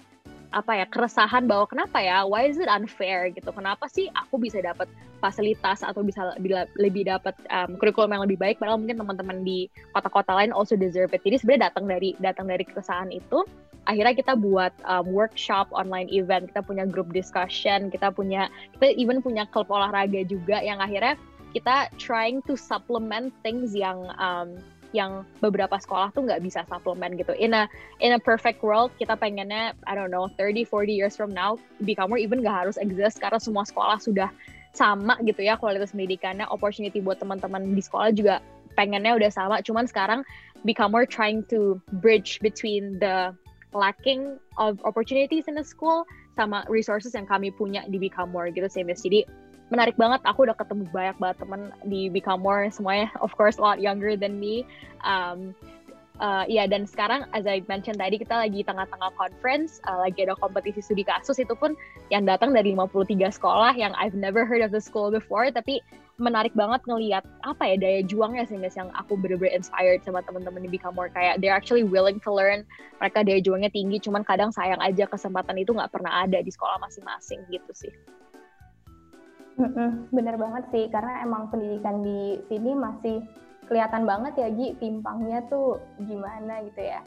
apa 0.55 0.79
ya 0.79 0.85
keresahan 0.87 1.43
bahwa 1.43 1.67
kenapa 1.67 1.99
ya 1.99 2.23
why 2.23 2.47
is 2.47 2.55
it 2.55 2.71
unfair 2.71 3.27
gitu? 3.31 3.51
Kenapa 3.51 3.87
sih 3.91 4.07
aku 4.15 4.39
bisa 4.39 4.63
dapat 4.63 4.87
fasilitas 5.19 5.83
atau 5.83 6.05
bisa 6.05 6.33
lebih 6.77 7.07
dapat 7.09 7.35
um, 7.51 7.75
kurikulum 7.75 8.15
yang 8.15 8.23
lebih 8.23 8.39
baik 8.39 8.55
padahal 8.61 8.79
mungkin 8.79 9.01
teman-teman 9.01 9.43
di 9.43 9.67
kota-kota 9.91 10.31
lain 10.31 10.55
also 10.55 10.79
deserve 10.79 11.11
it. 11.11 11.21
Jadi 11.25 11.41
sebenarnya 11.43 11.73
datang 11.73 11.85
dari 11.89 12.09
datang 12.23 12.47
dari 12.47 12.63
keresahan 12.63 13.11
itu 13.11 13.43
akhirnya 13.87 14.13
kita 14.13 14.33
buat 14.35 14.75
um, 14.83 15.07
workshop 15.15 15.71
online 15.71 16.11
event 16.11 16.51
kita 16.51 16.59
punya 16.59 16.83
group 16.83 17.07
discussion 17.15 17.87
kita 17.87 18.11
punya 18.11 18.51
kita 18.77 18.91
even 18.99 19.23
punya 19.23 19.47
klub 19.47 19.71
olahraga 19.71 20.27
juga 20.27 20.59
yang 20.59 20.83
akhirnya 20.83 21.15
kita 21.55 21.87
trying 21.95 22.43
to 22.43 22.59
supplement 22.59 23.31
things 23.41 23.71
yang 23.71 24.11
um, 24.19 24.59
yang 24.95 25.27
beberapa 25.43 25.75
sekolah 25.75 26.15
tuh 26.15 26.23
nggak 26.27 26.39
bisa 26.43 26.63
suplemen 26.67 27.19
gitu. 27.19 27.35
In 27.35 27.55
a 27.55 27.67
in 27.99 28.15
a 28.15 28.21
perfect 28.21 28.63
world 28.63 28.91
kita 28.95 29.19
pengennya 29.19 29.75
I 29.83 29.93
don't 29.95 30.13
know 30.13 30.31
30 30.39 30.63
40 30.63 30.93
years 30.93 31.15
from 31.15 31.31
now 31.35 31.59
More 32.07 32.19
even 32.19 32.39
nggak 32.43 32.67
harus 32.67 32.77
exist 32.79 33.19
karena 33.19 33.39
semua 33.41 33.67
sekolah 33.67 33.99
sudah 33.99 34.31
sama 34.77 35.17
gitu 35.25 35.41
ya 35.41 35.57
kualitas 35.57 35.91
pendidikannya, 35.91 36.45
opportunity 36.53 37.01
buat 37.01 37.17
teman-teman 37.17 37.73
di 37.73 37.81
sekolah 37.81 38.13
juga 38.13 38.39
pengennya 38.77 39.17
udah 39.17 39.31
sama. 39.33 39.55
Cuman 39.65 39.89
sekarang 39.89 40.21
More 40.63 41.09
trying 41.09 41.41
to 41.49 41.81
bridge 41.99 42.37
between 42.45 43.01
the 43.01 43.33
lacking 43.73 44.37
of 44.61 44.79
opportunities 44.85 45.49
in 45.49 45.57
the 45.57 45.65
school 45.65 46.05
sama 46.37 46.61
resources 46.69 47.17
yang 47.17 47.25
kami 47.25 47.49
punya 47.49 47.81
di 47.89 47.97
More 48.29 48.53
gitu 48.53 48.69
sih. 48.69 48.85
Jadi 48.85 49.25
menarik 49.67 49.99
banget. 49.99 50.23
Aku 50.23 50.47
udah 50.47 50.55
ketemu 50.55 50.87
banyak 50.89 51.17
banget 51.19 51.37
temen 51.43 51.61
di 51.87 52.07
Become 52.07 52.41
More 52.43 52.63
semuanya, 52.71 53.11
of 53.19 53.31
course, 53.35 53.59
a 53.59 53.63
lot 53.63 53.83
younger 53.83 54.15
than 54.15 54.39
me. 54.39 54.63
Um, 55.03 55.51
uh, 56.23 56.45
ya 56.49 56.65
dan 56.65 56.87
sekarang 56.87 57.27
as 57.33 57.45
I 57.45 57.61
mentioned 57.69 58.01
tadi 58.01 58.17
kita 58.17 58.33
lagi 58.33 58.65
tengah-tengah 58.65 59.13
conference 59.17 59.79
uh, 59.85 60.01
lagi 60.01 60.25
ada 60.25 60.39
kompetisi 60.39 60.79
studi 60.79 61.03
kasus. 61.03 61.37
Itu 61.37 61.53
pun 61.57 61.75
yang 62.13 62.23
datang 62.23 62.55
dari 62.55 62.73
53 62.73 63.37
sekolah 63.37 63.75
yang 63.75 63.93
I've 63.97 64.17
never 64.17 64.47
heard 64.47 64.63
of 64.63 64.71
the 64.71 64.81
school 64.81 65.11
before. 65.11 65.49
Tapi 65.51 65.83
menarik 66.17 66.55
banget 66.57 66.81
ngelihat 66.89 67.21
apa 67.45 67.61
ya 67.69 67.75
daya 67.77 68.01
juangnya 68.01 68.49
sih 68.49 68.57
guys 68.57 68.73
yang 68.73 68.89
aku 68.97 69.13
bener-bener 69.13 69.53
inspired 69.53 70.01
sama 70.01 70.25
teman-teman 70.25 70.63
di 70.65 70.69
Become 70.71 70.95
More. 70.95 71.11
Kayak 71.11 71.43
they're 71.43 71.53
actually 71.53 71.83
willing 71.83 72.17
to 72.23 72.31
learn. 72.31 72.63
Mereka 73.03 73.27
daya 73.27 73.43
juangnya 73.43 73.69
tinggi 73.69 73.99
cuman 74.01 74.23
kadang 74.23 74.49
sayang 74.49 74.79
aja 74.81 75.05
kesempatan 75.05 75.59
itu 75.59 75.75
nggak 75.75 75.91
pernah 75.91 76.23
ada 76.25 76.39
di 76.41 76.49
sekolah 76.49 76.81
masing-masing 76.81 77.43
gitu 77.51 77.71
sih 77.75 77.93
bener 80.13 80.35
banget 80.37 80.63
sih, 80.69 80.85
karena 80.93 81.25
emang 81.25 81.49
pendidikan 81.49 82.05
di 82.05 82.37
sini 82.45 82.77
masih 82.77 83.25
kelihatan 83.67 84.05
banget 84.07 84.33
ya 84.37 84.47
Gi, 84.53 84.77
timpangnya 84.79 85.43
tuh 85.49 85.81
gimana 86.05 86.63
gitu 86.69 86.81
ya. 86.81 87.01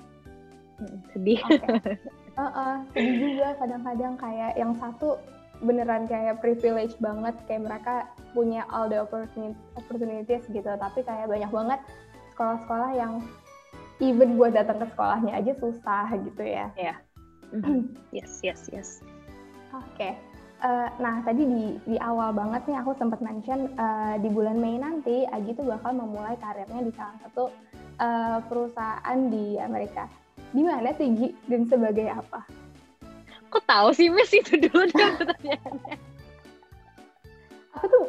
Hmm, 0.82 0.98
sedih. 1.14 1.40
Okay. 1.46 1.96
Uh 2.38 2.42
-uh, 2.46 2.74
sedih 2.94 3.16
juga 3.36 3.48
kadang-kadang 3.58 4.14
kayak 4.16 4.52
yang 4.56 4.72
satu 4.78 5.20
beneran 5.60 6.08
kayak 6.08 6.40
privilege 6.40 6.96
banget, 6.98 7.36
kayak 7.44 7.68
mereka 7.68 7.94
punya 8.32 8.64
all 8.72 8.88
the 8.88 8.96
opportunities 9.76 10.44
gitu, 10.48 10.70
tapi 10.80 11.04
kayak 11.04 11.28
banyak 11.28 11.50
banget 11.52 11.80
sekolah-sekolah 12.32 12.90
yang 12.96 13.20
even 14.00 14.40
buat 14.40 14.56
datang 14.56 14.80
ke 14.80 14.86
sekolahnya 14.96 15.36
aja 15.36 15.52
susah 15.60 16.08
gitu 16.16 16.42
ya. 16.42 16.72
Iya. 16.74 16.96
Yeah. 16.96 16.98
Yes, 18.16 18.40
yes, 18.46 18.70
yes. 18.72 19.04
Oke. 19.74 19.84
Okay. 19.98 20.12
Uh, 20.60 20.92
nah 21.00 21.24
tadi 21.24 21.40
di 21.48 21.64
di 21.88 21.96
awal 22.04 22.36
banget 22.36 22.68
nih 22.68 22.76
aku 22.84 22.92
sempat 23.00 23.24
mention 23.24 23.72
uh, 23.80 24.20
di 24.20 24.28
bulan 24.28 24.60
Mei 24.60 24.76
nanti 24.76 25.24
Agi 25.32 25.56
tuh 25.56 25.64
bakal 25.64 25.96
memulai 25.96 26.36
karirnya 26.36 26.84
di 26.84 26.92
salah 26.92 27.16
satu 27.24 27.48
uh, 27.96 28.44
perusahaan 28.44 29.18
di 29.32 29.56
Amerika. 29.56 30.04
Di 30.52 30.60
mana 30.60 30.92
sih 31.00 31.16
Gi 31.16 31.28
dan 31.48 31.64
sebagai 31.64 32.12
apa? 32.12 32.44
Kok 33.48 33.64
tahu 33.64 33.88
sih 33.96 34.12
Miss 34.12 34.36
itu 34.36 34.60
dulu 34.68 34.84
pertanyaannya? 34.92 35.96
aku 37.80 37.84
tuh 37.88 38.04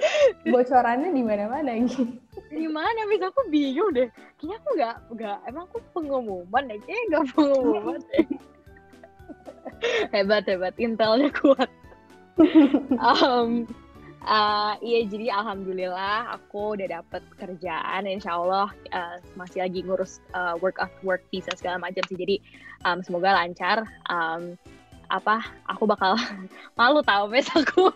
bocorannya 0.52 1.10
di 1.16 1.24
mana-mana 1.24 1.72
Gi. 1.88 2.04
Di 2.52 2.68
mana 2.68 3.00
Miss 3.08 3.24
aku 3.24 3.48
bingung 3.48 3.96
deh. 3.96 4.12
Kayaknya 4.36 4.56
aku 4.60 4.70
nggak 4.76 4.96
nggak 5.16 5.38
emang 5.48 5.64
aku 5.72 5.80
pengumuman 5.96 6.64
deh. 6.68 6.80
Kayaknya 6.84 7.04
nggak 7.16 7.26
pengumuman 7.32 8.00
deh. 8.12 8.28
hebat 10.14 10.44
hebat 10.46 10.76
intelnya 10.78 11.32
kuat 11.34 11.70
um, 13.00 13.68
Uh, 14.22 14.78
iya 14.86 15.02
jadi 15.10 15.34
alhamdulillah 15.34 16.38
aku 16.38 16.78
udah 16.78 17.02
dapet 17.02 17.26
kerjaan 17.42 18.06
insya 18.06 18.38
Allah 18.38 18.70
uh, 18.94 19.18
masih 19.34 19.66
lagi 19.66 19.82
ngurus 19.82 20.22
uh, 20.38 20.54
work 20.62 20.78
of 20.78 20.94
work 21.02 21.26
visa 21.34 21.50
segala 21.58 21.82
macam 21.82 22.06
sih. 22.06 22.14
Jadi 22.14 22.38
um, 22.86 23.02
semoga 23.02 23.34
lancar. 23.34 23.82
Um, 24.14 24.54
apa 25.10 25.42
aku 25.66 25.90
bakal 25.90 26.14
malu 26.78 27.02
tahu 27.02 27.34
mes 27.34 27.50
aku. 27.50 27.90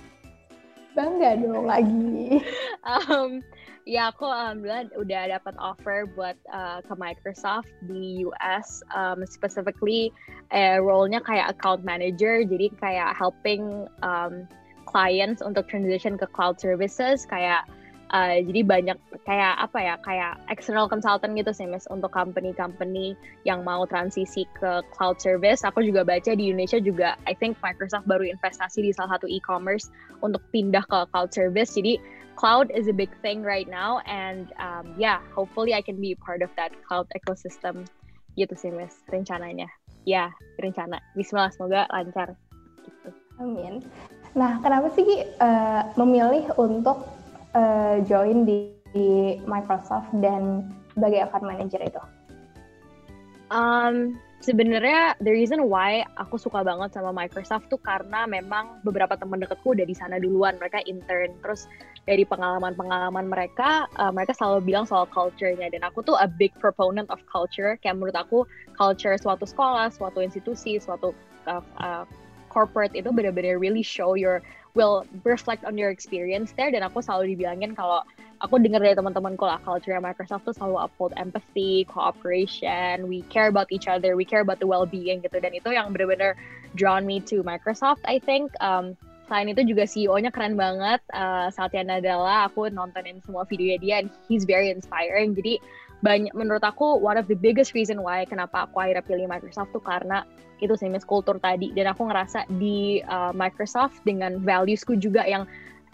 Bangga 0.98 1.38
dong 1.38 1.62
lagi. 1.62 2.42
Um, 2.82 3.38
ya 3.88 4.12
aku 4.12 4.28
alhamdulillah 4.28 4.92
udah 4.96 5.22
dapat 5.38 5.54
offer 5.56 6.04
buat 6.12 6.36
uh, 6.52 6.84
ke 6.84 6.94
Microsoft 6.96 7.68
di 7.88 8.24
US 8.28 8.84
um, 8.92 9.24
specifically 9.24 10.12
uh, 10.52 10.80
role-nya 10.80 11.20
kayak 11.24 11.56
account 11.56 11.84
manager. 11.84 12.44
Jadi 12.44 12.72
kayak 12.80 13.16
helping 13.16 13.88
um, 14.04 14.44
clients 14.84 15.40
untuk 15.40 15.68
transition 15.70 16.18
ke 16.20 16.26
cloud 16.34 16.60
services. 16.60 17.24
Kayak 17.24 17.64
uh, 18.12 18.36
jadi 18.42 18.60
banyak 18.66 18.98
kayak 19.24 19.54
apa 19.58 19.78
ya 19.78 19.94
kayak 20.02 20.32
external 20.50 20.90
consultant 20.90 21.32
gitu 21.38 21.50
sih 21.54 21.66
mas 21.66 21.86
untuk 21.88 22.10
company-company 22.10 23.14
yang 23.46 23.62
mau 23.62 23.86
transisi 23.86 24.44
ke 24.58 24.82
cloud 24.92 25.16
service. 25.22 25.62
Aku 25.64 25.80
juga 25.80 26.02
baca 26.04 26.34
di 26.34 26.50
Indonesia 26.52 26.82
juga 26.82 27.16
I 27.24 27.34
think 27.38 27.56
Microsoft 27.64 28.04
baru 28.10 28.26
investasi 28.28 28.84
di 28.84 28.90
salah 28.92 29.16
satu 29.18 29.30
e-commerce 29.30 29.88
untuk 30.20 30.42
pindah 30.50 30.84
ke 30.84 30.98
cloud 31.14 31.30
service. 31.32 31.74
Jadi 31.74 31.96
cloud 32.40 32.72
is 32.72 32.88
a 32.88 32.96
big 32.96 33.12
thing 33.20 33.44
right 33.44 33.68
now 33.68 34.00
and 34.08 34.48
um, 34.56 34.96
yeah 34.96 35.20
hopefully 35.36 35.76
I 35.76 35.84
can 35.84 36.00
be 36.00 36.16
part 36.16 36.40
of 36.40 36.48
that 36.56 36.72
cloud 36.88 37.04
ecosystem 37.12 37.84
gitu 38.40 38.56
sih 38.56 38.72
mas 38.72 38.96
rencananya 39.12 39.68
ya 40.08 40.32
rencana 40.56 41.04
Bismillah 41.12 41.52
semoga 41.52 41.84
lancar 41.92 42.32
gitu. 42.88 43.12
Amin. 43.36 43.84
Nah, 44.32 44.62
kenapa 44.62 44.92
sih 44.94 45.04
Ki 45.04 45.16
uh, 45.42 45.82
memilih 45.98 46.48
untuk 46.54 47.08
uh, 47.56 47.96
join 48.06 48.46
di, 48.46 48.72
di 48.92 49.40
Microsoft 49.48 50.12
dan 50.22 50.70
sebagai 50.94 51.28
account 51.28 51.44
manager 51.48 51.80
itu? 51.82 52.02
Um, 53.50 54.20
sebenarnya 54.40 55.14
the 55.20 55.30
reason 55.30 55.68
why 55.68 56.00
aku 56.16 56.40
suka 56.40 56.64
banget 56.64 56.96
sama 56.96 57.12
Microsoft 57.12 57.68
tuh 57.68 57.80
karena 57.80 58.24
memang 58.24 58.80
beberapa 58.82 59.14
teman 59.14 59.40
dekatku 59.44 59.76
udah 59.76 59.84
di 59.84 59.92
sana 59.92 60.16
duluan, 60.16 60.56
mereka 60.56 60.80
intern. 60.88 61.36
Terus 61.44 61.68
dari 62.08 62.24
pengalaman-pengalaman 62.24 63.28
mereka, 63.28 63.84
uh, 64.00 64.08
mereka 64.10 64.32
selalu 64.32 64.72
bilang 64.72 64.88
soal 64.88 65.04
culture-nya. 65.12 65.68
Dan 65.68 65.84
aku 65.84 66.00
tuh 66.00 66.16
a 66.16 66.26
big 66.26 66.50
proponent 66.58 67.06
of 67.12 67.20
culture. 67.28 67.76
Kayak 67.84 68.00
menurut 68.00 68.16
aku 68.16 68.48
culture 68.74 69.14
suatu 69.20 69.44
sekolah, 69.44 69.92
suatu 69.92 70.24
institusi, 70.24 70.80
suatu 70.80 71.12
uh, 71.44 71.62
uh, 71.78 72.04
corporate 72.48 72.96
itu 72.96 73.12
benar-benar 73.12 73.60
really 73.60 73.84
show 73.84 74.18
your 74.18 74.42
will 74.74 75.06
reflect 75.22 75.62
on 75.66 75.78
your 75.78 75.90
experience 75.90 76.54
there 76.54 76.70
dan 76.70 76.82
aku 76.86 77.02
selalu 77.02 77.34
dibilangin 77.34 77.74
kalau 77.74 78.02
aku 78.40 78.56
dengar 78.56 78.80
dari 78.80 78.96
teman-temanku 78.96 79.44
lah 79.44 79.60
culture 79.60 79.96
Microsoft 80.00 80.48
tuh 80.48 80.56
selalu 80.56 80.88
uphold 80.88 81.12
empathy, 81.20 81.84
cooperation, 81.86 83.04
we 83.06 83.20
care 83.28 83.52
about 83.52 83.68
each 83.68 83.86
other, 83.86 84.16
we 84.16 84.24
care 84.24 84.40
about 84.40 84.58
the 84.58 84.68
well-being 84.68 85.20
gitu. 85.20 85.36
Dan 85.38 85.52
itu 85.52 85.68
yang 85.70 85.92
benar-benar 85.92 86.34
drawn 86.74 87.04
me 87.04 87.20
to 87.20 87.44
Microsoft 87.44 88.00
I 88.08 88.16
think. 88.16 88.52
Um, 88.64 88.96
selain 89.28 89.52
itu 89.52 89.62
juga 89.62 89.86
CEO-nya 89.86 90.34
keren 90.34 90.58
banget 90.58 91.04
uh, 91.14 91.52
Satya 91.52 91.84
Nadella. 91.84 92.48
Aku 92.50 92.66
nontonin 92.72 93.20
semua 93.22 93.46
videonya 93.46 93.78
dia 93.78 93.94
and 94.02 94.08
he's 94.26 94.48
very 94.48 94.72
inspiring. 94.72 95.36
Jadi 95.36 95.60
banyak 96.00 96.32
menurut 96.32 96.64
aku 96.64 96.96
one 96.96 97.20
of 97.20 97.28
the 97.28 97.36
biggest 97.36 97.76
reason 97.76 98.00
why 98.00 98.24
kenapa 98.24 98.64
aku 98.64 98.80
akhirnya 98.80 99.04
pilih 99.04 99.28
Microsoft 99.28 99.76
tuh 99.76 99.84
karena 99.84 100.24
itu 100.60 100.72
sih 100.76 100.88
kultur 101.04 101.36
tadi. 101.38 101.72
Dan 101.76 101.92
aku 101.92 102.08
ngerasa 102.08 102.48
di 102.56 103.04
uh, 103.04 103.32
Microsoft 103.36 104.00
dengan 104.02 104.40
valuesku 104.40 104.96
juga 104.96 105.28
yang 105.28 105.44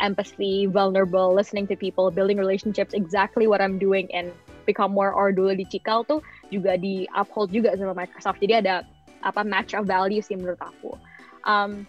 empathy, 0.00 0.66
vulnerable, 0.66 1.32
listening 1.32 1.66
to 1.66 1.76
people, 1.76 2.10
building 2.10 2.36
relationships, 2.36 2.92
exactly 2.92 3.46
what 3.46 3.60
I'm 3.60 3.78
doing 3.78 4.08
and 4.12 4.32
become 4.66 4.92
more 4.92 5.14
or 5.14 5.32
dulu 5.32 5.56
di 5.56 5.64
Cikal 5.64 6.04
tuh 6.04 6.20
juga 6.50 6.76
di 6.76 7.06
uphold 7.14 7.54
juga 7.54 7.72
sama 7.78 7.94
Microsoft. 7.94 8.42
Jadi 8.42 8.66
ada 8.66 8.84
apa 9.24 9.46
match 9.46 9.72
of 9.72 9.88
values 9.88 10.28
sih 10.28 10.36
menurut 10.36 10.60
aku. 10.60 10.98
Um, 11.46 11.86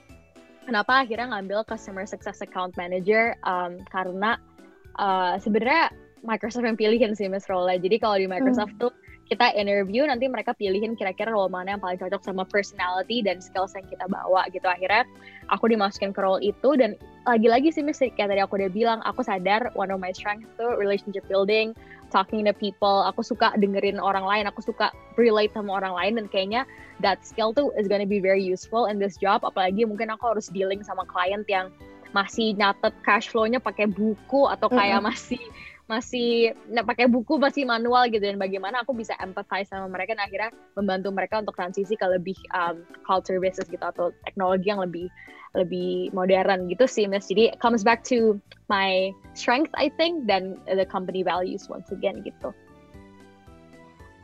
kenapa 0.63 1.03
akhirnya 1.03 1.33
ngambil 1.33 1.65
customer 1.67 2.05
success 2.05 2.39
account 2.39 2.77
manager? 2.77 3.35
Um, 3.43 3.81
karena 3.89 4.37
uh, 5.01 5.35
sebenarnya 5.41 5.91
Microsoft 6.23 6.65
yang 6.65 6.79
pilihin 6.79 7.13
sih 7.13 7.27
Miss 7.29 7.49
Rola. 7.49 7.75
Jadi 7.77 7.97
kalau 8.01 8.17
di 8.17 8.29
Microsoft 8.29 8.77
hmm. 8.77 8.81
tuh 8.87 8.91
kita 9.27 9.51
interview 9.59 10.07
nanti 10.07 10.31
mereka 10.31 10.55
pilihin 10.55 10.95
kira-kira 10.95 11.35
role 11.35 11.51
mana 11.51 11.75
yang 11.75 11.83
paling 11.83 11.99
cocok 11.99 12.23
sama 12.23 12.47
personality 12.47 13.19
dan 13.19 13.43
skills 13.43 13.75
yang 13.75 13.83
kita 13.91 14.07
bawa 14.07 14.47
gitu 14.55 14.63
akhirnya 14.63 15.03
aku 15.51 15.67
dimasukin 15.67 16.15
ke 16.15 16.19
role 16.23 16.39
itu 16.39 16.79
dan 16.79 16.95
lagi-lagi 17.27 17.75
sih 17.75 17.83
Miss 17.83 17.99
kayak 17.99 18.31
tadi 18.31 18.39
aku 18.39 18.55
udah 18.55 18.71
bilang 18.71 18.99
aku 19.03 19.27
sadar 19.27 19.67
one 19.75 19.91
of 19.91 19.99
my 19.99 20.15
strengths 20.15 20.47
tuh 20.55 20.79
relationship 20.79 21.27
building 21.27 21.75
talking 22.07 22.47
to 22.47 22.55
people 22.55 23.03
aku 23.03 23.19
suka 23.19 23.51
dengerin 23.59 23.99
orang 23.99 24.23
lain 24.23 24.47
aku 24.47 24.63
suka 24.63 24.95
relate 25.19 25.51
sama 25.51 25.75
orang 25.75 25.91
lain 25.91 26.11
dan 26.23 26.25
kayaknya 26.31 26.61
that 27.03 27.19
skill 27.27 27.51
tuh 27.51 27.75
is 27.75 27.91
gonna 27.91 28.07
be 28.07 28.23
very 28.23 28.39
useful 28.39 28.87
in 28.87 28.95
this 28.95 29.19
job 29.19 29.43
apalagi 29.43 29.83
mungkin 29.83 30.07
aku 30.07 30.31
harus 30.31 30.47
dealing 30.47 30.79
sama 30.87 31.03
client 31.03 31.43
yang 31.51 31.67
masih 32.15 32.55
nyatet 32.55 32.95
cash 33.03 33.27
flow-nya 33.27 33.59
pakai 33.59 33.91
buku 33.91 34.47
atau 34.47 34.71
kayak 34.71 35.03
mm 35.03 35.03
-hmm. 35.03 35.11
masih 35.11 35.43
masih 35.87 36.51
nggak 36.67 36.83
pakai 36.83 37.05
buku 37.07 37.39
masih 37.39 37.63
manual 37.63 38.11
gitu 38.11 38.19
dan 38.19 38.35
bagaimana 38.35 38.83
aku 38.83 38.91
bisa 38.91 39.15
empathize 39.23 39.71
sama 39.71 39.87
mereka 39.87 40.19
dan 40.19 40.27
akhirnya 40.27 40.51
membantu 40.75 41.09
mereka 41.15 41.39
untuk 41.39 41.55
transisi 41.55 41.95
ke 41.95 42.03
lebih 42.03 42.35
um, 42.51 42.83
cloud 43.07 43.23
services 43.23 43.63
gitu 43.71 43.79
atau 43.79 44.11
teknologi 44.27 44.67
yang 44.67 44.83
lebih 44.83 45.07
lebih 45.55 46.11
modern 46.11 46.67
gitu 46.67 46.83
sih 46.85 47.07
mas 47.07 47.31
jadi 47.31 47.55
comes 47.63 47.87
back 47.87 48.03
to 48.03 48.35
my 48.67 49.15
strength 49.31 49.71
I 49.79 49.87
think 49.95 50.27
dan 50.27 50.59
the 50.67 50.83
company 50.83 51.23
values 51.23 51.71
once 51.71 51.87
again 51.95 52.19
gitu. 52.27 52.51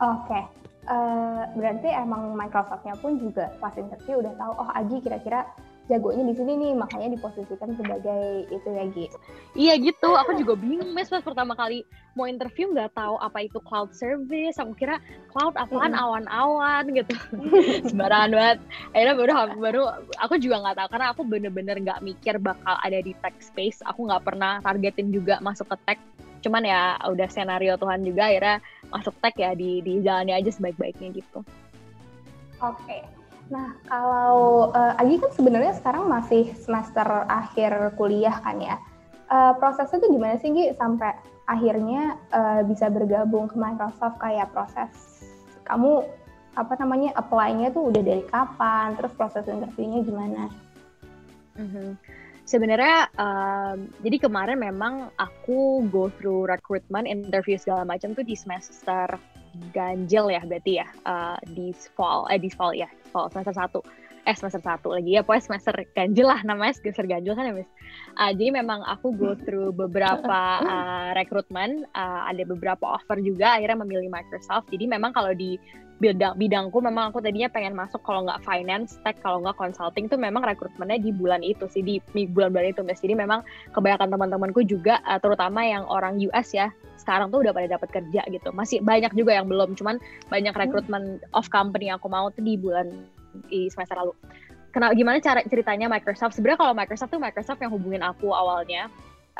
Oke, 0.02 0.28
okay. 0.28 0.44
uh, 0.90 1.48
berarti 1.56 1.88
emang 1.88 2.36
Microsoftnya 2.36 2.92
pun 3.00 3.16
juga 3.16 3.56
pas 3.62 3.72
interview 3.78 4.20
udah 4.20 4.34
tahu 4.36 4.52
oh 4.58 4.70
Agi 4.76 5.00
kira-kira 5.00 5.48
jagonya 5.84 6.24
di 6.24 6.34
sini 6.34 6.52
nih 6.56 6.72
makanya 6.72 7.12
diposisikan 7.12 7.76
sebagai 7.76 8.48
itu 8.48 8.68
ya 8.72 8.84
gitu. 8.88 9.16
Iya 9.52 9.74
gitu, 9.76 10.08
aku 10.16 10.40
juga 10.40 10.56
bingung 10.56 10.96
mes 10.96 11.12
pas 11.12 11.20
pertama 11.20 11.52
kali 11.52 11.84
mau 12.16 12.24
interview 12.24 12.72
nggak 12.72 12.96
tahu 12.96 13.20
apa 13.20 13.44
itu 13.44 13.60
cloud 13.60 13.92
service, 13.92 14.56
aku 14.56 14.72
kira 14.80 14.96
cloud 15.28 15.52
apaan 15.60 15.92
hmm. 15.92 16.00
awan-awan 16.00 16.84
gitu, 16.96 17.12
sembarangan 17.92 18.30
banget. 18.32 18.58
Akhirnya 18.96 19.14
baru 19.20 19.32
baru 19.60 19.82
aku 20.24 20.34
juga 20.40 20.64
nggak 20.64 20.76
tahu 20.80 20.88
karena 20.88 21.06
aku 21.12 21.22
bener-bener 21.28 21.76
nggak 21.76 22.00
mikir 22.00 22.40
bakal 22.40 22.80
ada 22.80 22.98
di 23.04 23.12
tech 23.20 23.36
space, 23.44 23.84
aku 23.84 24.08
nggak 24.08 24.24
pernah 24.24 24.64
targetin 24.64 25.12
juga 25.12 25.36
masuk 25.44 25.68
ke 25.68 25.76
tech. 25.84 26.00
Cuman 26.40 26.64
ya 26.64 26.96
udah 27.08 27.28
senario 27.28 27.76
Tuhan 27.76 28.04
juga 28.04 28.32
akhirnya 28.32 28.56
masuk 28.88 29.12
tech 29.20 29.36
ya 29.36 29.52
di 29.52 29.84
di 29.84 30.00
jalannya 30.00 30.40
aja 30.40 30.48
sebaik-baiknya 30.48 31.12
gitu. 31.12 31.44
Oke. 32.64 32.80
Okay. 32.88 33.23
Nah, 33.52 33.76
kalau 33.84 34.72
uh, 34.72 35.00
Agi 35.00 35.20
kan 35.20 35.32
sebenarnya 35.36 35.76
sekarang 35.76 36.08
masih 36.08 36.56
semester 36.56 37.04
akhir 37.28 37.96
kuliah 38.00 38.40
kan 38.40 38.56
ya. 38.60 38.76
Uh, 39.28 39.56
prosesnya 39.56 40.00
tuh 40.00 40.12
gimana 40.12 40.36
sih 40.40 40.52
Gi 40.52 40.76
sampai 40.76 41.16
akhirnya 41.44 42.16
uh, 42.32 42.60
bisa 42.64 42.88
bergabung 42.88 43.48
ke 43.48 43.56
Microsoft 43.56 44.16
kayak 44.20 44.52
proses 44.52 44.92
kamu 45.64 46.04
apa 46.54 46.78
namanya 46.78 47.10
apply-nya 47.18 47.74
tuh 47.74 47.90
udah 47.90 48.02
dari 48.04 48.22
kapan, 48.30 48.94
terus 48.94 49.12
proses 49.18 49.44
interviewnya 49.50 50.06
gimana? 50.06 50.42
Mm-hmm. 51.58 51.88
Sebenarnya 52.44 53.08
um, 53.16 53.88
jadi 54.04 54.16
kemarin 54.28 54.60
memang 54.60 55.08
aku 55.16 55.88
go 55.88 56.12
through 56.20 56.46
recruitment 56.46 57.08
interview 57.08 57.56
segala 57.56 57.88
macam 57.88 58.12
tuh 58.12 58.22
di 58.22 58.36
semester 58.36 59.16
ganjil 59.70 60.30
ya 60.30 60.42
berarti 60.42 60.82
ya 60.82 60.86
uh, 61.06 61.38
di 61.50 61.70
fall 61.94 62.26
eh 62.30 62.38
di 62.38 62.50
fall 62.50 62.74
ya 62.74 62.88
fall 63.10 63.30
semester 63.30 63.54
satu. 63.54 63.80
Eh 64.24 64.32
semester 64.32 64.64
satu 64.64 64.96
lagi 64.96 65.12
ya 65.12 65.20
pokoknya 65.20 65.44
semester 65.52 65.74
ganjil 65.92 66.24
lah 66.24 66.40
namanya 66.48 66.72
semester 66.72 67.04
ganjil 67.04 67.36
kan 67.36 67.44
ya 67.44 67.52
mis 67.52 67.68
uh, 68.16 68.32
jadi 68.32 68.56
memang 68.56 68.80
aku 68.88 69.12
go 69.12 69.36
through 69.36 69.68
beberapa 69.76 70.64
uh, 70.64 71.12
rekrutmen 71.18 71.84
uh, 71.92 72.32
ada 72.32 72.40
beberapa 72.48 72.96
offer 72.96 73.20
juga 73.20 73.60
akhirnya 73.60 73.84
memilih 73.84 74.08
Microsoft. 74.08 74.72
Jadi 74.72 74.88
memang 74.88 75.12
kalau 75.12 75.36
di 75.36 75.60
bidang 76.02 76.34
bidangku 76.34 76.82
memang 76.82 77.14
aku 77.14 77.22
tadinya 77.22 77.46
pengen 77.46 77.78
masuk 77.78 78.02
kalau 78.02 78.26
nggak 78.26 78.42
finance 78.42 78.98
tech 79.06 79.14
kalau 79.22 79.38
nggak 79.38 79.54
consulting 79.54 80.10
tuh 80.10 80.18
memang 80.18 80.42
rekrutmennya 80.42 80.98
di 80.98 81.14
bulan 81.14 81.38
itu 81.46 81.70
sih 81.70 81.86
di 81.86 82.02
bulan-bulan 82.12 82.74
itu 82.74 82.82
mis 82.82 82.98
jadi 82.98 83.14
memang 83.14 83.46
kebanyakan 83.70 84.10
teman-temanku 84.10 84.66
juga 84.66 84.98
uh, 85.06 85.22
terutama 85.22 85.62
yang 85.62 85.86
orang 85.86 86.18
US 86.26 86.50
ya 86.50 86.74
sekarang 86.98 87.30
tuh 87.30 87.46
udah 87.46 87.54
pada 87.54 87.78
dapat 87.78 87.88
kerja 87.94 88.26
gitu 88.26 88.50
masih 88.50 88.82
banyak 88.82 89.14
juga 89.14 89.38
yang 89.38 89.46
belum 89.46 89.78
cuman 89.78 90.02
banyak 90.34 90.54
rekrutmen 90.54 91.22
of 91.30 91.46
company 91.54 91.86
yang 91.86 92.02
aku 92.02 92.10
mau 92.10 92.26
tuh 92.34 92.42
di 92.42 92.58
bulan 92.58 92.90
di 93.50 93.66
semester 93.70 93.98
lalu. 93.98 94.14
Kenapa 94.70 94.92
gimana 94.98 95.22
cara 95.22 95.40
ceritanya 95.46 95.86
Microsoft? 95.86 96.34
Sebenarnya 96.34 96.58
kalau 96.58 96.74
Microsoft 96.74 97.10
tuh 97.14 97.22
Microsoft 97.22 97.62
yang 97.62 97.70
hubungin 97.70 98.02
aku 98.02 98.34
awalnya 98.34 98.90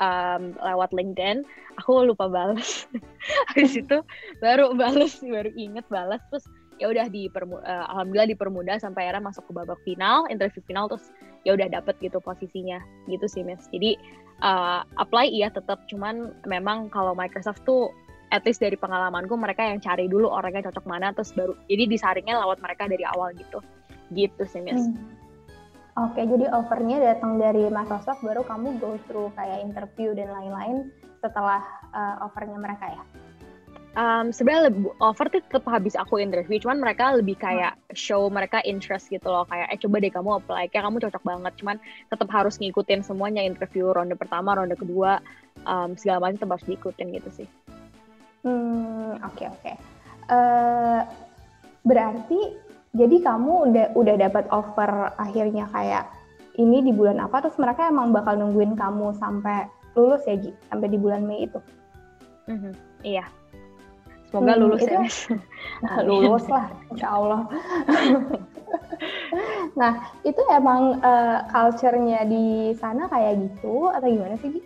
um, 0.00 0.54
lewat 0.58 0.90
LinkedIn, 0.94 1.42
aku 1.80 2.08
lupa 2.08 2.26
balas. 2.30 2.86
Habis 3.52 3.80
itu 3.80 3.98
baru 4.38 4.74
balas, 4.74 5.18
baru 5.20 5.50
inget 5.54 5.86
balas 5.90 6.22
terus 6.30 6.46
ya 6.82 6.90
udah 6.90 7.06
di 7.06 7.30
uh, 7.30 7.86
alhamdulillah 7.94 8.34
dipermudah 8.34 8.82
sampai 8.82 9.06
akhirnya 9.06 9.30
masuk 9.30 9.46
ke 9.46 9.52
babak 9.54 9.78
final, 9.86 10.26
interview 10.26 10.62
final 10.66 10.90
terus 10.90 11.06
ya 11.44 11.54
udah 11.54 11.68
dapet 11.70 11.94
gitu 12.00 12.18
posisinya 12.24 12.80
gitu 13.06 13.28
sih 13.28 13.44
Miss 13.44 13.68
jadi 13.70 13.94
uh, 14.40 14.82
apply 14.96 15.28
iya 15.28 15.52
tetap 15.52 15.84
cuman 15.86 16.32
memang 16.48 16.88
kalau 16.90 17.12
Microsoft 17.12 17.62
tuh 17.68 17.92
at 18.32 18.42
least 18.48 18.64
dari 18.64 18.74
pengalamanku 18.74 19.36
mereka 19.36 19.62
yang 19.62 19.78
cari 19.78 20.08
dulu 20.08 20.26
orangnya 20.26 20.72
cocok 20.72 20.84
mana 20.88 21.12
terus 21.12 21.30
baru 21.36 21.54
jadi 21.68 21.86
disaringnya 21.86 22.40
lewat 22.40 22.58
mereka 22.64 22.88
dari 22.88 23.04
awal 23.04 23.30
gitu 23.36 23.60
gitu 24.16 24.42
sih 24.48 24.64
Miss 24.64 24.88
hmm. 24.88 25.13
Oke, 25.94 26.26
jadi 26.26 26.50
offernya 26.50 26.98
datang 26.98 27.38
dari 27.38 27.70
Microsoft, 27.70 28.18
baru 28.26 28.42
kamu 28.42 28.82
go 28.82 28.98
through 29.06 29.30
kayak 29.38 29.62
interview 29.62 30.10
dan 30.10 30.26
lain-lain 30.26 30.90
setelah 31.22 31.62
uh, 31.94 32.26
offernya 32.26 32.58
mereka 32.58 32.98
ya? 32.98 33.02
Um, 33.94 34.34
sebenarnya 34.34 34.74
offer 34.98 35.30
tuh 35.30 35.38
tetap 35.46 35.70
habis 35.70 35.94
aku 35.94 36.18
interview, 36.18 36.58
cuman 36.58 36.82
mereka 36.82 37.14
lebih 37.14 37.38
kayak 37.38 37.78
show 37.94 38.26
mereka 38.26 38.58
interest 38.66 39.06
gitu 39.06 39.30
loh, 39.30 39.46
kayak 39.46 39.70
eh 39.70 39.78
coba 39.78 40.02
deh 40.02 40.10
kamu 40.10 40.30
apply, 40.42 40.66
kayak 40.66 40.82
kamu 40.82 40.98
cocok 40.98 41.22
banget, 41.22 41.52
cuman 41.62 41.76
tetap 42.10 42.26
harus 42.34 42.58
ngikutin 42.58 43.06
semuanya 43.06 43.46
interview 43.46 43.94
ronde 43.94 44.18
pertama, 44.18 44.58
ronde 44.58 44.74
kedua, 44.74 45.22
um, 45.62 45.94
segala 45.94 46.26
macam 46.26 46.42
tetap 46.42 46.58
harus 46.58 46.66
diikutin 46.66 47.08
gitu 47.22 47.30
sih. 47.30 47.48
Hmm, 48.42 49.14
oke 49.22 49.30
okay, 49.30 49.46
oke. 49.46 49.62
Okay. 49.62 49.74
Uh, 50.26 50.34
eh, 50.34 51.02
berarti 51.86 52.40
jadi 52.94 53.16
kamu 53.26 53.52
udah 53.70 53.86
udah 53.98 54.14
dapat 54.16 54.46
offer 54.54 55.10
akhirnya 55.18 55.66
kayak 55.74 56.06
ini 56.54 56.86
di 56.86 56.92
bulan 56.94 57.18
apa? 57.18 57.42
Terus 57.42 57.58
mereka 57.58 57.90
emang 57.90 58.14
bakal 58.14 58.38
nungguin 58.38 58.78
kamu 58.78 59.10
sampai 59.18 59.66
lulus 59.98 60.22
ya 60.26 60.38
Ji 60.38 60.54
sampai 60.70 60.86
di 60.86 60.98
bulan 60.98 61.26
Mei 61.26 61.50
itu? 61.50 61.58
Mm-hmm. 62.46 62.72
iya. 63.02 63.26
Semoga 64.30 64.58
hmm, 64.58 64.62
lulus 64.66 64.82
itu, 64.82 64.94
ya 64.94 65.02
nah, 65.86 65.96
lulus 66.02 66.44
lah 66.50 66.66
insya 66.90 67.08
Allah. 67.10 67.40
Nah 69.74 70.14
itu 70.22 70.38
emang 70.54 71.02
uh, 71.02 71.38
culture-nya 71.50 72.22
di 72.26 72.70
sana 72.78 73.10
kayak 73.10 73.42
gitu 73.42 73.90
atau 73.90 74.06
gimana 74.06 74.38
sih 74.38 74.54
Ji? 74.54 74.60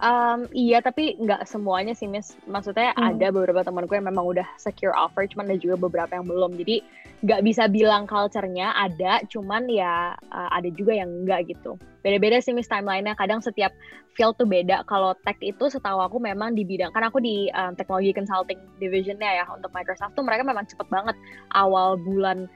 Um, 0.00 0.48
iya, 0.56 0.80
tapi 0.80 1.12
nggak 1.20 1.44
semuanya 1.44 1.92
sih, 1.92 2.08
Miss. 2.08 2.32
Maksudnya 2.48 2.96
hmm. 2.96 3.04
ada 3.04 3.26
beberapa 3.28 3.60
temanku 3.60 3.92
yang 3.92 4.08
memang 4.08 4.24
udah 4.32 4.48
secure 4.56 4.96
offer, 4.96 5.28
cuman 5.28 5.52
ada 5.52 5.60
juga 5.60 5.76
beberapa 5.76 6.16
yang 6.16 6.24
belum. 6.24 6.56
Jadi 6.56 6.80
nggak 7.20 7.44
bisa 7.44 7.68
bilang 7.68 8.08
culture-nya 8.08 8.72
ada, 8.72 9.20
cuman 9.28 9.68
ya 9.68 10.16
uh, 10.32 10.50
ada 10.56 10.72
juga 10.72 10.96
yang 10.96 11.12
enggak 11.12 11.52
gitu. 11.52 11.76
Beda-beda 12.00 12.40
sih, 12.40 12.56
Miss, 12.56 12.64
timeline-nya. 12.72 13.12
Kadang 13.12 13.44
setiap 13.44 13.76
field 14.16 14.40
tuh 14.40 14.48
beda. 14.48 14.88
Kalau 14.88 15.12
tech 15.20 15.36
itu 15.44 15.68
setahu 15.68 16.00
aku 16.00 16.16
memang 16.16 16.56
di 16.56 16.64
bidang, 16.64 16.96
kan 16.96 17.04
aku 17.04 17.20
di 17.20 17.52
um, 17.52 17.76
teknologi 17.76 18.16
consulting 18.16 18.56
division-nya 18.80 19.44
ya, 19.44 19.44
untuk 19.52 19.68
Microsoft 19.76 20.16
tuh 20.16 20.24
mereka 20.24 20.48
memang 20.48 20.64
cepet 20.64 20.88
banget. 20.88 21.16
Awal 21.52 22.00
bulan 22.00 22.48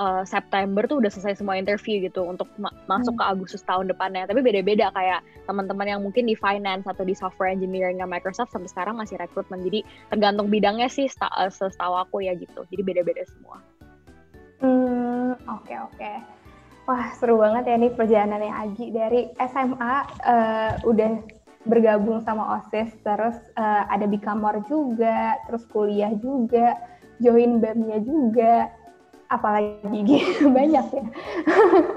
uh, 0.00 0.24
September 0.24 0.88
tuh 0.88 1.04
udah 1.04 1.12
selesai 1.12 1.44
semua 1.44 1.60
interview 1.60 2.00
gitu 2.00 2.24
untuk 2.24 2.48
ma 2.56 2.72
masuk 2.88 3.12
hmm. 3.14 3.20
ke 3.20 3.24
Agustus 3.28 3.62
tahun 3.68 3.92
depannya. 3.92 4.24
Tapi 4.24 4.40
beda-beda 4.40 4.88
kayak 4.96 5.20
teman-teman 5.44 5.86
yang 5.86 6.00
mungkin 6.00 6.24
di 6.24 6.32
finance 6.32 6.88
atau 6.88 7.04
di 7.04 7.12
software 7.12 7.52
engineering 7.52 8.00
Microsoft 8.08 8.56
sampai 8.56 8.72
sekarang 8.72 8.96
masih 8.96 9.20
rekrutmen. 9.20 9.60
Jadi 9.60 9.84
tergantung 10.08 10.48
bidangnya 10.48 10.88
sih 10.88 11.04
uh, 11.20 11.52
setahu 11.52 12.00
aku 12.00 12.24
ya 12.24 12.32
gitu. 12.32 12.64
Jadi 12.72 12.80
beda-beda 12.80 13.22
semua. 13.28 13.60
Hmm, 14.64 15.36
oke 15.44 15.68
okay, 15.68 15.76
oke. 15.76 15.96
Okay. 16.00 16.16
Wah, 16.88 17.06
seru 17.14 17.38
banget 17.38 17.70
ya 17.70 17.76
nih 17.78 17.92
perjalanannya 17.94 18.50
Agi 18.50 18.86
dari 18.90 19.30
SMA 19.38 19.78
uh, 19.78 19.94
eh, 20.26 20.72
udah 20.82 21.22
bergabung 21.62 22.18
sama 22.26 22.58
OSIS, 22.58 22.90
terus 23.06 23.36
uh, 23.54 23.86
ada 23.86 24.10
Bikamor 24.10 24.64
juga, 24.66 25.38
terus 25.46 25.62
kuliah 25.70 26.10
juga, 26.18 26.74
join 27.22 27.60
BEM-nya 27.62 28.00
juga 28.02 28.72
apalagi 29.30 29.98
gitu 30.04 30.50
banyak 30.58 30.86
ya 30.90 31.04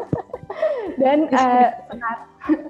dan 1.02 1.28
uh, 1.34 1.70
sekarang, 1.90 2.22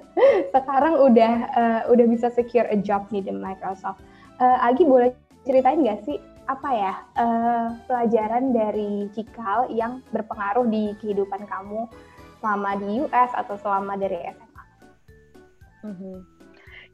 sekarang 0.54 0.94
udah 0.96 1.34
uh, 1.52 1.80
udah 1.92 2.06
bisa 2.08 2.32
secure 2.32 2.66
a 2.72 2.78
job 2.80 3.04
nih 3.12 3.24
di 3.24 3.32
Microsoft. 3.32 4.00
Uh, 4.40 4.58
Agi 4.66 4.82
boleh 4.88 5.12
ceritain 5.44 5.84
nggak 5.84 6.02
sih 6.08 6.18
apa 6.44 6.68
ya 6.72 6.92
uh, 7.16 7.66
pelajaran 7.88 8.52
dari 8.52 9.08
Cikal 9.16 9.72
yang 9.72 10.04
berpengaruh 10.12 10.68
di 10.68 10.92
kehidupan 11.00 11.48
kamu 11.48 11.88
selama 12.40 12.76
di 12.76 13.00
US 13.08 13.30
atau 13.32 13.56
selama 13.56 13.96
dari 13.96 14.20
SMA? 14.28 14.64
Mm-hmm. 15.84 16.16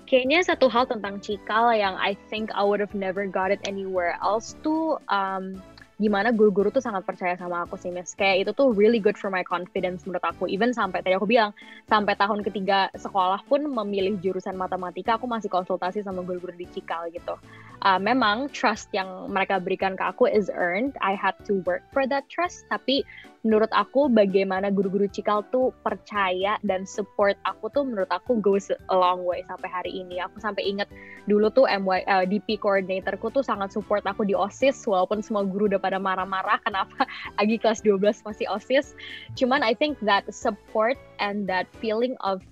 Kayaknya 0.07 0.39
satu 0.43 0.66
hal 0.71 0.87
tentang 0.91 1.23
Cikal 1.23 1.75
yang 1.75 1.95
I 1.99 2.14
think 2.31 2.51
I 2.55 2.62
would 2.62 2.83
have 2.83 2.95
never 2.95 3.27
got 3.27 3.55
it 3.55 3.62
anywhere 3.66 4.18
else 4.23 4.59
tuh 4.62 4.99
um, 5.11 5.59
gimana 6.01 6.33
guru-guru 6.33 6.73
tuh 6.73 6.81
sangat 6.81 7.05
percaya 7.05 7.37
sama 7.37 7.69
aku 7.69 7.77
sih 7.77 7.93
Miss. 7.93 8.17
Kayak 8.17 8.49
itu 8.49 8.51
tuh 8.57 8.73
really 8.73 8.97
good 8.97 9.21
for 9.21 9.29
my 9.29 9.45
confidence 9.45 10.09
menurut 10.09 10.25
aku. 10.25 10.49
Even 10.49 10.73
sampai 10.73 11.05
tadi 11.05 11.13
aku 11.13 11.29
bilang, 11.29 11.53
sampai 11.93 12.17
tahun 12.17 12.41
ketiga 12.41 12.89
sekolah 12.97 13.45
pun 13.45 13.69
memilih 13.69 14.17
jurusan 14.25 14.57
matematika, 14.57 15.21
aku 15.21 15.29
masih 15.29 15.53
konsultasi 15.53 16.01
sama 16.01 16.25
guru-guru 16.25 16.57
di 16.57 16.65
Cikal 16.73 17.13
gitu. 17.13 17.37
Uh, 17.85 18.01
memang 18.01 18.49
trust 18.53 18.89
yang 18.97 19.29
mereka 19.29 19.61
berikan 19.61 19.93
ke 19.93 20.05
aku 20.05 20.25
is 20.25 20.49
earned. 20.49 20.97
I 21.05 21.13
had 21.13 21.37
to 21.45 21.61
work 21.69 21.85
for 21.93 22.09
that 22.09 22.25
trust. 22.33 22.65
Tapi 22.73 23.05
menurut 23.41 23.72
aku 23.72 24.12
bagaimana 24.12 24.68
guru-guru 24.68 25.09
Cikal 25.09 25.49
tuh 25.49 25.72
percaya 25.80 26.61
dan 26.61 26.84
support 26.84 27.41
aku 27.49 27.72
tuh 27.72 27.88
menurut 27.88 28.11
aku 28.12 28.36
goes 28.36 28.68
a 28.68 28.97
long 28.97 29.24
way 29.24 29.41
sampai 29.49 29.68
hari 29.72 29.93
ini. 29.97 30.20
Aku 30.20 30.36
sampai 30.45 30.68
inget 30.68 30.88
dulu 31.24 31.49
tuh 31.49 31.64
MY 31.64 32.05
uh, 32.05 32.24
DP 32.28 32.61
coordinatorku 32.61 33.32
tuh 33.32 33.41
sangat 33.41 33.72
support 33.72 34.05
aku 34.05 34.28
di 34.28 34.36
OSIS 34.36 34.84
walaupun 34.84 35.24
semua 35.24 35.49
guru 35.49 35.72
udah 35.72 35.80
pada 35.80 35.97
marah-marah 35.97 36.61
kenapa 36.66 37.09
lagi 37.41 37.57
kelas 37.57 37.80
12 37.80 38.28
masih 38.28 38.47
OSIS. 38.53 38.93
Cuman 39.41 39.64
I 39.64 39.72
think 39.72 39.97
that 40.05 40.28
support 40.28 41.01
and 41.16 41.49
that 41.49 41.64
feeling 41.80 42.16
of 42.20 42.45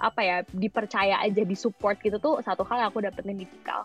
apa 0.00 0.20
ya 0.24 0.36
dipercaya 0.56 1.20
aja 1.20 1.44
di 1.44 1.52
support 1.52 2.00
gitu 2.00 2.16
tuh 2.16 2.40
satu 2.40 2.64
hal 2.64 2.80
yang 2.80 2.88
aku 2.88 3.04
dapetin 3.04 3.36
di 3.36 3.46
Cikal 3.46 3.84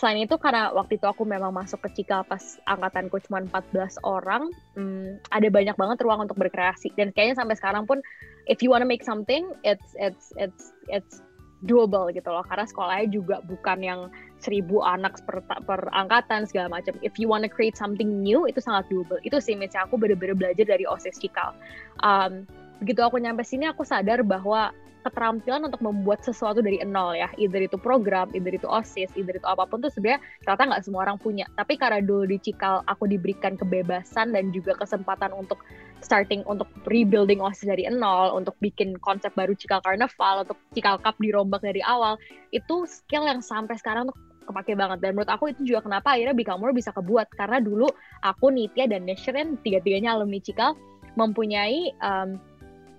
selain 0.00 0.24
itu 0.24 0.40
karena 0.40 0.72
waktu 0.72 0.96
itu 0.96 1.04
aku 1.04 1.28
memang 1.28 1.52
masuk 1.52 1.84
ke 1.84 2.00
Cika 2.00 2.24
pas 2.24 2.56
angkatanku 2.64 3.20
cuma 3.28 3.44
14 3.44 4.00
orang, 4.00 4.48
hmm, 4.72 5.20
ada 5.28 5.48
banyak 5.52 5.76
banget 5.76 6.00
ruang 6.00 6.24
untuk 6.24 6.40
berkreasi 6.40 6.88
dan 6.96 7.12
kayaknya 7.12 7.36
sampai 7.36 7.60
sekarang 7.60 7.84
pun 7.84 8.00
if 8.48 8.64
you 8.64 8.72
wanna 8.72 8.88
make 8.88 9.04
something, 9.04 9.52
it's 9.60 9.92
it's 10.00 10.32
it's 10.40 10.72
it's 10.88 11.20
doable 11.68 12.08
gitu 12.08 12.32
loh 12.32 12.40
karena 12.48 12.64
sekolahnya 12.64 13.12
juga 13.12 13.36
bukan 13.44 13.78
yang 13.84 14.00
seribu 14.40 14.80
anak 14.80 15.20
per, 15.28 15.44
per 15.44 15.92
angkatan 15.92 16.48
segala 16.48 16.72
macam. 16.72 16.96
If 17.04 17.20
you 17.20 17.28
wanna 17.28 17.52
create 17.52 17.76
something 17.76 18.24
new 18.24 18.48
itu 18.48 18.64
sangat 18.64 18.88
doable. 18.88 19.20
Itu 19.20 19.36
sih 19.36 19.52
misalnya 19.52 19.84
aku 19.84 20.00
bener-bener 20.00 20.32
belajar 20.32 20.64
dari 20.64 20.88
OSIS 20.88 21.20
Cikal. 21.20 21.52
Um, 22.00 22.48
begitu 22.80 23.00
aku 23.04 23.20
nyampe 23.20 23.44
sini 23.44 23.68
aku 23.68 23.84
sadar 23.84 24.24
bahwa 24.24 24.72
keterampilan 25.00 25.64
untuk 25.64 25.80
membuat 25.80 26.20
sesuatu 26.20 26.60
dari 26.60 26.80
nol 26.84 27.16
ya, 27.16 27.32
either 27.40 27.64
itu 27.64 27.80
program, 27.80 28.28
either 28.36 28.52
itu 28.52 28.68
osis, 28.68 29.08
either 29.16 29.32
itu 29.32 29.46
apa 29.48 29.64
pun 29.64 29.80
tuh 29.80 29.88
sebenarnya 29.88 30.20
ternyata 30.44 30.62
nggak 30.76 30.82
semua 30.84 31.00
orang 31.08 31.16
punya. 31.16 31.48
Tapi 31.56 31.80
karena 31.80 32.04
dulu 32.04 32.28
di 32.28 32.36
Cikal 32.36 32.84
aku 32.84 33.08
diberikan 33.08 33.56
kebebasan 33.56 34.36
dan 34.36 34.52
juga 34.52 34.76
kesempatan 34.76 35.32
untuk 35.32 35.64
starting 36.04 36.44
untuk 36.44 36.68
rebuilding 36.88 37.40
osis 37.40 37.68
dari 37.68 37.88
nol, 37.88 38.36
untuk 38.36 38.56
bikin 38.60 38.96
konsep 39.00 39.32
baru 39.32 39.56
Cikal 39.56 39.80
Carnival, 39.80 40.44
untuk 40.44 40.58
Cikal 40.76 41.00
Cup 41.00 41.16
dirombak 41.20 41.64
dari 41.64 41.80
awal, 41.84 42.20
itu 42.52 42.84
skill 42.84 43.24
yang 43.24 43.40
sampai 43.40 43.80
sekarang 43.80 44.12
tuh 44.12 44.16
kepake 44.50 44.74
banget 44.74 44.98
dan 44.98 45.14
menurut 45.14 45.30
aku 45.30 45.54
itu 45.54 45.62
juga 45.62 45.86
kenapa 45.86 46.18
akhirnya 46.18 46.34
Bikamur 46.34 46.74
bisa 46.74 46.90
kebuat 46.90 47.30
karena 47.38 47.62
dulu 47.62 47.86
aku 48.26 48.50
Nitya 48.50 48.90
dan 48.90 49.06
Neshren 49.06 49.54
tiga-tiganya 49.62 50.18
alumni 50.18 50.42
Cikal 50.42 50.74
mempunyai 51.14 51.94
um, 52.02 52.42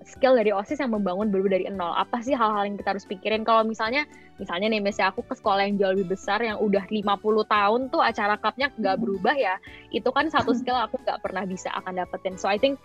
skill 0.06 0.34
dari 0.38 0.50
OSIS 0.50 0.80
yang 0.80 0.92
membangun 0.92 1.30
baru 1.30 1.46
dari 1.48 1.64
nol. 1.70 1.92
Apa 1.94 2.20
sih 2.20 2.34
hal-hal 2.36 2.66
yang 2.66 2.76
kita 2.78 2.96
harus 2.96 3.06
pikirin 3.06 3.42
kalau 3.46 3.66
misalnya 3.66 4.06
misalnya 4.40 4.72
nih 4.72 4.82
misalnya 4.82 5.14
aku 5.14 5.22
ke 5.26 5.34
sekolah 5.38 5.62
yang 5.66 5.76
jauh 5.78 5.92
lebih 5.94 6.18
besar 6.18 6.42
yang 6.42 6.58
udah 6.58 6.82
50 6.88 7.02
tahun 7.46 7.80
tuh 7.92 8.02
acara 8.02 8.34
cupnya 8.40 8.68
nggak 8.74 8.96
hmm. 8.98 9.02
berubah 9.02 9.34
ya. 9.36 9.54
Itu 9.94 10.10
kan 10.10 10.28
satu 10.28 10.52
skill 10.52 10.76
aku 10.76 10.98
nggak 11.02 11.20
pernah 11.22 11.46
bisa 11.46 11.70
akan 11.78 12.02
dapetin. 12.02 12.34
So 12.36 12.50
I 12.50 12.58
think 12.58 12.80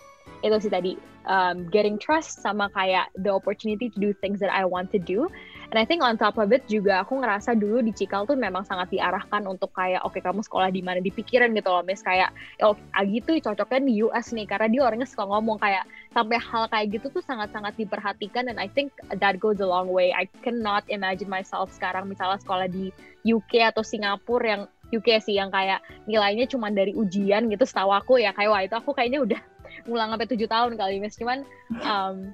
itu 0.46 0.54
sih 0.62 0.70
tadi 0.70 0.94
um, 1.26 1.66
getting 1.74 1.98
trust 1.98 2.38
sama 2.38 2.70
kayak 2.70 3.10
the 3.18 3.30
opportunity 3.30 3.90
to 3.90 3.98
do 3.98 4.10
things 4.22 4.38
that 4.38 4.52
I 4.54 4.62
want 4.62 4.94
to 4.94 5.00
do 5.02 5.26
And 5.68 5.76
I 5.76 5.84
think 5.84 6.00
on 6.00 6.16
top 6.16 6.40
of 6.40 6.48
it 6.48 6.64
juga 6.64 7.04
aku 7.04 7.20
ngerasa 7.20 7.52
dulu 7.52 7.84
di 7.84 7.92
Cikal 7.92 8.24
tuh 8.24 8.40
memang 8.40 8.64
sangat 8.64 8.88
diarahkan 8.88 9.44
untuk 9.44 9.68
kayak 9.76 10.00
oke 10.00 10.16
okay, 10.16 10.24
kamu 10.24 10.40
sekolah 10.40 10.72
di 10.72 10.80
mana? 10.80 11.04
Dipikirin 11.04 11.52
gitu 11.52 11.68
loh 11.68 11.84
Miss. 11.84 12.00
Kayak 12.00 12.32
oh 12.64 12.72
Agi 12.96 13.20
tuh 13.20 13.36
cocoknya 13.36 13.84
di 13.84 14.00
US 14.08 14.32
nih 14.32 14.48
karena 14.48 14.66
dia 14.72 14.80
orangnya 14.88 15.04
suka 15.04 15.28
ngomong. 15.28 15.60
Kayak 15.60 15.84
sampai 16.16 16.40
hal 16.40 16.64
kayak 16.72 16.86
gitu 16.96 17.06
tuh 17.12 17.20
sangat-sangat 17.20 17.76
diperhatikan 17.76 18.48
dan 18.48 18.56
I 18.56 18.72
think 18.72 18.96
that 19.12 19.36
goes 19.36 19.60
a 19.60 19.68
long 19.68 19.92
way. 19.92 20.08
I 20.16 20.24
cannot 20.40 20.88
imagine 20.88 21.28
myself 21.28 21.68
sekarang 21.76 22.08
misalnya 22.08 22.40
sekolah 22.40 22.72
di 22.72 22.88
UK 23.28 23.68
atau 23.68 23.84
Singapura 23.84 24.46
yang 24.48 24.62
UK 24.88 25.20
sih 25.20 25.36
yang 25.36 25.52
kayak 25.52 25.84
nilainya 26.08 26.48
cuma 26.48 26.72
dari 26.72 26.96
ujian 26.96 27.44
gitu 27.52 27.68
setahu 27.68 27.92
aku 27.92 28.24
ya. 28.24 28.32
Kayak 28.32 28.50
wah 28.56 28.62
itu 28.64 28.72
aku 28.72 28.96
kayaknya 28.96 29.20
udah 29.20 29.40
ngulang 29.84 30.16
sampai 30.16 30.28
tujuh 30.32 30.48
tahun 30.48 30.80
kali 30.80 30.96
Miss. 30.96 31.20
Cuman 31.20 31.44
um, 31.84 32.32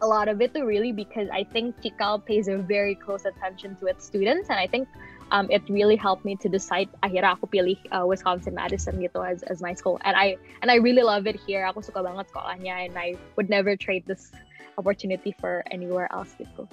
a 0.00 0.06
lot 0.06 0.28
of 0.28 0.40
it 0.40 0.54
too 0.54 0.64
really 0.64 0.92
because 0.92 1.28
I 1.32 1.44
think 1.44 1.80
Cikal 1.82 2.24
pays 2.24 2.48
a 2.48 2.56
very 2.58 2.94
close 2.94 3.24
attention 3.24 3.76
to 3.76 3.86
its 3.86 4.04
students 4.04 4.50
and 4.50 4.58
I 4.58 4.66
think 4.66 4.88
um, 5.30 5.50
it 5.50 5.62
really 5.68 5.96
helped 5.96 6.24
me 6.24 6.36
to 6.36 6.48
decide 6.48 6.88
akhirnya 7.02 7.36
aku 7.36 7.46
pilih 7.52 7.76
uh, 7.92 8.06
Wisconsin 8.06 8.54
Madison 8.56 8.96
gitu 8.96 9.20
as 9.20 9.44
as 9.44 9.60
my 9.60 9.74
school. 9.76 10.00
And 10.04 10.16
I 10.16 10.40
and 10.64 10.72
I 10.72 10.80
really 10.80 11.04
love 11.04 11.28
it 11.28 11.36
here. 11.36 11.68
Aku 11.68 11.84
suka 11.84 12.00
banget 12.00 12.32
sekolahnya 12.32 12.88
and 12.88 12.96
I 12.96 13.20
would 13.36 13.52
never 13.52 13.76
trade 13.76 14.08
this 14.08 14.32
opportunity 14.80 15.36
for 15.36 15.60
anywhere 15.68 16.08
else 16.14 16.32
gitu. 16.40 16.64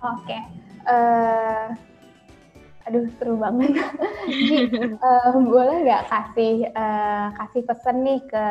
Oke 0.00 0.24
okay. 0.24 0.42
uh, 0.88 1.76
aduh 2.90 3.06
seru 3.22 3.38
banget. 3.38 3.70
Ji, 4.50 4.66
uh, 4.98 5.38
boleh 5.38 5.86
nggak 5.86 6.10
kasih 6.10 6.66
uh, 6.74 7.30
kasih 7.38 7.62
pesan 7.62 8.02
nih 8.02 8.18
ke 8.26 8.44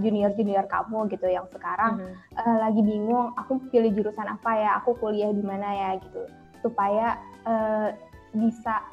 junior 0.00 0.32
junior 0.32 0.64
kamu 0.64 1.04
gitu 1.12 1.28
yang 1.28 1.44
sekarang 1.52 2.00
mm 2.00 2.08
-hmm. 2.08 2.40
uh, 2.40 2.56
lagi 2.64 2.80
bingung 2.80 3.36
aku 3.36 3.60
pilih 3.68 3.92
jurusan 3.92 4.24
apa 4.24 4.56
ya? 4.56 4.70
Aku 4.80 4.96
kuliah 4.96 5.28
di 5.36 5.44
mana 5.44 5.68
ya? 5.68 5.90
Gitu. 6.00 6.24
Supaya 6.64 7.20
uh, 7.44 7.92
bisa 8.32 8.88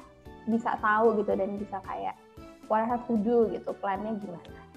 bisa 0.51 0.75
tahu 0.83 1.23
gitu 1.23 1.31
dan 1.39 1.55
bisa 1.55 1.79
kayak 1.87 2.19
what 2.67 2.83
I 2.83 2.87
have 2.91 3.07
to 3.07 3.15
do? 3.23 3.47
Gitu. 3.47 3.71
Plannya 3.79 4.19
gimana? 4.19 4.74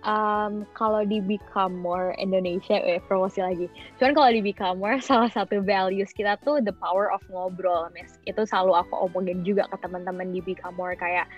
Um, 0.00 0.64
kalau 0.72 1.04
di 1.04 1.20
Become 1.20 1.76
More 1.76 2.16
Indonesia, 2.16 2.80
eh 2.80 3.04
promosi 3.04 3.44
lagi. 3.44 3.68
Cuman 4.00 4.16
kalau 4.16 4.30
di 4.32 4.40
Become 4.40 4.80
More, 4.80 4.96
salah 5.04 5.28
satu 5.28 5.60
values 5.60 6.08
kita 6.16 6.40
tuh 6.40 6.64
the 6.64 6.72
power 6.80 7.12
of 7.12 7.20
ngobrol, 7.28 7.84
Miss. 7.92 8.16
Itu 8.24 8.48
selalu 8.48 8.80
aku 8.80 8.96
omongin 9.10 9.44
juga 9.44 9.68
ke 9.68 9.76
teman-teman 9.84 10.32
di 10.32 10.40
Become 10.40 10.80
More 10.80 10.96
kayak 10.96 11.28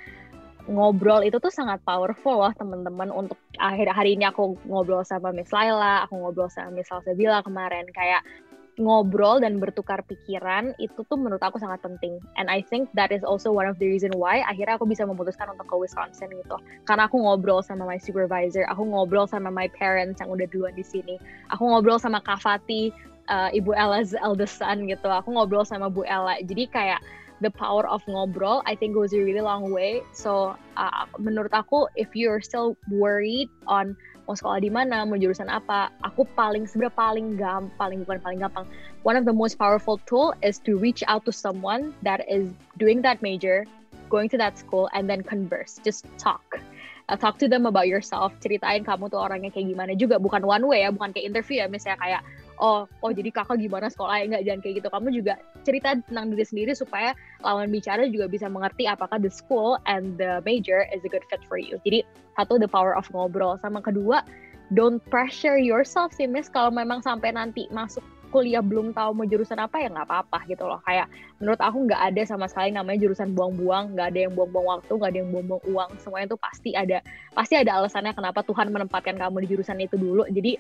ngobrol 0.71 1.27
itu 1.27 1.43
tuh 1.43 1.51
sangat 1.51 1.83
powerful 1.83 2.39
loh 2.39 2.55
teman-teman 2.55 3.11
untuk 3.11 3.35
akhir 3.59 3.91
hari 3.91 4.15
ini 4.15 4.31
aku 4.31 4.55
ngobrol 4.71 5.03
sama 5.03 5.35
Miss 5.35 5.51
Laila, 5.51 6.07
aku 6.07 6.23
ngobrol 6.23 6.47
sama 6.47 6.71
Miss 6.79 6.87
Salsabila 6.87 7.43
kemarin 7.43 7.83
kayak 7.91 8.23
ngobrol 8.81 9.45
dan 9.45 9.61
bertukar 9.61 10.01
pikiran 10.09 10.73
itu 10.81 11.05
tuh 11.05 11.19
menurut 11.21 11.45
aku 11.45 11.61
sangat 11.61 11.85
penting. 11.85 12.17
And 12.41 12.49
I 12.49 12.65
think 12.65 12.89
that 12.97 13.13
is 13.13 13.21
also 13.21 13.53
one 13.53 13.69
of 13.69 13.77
the 13.77 13.89
reason 13.89 14.17
why 14.17 14.41
akhirnya 14.49 14.81
aku 14.81 14.89
bisa 14.89 15.05
memutuskan 15.05 15.53
untuk 15.53 15.69
ke 15.69 15.77
Wisconsin 15.77 16.33
gitu. 16.33 16.57
Karena 16.89 17.05
aku 17.05 17.21
ngobrol 17.21 17.61
sama 17.61 17.85
my 17.85 18.01
supervisor, 18.01 18.65
aku 18.73 18.89
ngobrol 18.89 19.29
sama 19.29 19.53
my 19.53 19.69
parents 19.77 20.25
yang 20.25 20.33
udah 20.33 20.49
duluan 20.49 20.73
di 20.73 20.85
sini. 20.85 21.21
Aku 21.53 21.69
ngobrol 21.69 22.01
sama 22.01 22.25
Kak 22.25 22.41
Fati, 22.41 22.89
uh, 23.29 23.53
Ibu 23.53 23.77
Ella's 23.77 24.17
eldest 24.17 24.57
son 24.57 24.89
gitu. 24.89 25.09
Aku 25.09 25.37
ngobrol 25.37 25.69
sama 25.69 25.93
Bu 25.93 26.09
Ella. 26.09 26.41
Jadi 26.41 26.65
kayak 26.73 27.05
the 27.43 27.51
power 27.51 27.85
of 27.91 28.01
ngobrol 28.07 28.63
I 28.65 28.79
think 28.79 28.95
goes 28.95 29.13
a 29.13 29.21
really 29.21 29.45
long 29.45 29.69
way. 29.69 30.01
So 30.17 30.57
uh, 30.81 31.05
menurut 31.21 31.53
aku 31.53 31.93
if 31.99 32.15
you're 32.17 32.41
still 32.41 32.79
worried 32.89 33.53
on 33.69 33.99
mau 34.33 34.41
sekolah 34.41 34.65
di 34.65 34.73
mana, 34.73 35.05
mau 35.05 35.21
jurusan 35.21 35.53
apa, 35.53 35.93
aku 36.01 36.25
paling 36.33 36.65
sebenarnya 36.65 36.97
paling 36.97 37.27
gampang, 37.37 37.77
paling 37.77 37.99
bukan 38.09 38.19
paling 38.25 38.41
gampang. 38.41 38.65
One 39.05 39.21
of 39.21 39.29
the 39.29 39.37
most 39.37 39.61
powerful 39.61 40.01
tool 40.09 40.33
is 40.41 40.57
to 40.65 40.81
reach 40.81 41.05
out 41.05 41.29
to 41.29 41.33
someone 41.37 41.93
that 42.01 42.25
is 42.25 42.49
doing 42.81 43.05
that 43.05 43.21
major, 43.21 43.69
going 44.09 44.33
to 44.33 44.41
that 44.41 44.57
school, 44.57 44.89
and 44.97 45.05
then 45.05 45.21
converse, 45.21 45.77
just 45.85 46.09
talk. 46.17 46.57
Uh, 47.13 47.17
talk 47.21 47.37
to 47.37 47.47
them 47.51 47.69
about 47.69 47.93
yourself, 47.93 48.33
ceritain 48.41 48.89
kamu 48.89 49.13
tuh 49.13 49.21
orangnya 49.21 49.53
kayak 49.53 49.69
gimana 49.69 49.93
juga, 49.93 50.17
bukan 50.17 50.49
one 50.49 50.65
way 50.65 50.81
ya, 50.81 50.89
bukan 50.89 51.13
kayak 51.13 51.29
interview 51.29 51.61
ya, 51.61 51.69
misalnya 51.69 52.01
kayak 52.01 52.25
oh 52.63 52.87
oh 53.03 53.11
jadi 53.11 53.35
kakak 53.35 53.59
gimana 53.59 53.91
sekolah 53.91 54.23
ya? 54.23 54.25
Nggak 54.31 54.43
jangan 54.47 54.61
kayak 54.63 54.75
gitu. 54.79 54.89
Kamu 54.89 55.09
juga 55.11 55.35
cerita 55.67 55.99
tentang 56.07 56.31
diri 56.31 56.45
sendiri 56.47 56.73
supaya 56.79 57.11
lawan 57.43 57.69
bicara 57.75 58.07
juga 58.07 58.31
bisa 58.31 58.47
mengerti 58.47 58.87
apakah 58.87 59.19
the 59.19 59.29
school 59.29 59.75
and 59.91 60.15
the 60.17 60.39
major 60.47 60.87
is 60.95 61.03
a 61.03 61.11
good 61.11 61.27
fit 61.27 61.43
for 61.51 61.59
you. 61.59 61.77
Jadi 61.83 62.07
satu 62.39 62.63
the 62.63 62.71
power 62.71 62.95
of 62.95 63.11
ngobrol. 63.11 63.59
Sama 63.59 63.83
kedua 63.83 64.23
don't 64.73 65.03
pressure 65.11 65.59
yourself 65.59 66.15
sih 66.15 66.31
miss. 66.31 66.47
Kalau 66.47 66.71
memang 66.71 67.03
sampai 67.03 67.35
nanti 67.35 67.67
masuk 67.75 68.01
kuliah 68.33 68.65
belum 68.65 68.97
tahu 68.97 69.13
mau 69.13 69.29
jurusan 69.29 69.61
apa 69.61 69.77
ya 69.77 69.93
nggak 69.93 70.09
apa-apa 70.09 70.49
gitu 70.49 70.65
loh. 70.65 70.81
Kayak 70.89 71.13
menurut 71.37 71.61
aku 71.61 71.85
nggak 71.85 72.01
ada 72.01 72.23
sama 72.25 72.49
sekali 72.49 72.73
namanya 72.73 73.05
jurusan 73.05 73.37
buang-buang. 73.37 73.93
Nggak 73.93 74.17
ada 74.17 74.19
yang 74.25 74.33
buang-buang 74.33 74.67
waktu 74.81 74.93
nggak 74.97 75.11
ada 75.13 75.19
yang 75.21 75.31
buang-buang 75.31 75.63
uang. 75.69 75.91
Semuanya 76.01 76.33
tuh 76.33 76.41
pasti 76.41 76.73
ada 76.73 77.05
pasti 77.37 77.61
ada 77.61 77.77
alasannya 77.77 78.17
kenapa 78.17 78.41
Tuhan 78.41 78.73
menempatkan 78.73 79.21
kamu 79.21 79.45
di 79.45 79.49
jurusan 79.53 79.77
itu 79.85 80.01
dulu. 80.01 80.25
Jadi 80.33 80.57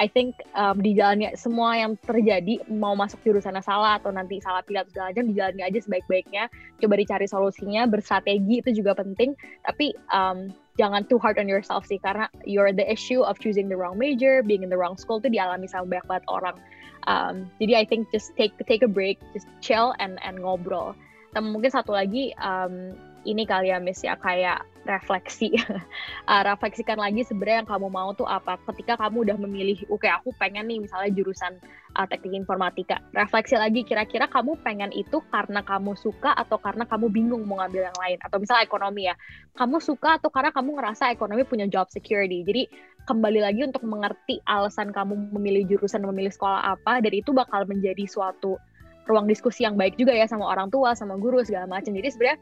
I 0.00 0.08
think 0.08 0.40
um, 0.56 0.80
di 0.80 0.96
jalannya 0.96 1.36
semua 1.36 1.76
yang 1.76 2.00
terjadi 2.00 2.64
mau 2.72 2.96
masuk 2.96 3.20
jurusan 3.22 3.56
salah 3.60 4.00
atau 4.00 4.08
nanti 4.08 4.40
salah 4.40 4.64
pilih 4.64 4.84
atau 4.84 4.92
segala 4.92 5.12
macam 5.12 5.26
dijalani 5.28 5.62
aja 5.62 5.78
sebaik-baiknya. 5.84 6.48
Coba 6.80 6.94
dicari 6.96 7.26
solusinya 7.28 7.84
berstrategi 7.84 8.64
itu 8.64 8.70
juga 8.72 8.96
penting. 8.96 9.36
Tapi 9.62 9.92
um, 10.10 10.48
jangan 10.80 11.04
too 11.06 11.20
hard 11.20 11.36
on 11.36 11.46
yourself 11.46 11.84
sih 11.84 12.00
karena 12.00 12.26
you're 12.48 12.72
the 12.72 12.86
issue 12.88 13.20
of 13.20 13.36
choosing 13.36 13.68
the 13.68 13.76
wrong 13.76 14.00
major 14.00 14.40
being 14.40 14.64
in 14.64 14.72
the 14.72 14.78
wrong 14.78 14.96
school 14.96 15.20
itu 15.20 15.28
dialami 15.28 15.68
sama 15.68 15.84
banyak 15.84 16.06
banget 16.08 16.26
orang. 16.32 16.56
Um, 17.04 17.50
jadi 17.58 17.82
I 17.82 17.84
think 17.84 18.08
just 18.14 18.32
take 18.38 18.54
take 18.64 18.80
a 18.80 18.90
break 18.90 19.18
just 19.36 19.50
chill 19.60 19.92
and 20.00 20.16
and 20.24 20.40
ngobrol. 20.40 20.96
Dan 21.36 21.52
mungkin 21.52 21.72
satu 21.72 21.92
lagi 21.92 22.32
um, 22.40 22.96
ini 23.28 23.44
kali 23.44 23.70
ya 23.74 23.78
Miss 23.82 24.00
ya 24.00 24.16
kayak 24.16 24.64
refleksi 24.82 25.54
uh, 26.30 26.42
refleksikan 26.42 26.98
lagi 26.98 27.22
sebenarnya 27.22 27.62
yang 27.62 27.70
kamu 27.70 27.88
mau 27.88 28.10
tuh 28.14 28.26
apa. 28.26 28.58
Ketika 28.70 28.98
kamu 28.98 29.30
udah 29.30 29.36
memilih 29.38 29.78
oke 29.88 30.02
okay, 30.02 30.10
aku 30.10 30.34
pengen 30.38 30.66
nih 30.66 30.82
misalnya 30.82 31.10
jurusan 31.14 31.58
uh, 31.94 32.06
teknik 32.06 32.42
informatika. 32.42 32.98
Refleksi 33.14 33.54
lagi 33.58 33.86
kira-kira 33.86 34.26
kamu 34.26 34.58
pengen 34.66 34.90
itu 34.90 35.22
karena 35.30 35.62
kamu 35.62 35.94
suka 35.94 36.34
atau 36.34 36.58
karena 36.58 36.86
kamu 36.86 37.10
bingung 37.10 37.42
mau 37.46 37.62
ngambil 37.62 37.90
yang 37.90 37.98
lain. 37.98 38.18
Atau 38.22 38.42
misalnya 38.42 38.66
ekonomi 38.66 39.06
ya. 39.06 39.14
Kamu 39.54 39.78
suka 39.78 40.18
atau 40.18 40.30
karena 40.32 40.50
kamu 40.50 40.78
ngerasa 40.78 41.12
ekonomi 41.14 41.42
punya 41.46 41.66
job 41.70 41.86
security. 41.90 42.42
Jadi 42.42 42.62
kembali 43.06 43.40
lagi 43.42 43.66
untuk 43.66 43.82
mengerti 43.82 44.38
alasan 44.46 44.94
kamu 44.94 45.34
memilih 45.34 45.66
jurusan 45.74 46.06
memilih 46.06 46.30
sekolah 46.30 46.78
apa 46.78 47.02
dan 47.02 47.12
itu 47.12 47.34
bakal 47.34 47.66
menjadi 47.66 48.06
suatu 48.06 48.58
ruang 49.06 49.26
diskusi 49.26 49.66
yang 49.66 49.74
baik 49.74 49.98
juga 49.98 50.14
ya 50.14 50.30
sama 50.30 50.46
orang 50.46 50.70
tua 50.70 50.94
sama 50.94 51.18
guru 51.18 51.42
segala 51.42 51.66
macam. 51.66 51.90
Jadi 51.90 52.08
sebenarnya 52.14 52.38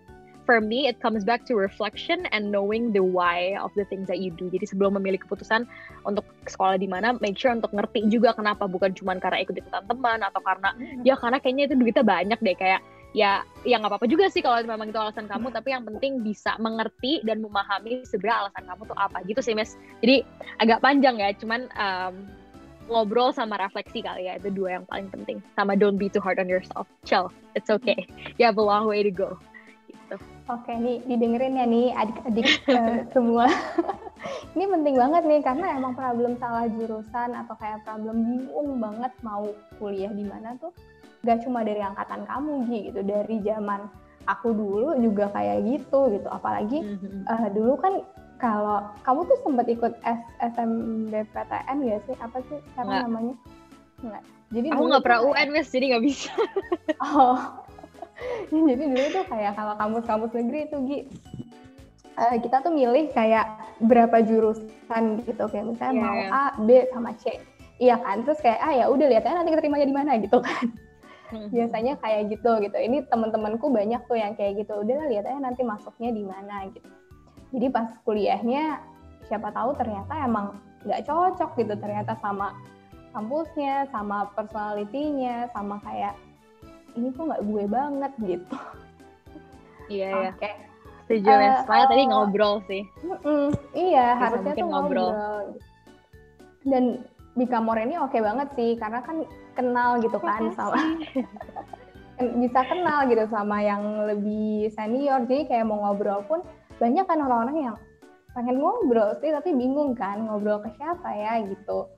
for 0.50 0.58
me 0.58 0.90
it 0.90 0.98
comes 0.98 1.22
back 1.22 1.46
to 1.46 1.54
reflection 1.54 2.26
and 2.34 2.50
knowing 2.50 2.90
the 2.90 2.98
why 2.98 3.54
of 3.62 3.70
the 3.78 3.86
things 3.86 4.10
that 4.10 4.18
you 4.18 4.34
do. 4.34 4.50
Jadi 4.50 4.66
sebelum 4.66 4.98
memilih 4.98 5.22
keputusan 5.22 5.62
untuk 6.02 6.26
sekolah 6.50 6.74
di 6.74 6.90
mana, 6.90 7.14
make 7.22 7.38
sure 7.38 7.54
untuk 7.54 7.70
ngerti 7.70 8.10
juga 8.10 8.34
kenapa. 8.34 8.66
Bukan 8.66 8.98
cuma 8.98 9.14
karena 9.22 9.46
ikut-ikutan 9.46 9.86
teman 9.86 10.26
atau 10.26 10.42
karena 10.42 10.74
hmm. 10.74 11.06
ya 11.06 11.14
karena 11.14 11.38
kayaknya 11.38 11.70
itu 11.70 11.78
duitnya 11.78 12.02
banyak 12.02 12.38
deh. 12.42 12.56
Kayak 12.58 12.82
ya 13.14 13.46
ya 13.62 13.78
nggak 13.78 13.94
apa-apa 13.94 14.06
juga 14.10 14.26
sih 14.26 14.42
kalau 14.42 14.58
memang 14.66 14.90
itu 14.90 14.98
alasan 14.98 15.30
kamu. 15.30 15.54
Tapi 15.54 15.70
yang 15.70 15.86
penting 15.86 16.26
bisa 16.26 16.58
mengerti 16.58 17.22
dan 17.22 17.38
memahami 17.46 18.02
sebenarnya 18.02 18.50
alasan 18.50 18.66
kamu 18.66 18.82
tuh 18.90 18.98
apa. 18.98 19.22
Gitu 19.30 19.38
sih 19.38 19.54
Mes 19.54 19.78
jadi 20.02 20.26
agak 20.58 20.82
panjang 20.82 21.22
ya 21.22 21.30
cuman 21.38 21.70
um, 21.78 22.26
ngobrol 22.90 23.30
sama 23.30 23.54
refleksi 23.54 24.02
kali 24.02 24.26
ya. 24.26 24.34
Itu 24.42 24.50
dua 24.50 24.82
yang 24.82 24.84
paling 24.90 25.14
penting. 25.14 25.38
Sama 25.54 25.78
don't 25.78 25.94
be 25.94 26.10
too 26.10 26.18
hard 26.18 26.42
on 26.42 26.50
yourself. 26.50 26.90
Chill 27.06 27.30
it's 27.54 27.70
okay. 27.70 28.02
You 28.34 28.50
have 28.50 28.58
a 28.58 28.66
long 28.66 28.90
way 28.90 29.06
to 29.06 29.14
go 29.14 29.38
Oke, 30.50 30.72
nih 30.74 30.98
didengerin 31.06 31.60
ya 31.60 31.66
nih 31.68 31.86
adik-adik 31.94 32.46
uh, 32.72 33.06
semua. 33.14 33.46
ini 34.58 34.64
penting 34.66 34.96
banget 34.98 35.22
nih 35.26 35.40
karena 35.44 35.66
emang 35.78 35.94
problem 35.94 36.34
salah 36.42 36.66
jurusan 36.66 37.36
atau 37.36 37.54
kayak 37.60 37.84
problem 37.86 38.26
bingung 38.26 38.82
banget 38.82 39.12
mau 39.22 39.46
kuliah 39.78 40.10
di 40.10 40.26
mana 40.26 40.58
tuh 40.58 40.74
gak 41.22 41.44
cuma 41.44 41.62
dari 41.62 41.84
angkatan 41.84 42.24
kamu 42.24 42.66
gitu, 42.72 43.00
dari 43.04 43.36
zaman 43.44 43.86
aku 44.26 44.50
dulu 44.56 44.98
juga 44.98 45.30
kayak 45.30 45.62
gitu 45.68 46.10
gitu. 46.10 46.28
Apalagi 46.32 46.98
uh, 47.30 47.46
dulu 47.52 47.78
kan 47.78 48.02
kalau 48.40 48.88
kamu 49.04 49.20
tuh 49.28 49.38
sempat 49.44 49.66
ikut 49.68 49.92
S 50.02 50.20
SMBPTN 50.56 51.76
gak 51.86 52.00
sih? 52.08 52.16
Apa 52.18 52.38
sih 52.48 52.58
sekarang 52.72 53.06
namanya? 53.06 53.34
Enggak. 54.00 54.24
Jadi 54.50 54.66
aku 54.74 54.82
nggak 54.90 55.04
pernah 55.06 55.20
UN, 55.22 55.48
Miss, 55.54 55.70
jadi 55.70 55.84
nggak 55.94 56.04
bisa. 56.10 56.34
oh, 57.06 57.38
jadi 58.68 58.84
dulu 58.90 59.06
tuh 59.12 59.24
kayak 59.28 59.52
kalau 59.56 59.74
kampus-kampus 59.78 60.30
negeri 60.36 60.58
itu 60.68 60.76
Gi 60.86 60.98
uh, 62.20 62.36
kita 62.40 62.56
tuh 62.60 62.72
milih 62.72 63.08
kayak 63.16 63.46
berapa 63.80 64.20
jurusan 64.24 65.04
gitu 65.24 65.44
kayak 65.48 65.66
misalnya 65.72 65.94
yeah, 65.96 66.04
mau 66.04 66.16
yeah. 66.16 66.28
A, 66.30 66.44
B 66.60 66.70
sama 66.92 67.10
C. 67.16 67.40
Iya 67.80 67.96
kan? 67.96 68.28
Terus 68.28 68.40
kayak 68.44 68.60
ah 68.60 68.72
ya 68.76 68.84
udah 68.92 69.06
lihat 69.08 69.24
aja 69.24 69.40
nanti 69.40 69.56
keterimanya 69.56 69.86
di 69.88 69.96
mana 69.96 70.10
gitu 70.20 70.38
kan. 70.44 70.68
Hmm. 71.32 71.48
Biasanya 71.48 71.96
kayak 72.02 72.28
gitu 72.28 72.50
gitu. 72.60 72.76
Ini 72.76 73.08
teman-temanku 73.08 73.72
banyak 73.72 74.02
tuh 74.04 74.18
yang 74.20 74.36
kayak 74.36 74.60
gitu. 74.60 74.84
Udah 74.84 75.08
lihat 75.08 75.24
aja 75.24 75.40
nanti 75.40 75.64
masuknya 75.64 76.12
di 76.12 76.24
mana 76.28 76.68
gitu. 76.76 76.90
Jadi 77.56 77.66
pas 77.72 77.88
kuliahnya 78.04 78.84
siapa 79.26 79.48
tahu 79.54 79.72
ternyata 79.78 80.12
emang 80.22 80.60
nggak 80.84 81.08
cocok 81.08 81.50
gitu 81.56 81.74
ternyata 81.80 82.18
sama 82.20 82.52
kampusnya, 83.10 83.90
sama 83.90 84.28
personalitinya, 84.36 85.50
sama 85.50 85.82
kayak 85.82 86.14
ini 86.96 87.08
kok 87.14 87.24
nggak 87.26 87.42
gue 87.44 87.64
banget 87.70 88.12
gitu. 88.22 88.56
Iya 89.90 90.30
okay. 90.38 90.54
setuju 91.06 91.28
uh, 91.30 91.66
Saya 91.66 91.84
tadi 91.90 92.02
ngobrol 92.06 92.62
sih. 92.70 92.82
mm 93.02 93.18
-mm, 93.20 93.46
iya 93.74 94.14
Bisa 94.14 94.22
harusnya 94.22 94.52
tuh 94.54 94.68
ngobrol, 94.70 95.10
ngobrol. 95.10 95.44
dan 96.66 96.84
Bikamor 97.38 97.78
ini 97.78 97.94
oke 97.94 98.10
okay 98.10 98.20
banget 98.22 98.48
sih 98.58 98.74
karena 98.74 99.00
kan 99.06 99.22
kenal 99.54 100.02
gitu 100.02 100.18
kan 100.18 100.50
sama 100.54 100.78
bisa 102.42 102.60
kenal 102.68 103.08
gitu 103.08 103.24
sama 103.30 103.62
yang 103.64 103.82
lebih 104.06 104.68
senior. 104.74 105.24
Jadi 105.24 105.48
kayak 105.48 105.66
mau 105.66 105.80
ngobrol 105.88 106.20
pun 106.26 106.40
banyak 106.76 107.06
kan 107.06 107.18
orang-orang 107.22 107.70
yang 107.70 107.76
pengen 108.34 108.62
ngobrol 108.62 109.14
sih 109.18 109.30
tapi 109.34 109.50
bingung 109.56 109.96
kan 109.96 110.22
ngobrol 110.26 110.62
ke 110.62 110.70
siapa 110.78 111.08
ya 111.16 111.42
gitu. 111.48 111.88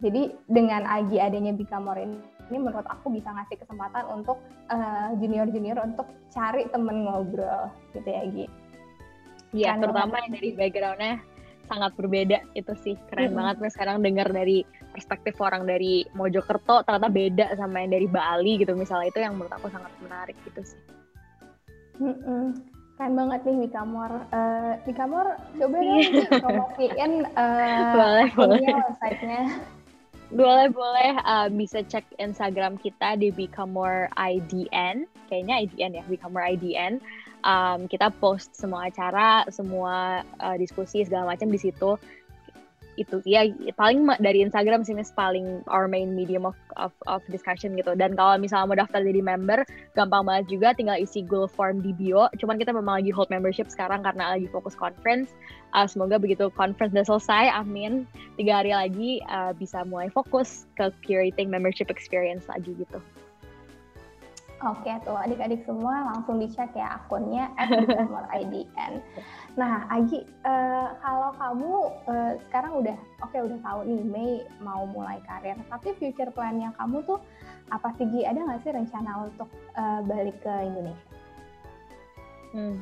Jadi 0.00 0.32
dengan 0.48 0.88
Agi 0.88 1.20
adanya 1.20 1.52
Bikamor 1.52 1.96
ini 2.00 2.39
ini 2.50 2.58
menurut 2.58 2.86
aku 2.90 3.14
bisa 3.14 3.30
ngasih 3.30 3.56
kesempatan 3.62 4.04
untuk 4.10 4.42
uh, 4.68 5.14
junior-junior 5.22 5.78
untuk 5.80 6.10
cari 6.34 6.66
temen 6.68 7.06
ngobrol 7.06 7.70
gitu 7.94 8.08
ya 8.10 8.22
Gi. 8.26 8.46
Iya, 9.50 9.82
terutama 9.82 10.22
yang 10.22 10.32
dari 10.34 10.50
backgroundnya 10.54 11.14
sangat 11.70 11.94
berbeda 11.94 12.38
itu 12.58 12.74
sih 12.82 12.94
keren 13.10 13.30
hmm. 13.30 13.38
banget 13.38 13.54
gue 13.62 13.70
sekarang 13.70 14.02
dengar 14.02 14.26
dari 14.26 14.66
perspektif 14.90 15.38
orang 15.38 15.62
dari 15.70 16.02
Mojokerto 16.18 16.82
ternyata 16.82 17.06
beda 17.06 17.46
sama 17.54 17.86
yang 17.86 17.94
dari 17.94 18.10
Bali 18.10 18.58
gitu 18.58 18.74
misalnya 18.74 19.14
itu 19.14 19.22
yang 19.22 19.38
menurut 19.38 19.54
aku 19.54 19.70
sangat 19.70 19.94
menarik 20.02 20.34
gitu 20.42 20.66
sih. 20.66 20.80
Hmm, 22.02 22.58
keren 22.98 23.14
banget 23.14 23.40
nih 23.46 23.56
Wikamor. 23.70 24.12
Uh, 24.34 24.72
Wikamor 24.88 25.26
coba 25.62 25.76
dong 25.78 26.02
promosiin 26.42 27.12
uh, 27.38 27.92
boleh, 27.98 28.28
boleh. 28.34 28.58
websitenya. 28.66 29.42
Boleh 30.30 30.70
boleh 30.70 31.10
uh, 31.26 31.50
bisa 31.50 31.82
cek 31.82 32.06
Instagram 32.22 32.78
kita 32.78 33.18
di 33.18 33.34
Become 33.34 34.06
IDN 34.14 35.10
kayaknya 35.26 35.66
IDN 35.66 35.92
ya 35.98 36.04
Become 36.06 36.38
IDN 36.38 37.02
um, 37.44 37.88
kita 37.88 38.12
post 38.20 38.52
semua 38.52 38.88
acara, 38.88 39.44
semua 39.48 40.24
uh, 40.40 40.56
diskusi 40.60 41.04
segala 41.04 41.34
macam 41.34 41.48
di 41.48 41.60
situ. 41.60 41.96
Itu 42.98 43.22
ya 43.24 43.48
paling 43.80 44.04
dari 44.20 44.44
Instagram 44.44 44.84
sih 44.84 44.92
mas 44.92 45.08
paling 45.14 45.64
our 45.72 45.88
main 45.88 46.12
medium 46.12 46.44
of, 46.44 46.58
of 46.76 46.92
of 47.08 47.24
discussion 47.32 47.72
gitu. 47.72 47.96
Dan 47.96 48.12
kalau 48.12 48.36
misalnya 48.36 48.66
mau 48.68 48.76
daftar 48.76 49.00
jadi 49.00 49.24
member, 49.24 49.64
gampang 49.96 50.28
banget 50.28 50.52
juga, 50.52 50.76
tinggal 50.76 51.00
isi 51.00 51.24
Google 51.24 51.48
Form 51.48 51.80
di 51.80 51.96
bio. 51.96 52.28
Cuman 52.36 52.60
kita 52.60 52.76
memang 52.76 53.00
lagi 53.00 53.08
hold 53.08 53.32
membership 53.32 53.72
sekarang 53.72 54.04
karena 54.04 54.36
lagi 54.36 54.50
fokus 54.52 54.76
conference. 54.76 55.32
Uh, 55.70 55.86
semoga 55.86 56.18
begitu 56.18 56.50
conference 56.58 56.90
udah 56.90 57.06
selesai, 57.06 57.44
amin. 57.54 58.02
Tiga 58.34 58.62
hari 58.62 58.74
lagi 58.74 59.22
uh, 59.30 59.54
bisa 59.54 59.86
mulai 59.86 60.10
fokus 60.10 60.66
ke 60.74 60.90
curating 61.06 61.46
membership 61.46 61.86
experience 61.88 62.46
lagi 62.50 62.74
gitu. 62.74 62.98
Oke 64.60 64.92
tuh 65.08 65.16
adik-adik 65.16 65.64
semua 65.64 66.12
langsung 66.12 66.36
dicek 66.36 66.68
ya 66.76 67.00
akunnya 67.00 67.48
IDN. 68.36 69.00
Nah 69.56 69.88
Agi, 69.88 70.28
uh, 70.44 70.92
kalau 71.00 71.32
kamu 71.40 71.72
uh, 72.04 72.32
sekarang 72.44 72.84
udah 72.84 72.96
oke 73.24 73.32
okay, 73.32 73.40
udah 73.40 73.56
tahu 73.64 73.88
nih 73.88 74.04
Mei 74.04 74.32
mau 74.60 74.84
mulai 74.84 75.16
karir, 75.24 75.56
tapi 75.72 75.96
future 75.96 76.28
plan-nya 76.36 76.76
kamu 76.76 77.00
tuh 77.08 77.16
apa 77.72 77.88
sih 77.96 78.04
Gi? 78.12 78.28
Ada 78.28 78.36
nggak 78.36 78.60
sih 78.60 78.72
rencana 78.76 79.32
untuk 79.32 79.48
uh, 79.80 80.04
balik 80.04 80.36
ke 80.44 80.52
Indonesia? 80.52 81.08
Hmm. 82.52 82.76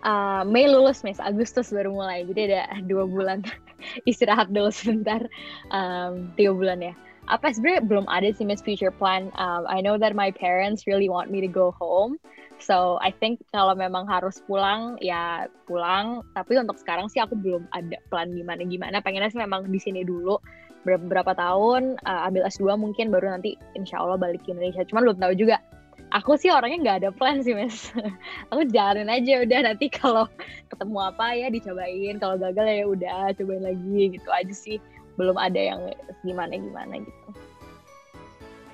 Uh, 0.00 0.42
Mei 0.48 0.64
lulus 0.64 1.04
Mei 1.04 1.12
Agustus 1.20 1.68
baru 1.68 1.92
mulai, 1.92 2.24
jadi 2.24 2.64
ada 2.64 2.80
dua 2.88 3.04
bulan 3.04 3.44
istirahat 4.10 4.48
dulu 4.48 4.72
sebentar, 4.72 5.20
um, 5.68 6.32
tiga 6.34 6.56
bulan 6.56 6.80
ya 6.80 6.94
apa 7.30 7.54
sebenarnya 7.54 7.86
belum 7.86 8.06
ada 8.10 8.34
sih 8.34 8.42
Miss 8.42 8.60
Future 8.60 8.90
Plan. 8.90 9.30
Um, 9.38 9.62
I 9.70 9.78
know 9.78 9.94
that 9.94 10.18
my 10.18 10.34
parents 10.34 10.90
really 10.90 11.06
want 11.06 11.30
me 11.30 11.38
to 11.38 11.50
go 11.50 11.70
home. 11.78 12.18
So 12.60 12.98
I 13.00 13.14
think 13.14 13.40
kalau 13.54 13.72
memang 13.78 14.10
harus 14.10 14.42
pulang 14.44 14.98
ya 14.98 15.46
pulang. 15.64 16.26
Tapi 16.34 16.58
untuk 16.58 16.76
sekarang 16.82 17.06
sih 17.06 17.22
aku 17.22 17.38
belum 17.38 17.70
ada 17.70 17.96
plan 18.10 18.34
gimana 18.34 18.66
gimana. 18.66 18.98
Pengennya 18.98 19.30
sih 19.30 19.40
memang 19.40 19.70
di 19.70 19.80
sini 19.80 20.02
dulu 20.02 20.36
beberapa 20.82 21.36
tahun 21.36 22.02
uh, 22.02 22.26
ambil 22.28 22.48
S2 22.50 22.74
mungkin 22.76 23.14
baru 23.14 23.36
nanti 23.36 23.54
insya 23.78 24.02
Allah 24.02 24.18
balik 24.18 24.42
ke 24.42 24.52
Indonesia. 24.52 24.82
Cuman 24.84 25.06
belum 25.06 25.18
tahu 25.22 25.34
juga. 25.38 25.62
Aku 26.10 26.34
sih 26.34 26.50
orangnya 26.50 26.78
nggak 26.82 26.98
ada 27.06 27.10
plan 27.14 27.38
sih 27.38 27.54
mas. 27.54 27.94
aku 28.50 28.66
jalanin 28.66 29.06
aja 29.06 29.46
udah 29.46 29.58
nanti 29.70 29.86
kalau 29.86 30.26
ketemu 30.66 30.98
apa 30.98 31.26
ya 31.38 31.46
dicobain. 31.50 32.18
Kalau 32.18 32.36
gagal 32.38 32.66
ya 32.66 32.84
udah 32.86 33.18
cobain 33.38 33.62
lagi 33.62 34.18
gitu 34.18 34.28
aja 34.30 34.54
sih 34.54 34.82
belum 35.14 35.38
ada 35.38 35.60
yang 35.60 35.80
gimana 36.26 36.58
gimana 36.58 36.98
gitu. 36.98 37.30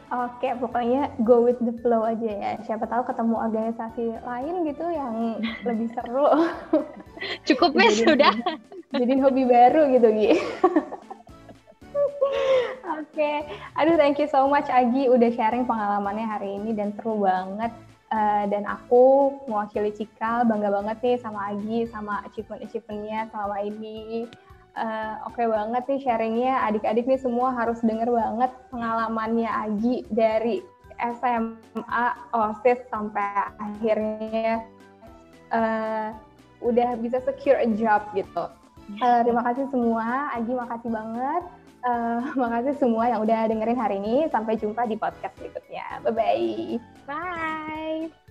Oke, 0.06 0.54
pokoknya 0.62 1.10
go 1.26 1.42
with 1.42 1.58
the 1.66 1.74
flow 1.82 2.06
aja 2.06 2.30
ya. 2.30 2.52
Siapa 2.62 2.86
tahu 2.86 3.02
ketemu 3.10 3.34
organisasi 3.42 4.04
lain 4.22 4.54
gitu 4.62 4.86
yang 4.86 5.42
lebih 5.66 5.90
seru. 5.98 6.30
Cukup 7.50 7.74
ya 7.74 7.90
sudah. 7.90 8.34
Jadi 8.94 9.18
hobi 9.18 9.42
baru 9.50 9.90
gitu, 9.90 10.08
Gi. 10.14 10.30
Oke, 12.96 13.12
okay. 13.12 13.36
aduh 13.74 13.98
thank 13.98 14.16
you 14.16 14.30
so 14.30 14.46
much 14.46 14.70
Agi 14.70 15.10
udah 15.10 15.30
sharing 15.34 15.66
pengalamannya 15.66 16.26
hari 16.26 16.56
ini 16.56 16.72
dan 16.72 16.94
seru 16.94 17.22
banget. 17.22 17.74
Uh, 18.06 18.46
dan 18.46 18.62
aku 18.70 19.34
mewakili 19.50 19.90
Cikal 19.90 20.46
bangga 20.46 20.70
banget 20.70 20.96
nih 21.02 21.16
sama 21.18 21.50
Agi 21.50 21.90
sama 21.90 22.22
achievement-achievementnya 22.30 23.34
selama 23.34 23.58
ini 23.66 24.30
uh, 24.78 25.26
oke 25.26 25.34
okay 25.34 25.50
banget 25.50 25.82
nih 25.90 26.00
sharingnya 26.06 26.54
adik-adik 26.70 27.02
nih 27.02 27.18
semua 27.18 27.50
harus 27.50 27.82
denger 27.82 28.06
banget 28.06 28.54
pengalamannya 28.70 29.50
Agi 29.50 30.06
dari 30.14 30.62
SMA 31.02 32.06
OSIS 32.30 32.86
sampai 32.88 33.52
akhirnya 33.58 34.64
uh, 35.52 36.14
udah 36.64 36.96
bisa 37.02 37.20
secure 37.26 37.60
a 37.60 37.68
job 37.74 38.06
gitu. 38.16 38.48
Uh, 39.02 39.20
terima 39.26 39.42
kasih 39.44 39.66
semua, 39.68 40.30
Agi 40.32 40.52
makasih 40.54 40.90
banget. 40.94 41.42
Uh, 41.86 42.18
makasih 42.42 42.74
semua 42.82 43.06
yang 43.06 43.22
udah 43.22 43.46
dengerin 43.46 43.78
hari 43.78 43.96
ini. 44.02 44.26
Sampai 44.28 44.58
jumpa 44.58 44.84
di 44.90 44.98
podcast 44.98 45.38
berikutnya. 45.38 46.02
Bye-bye. 46.02 46.82
Bye. 47.06 48.25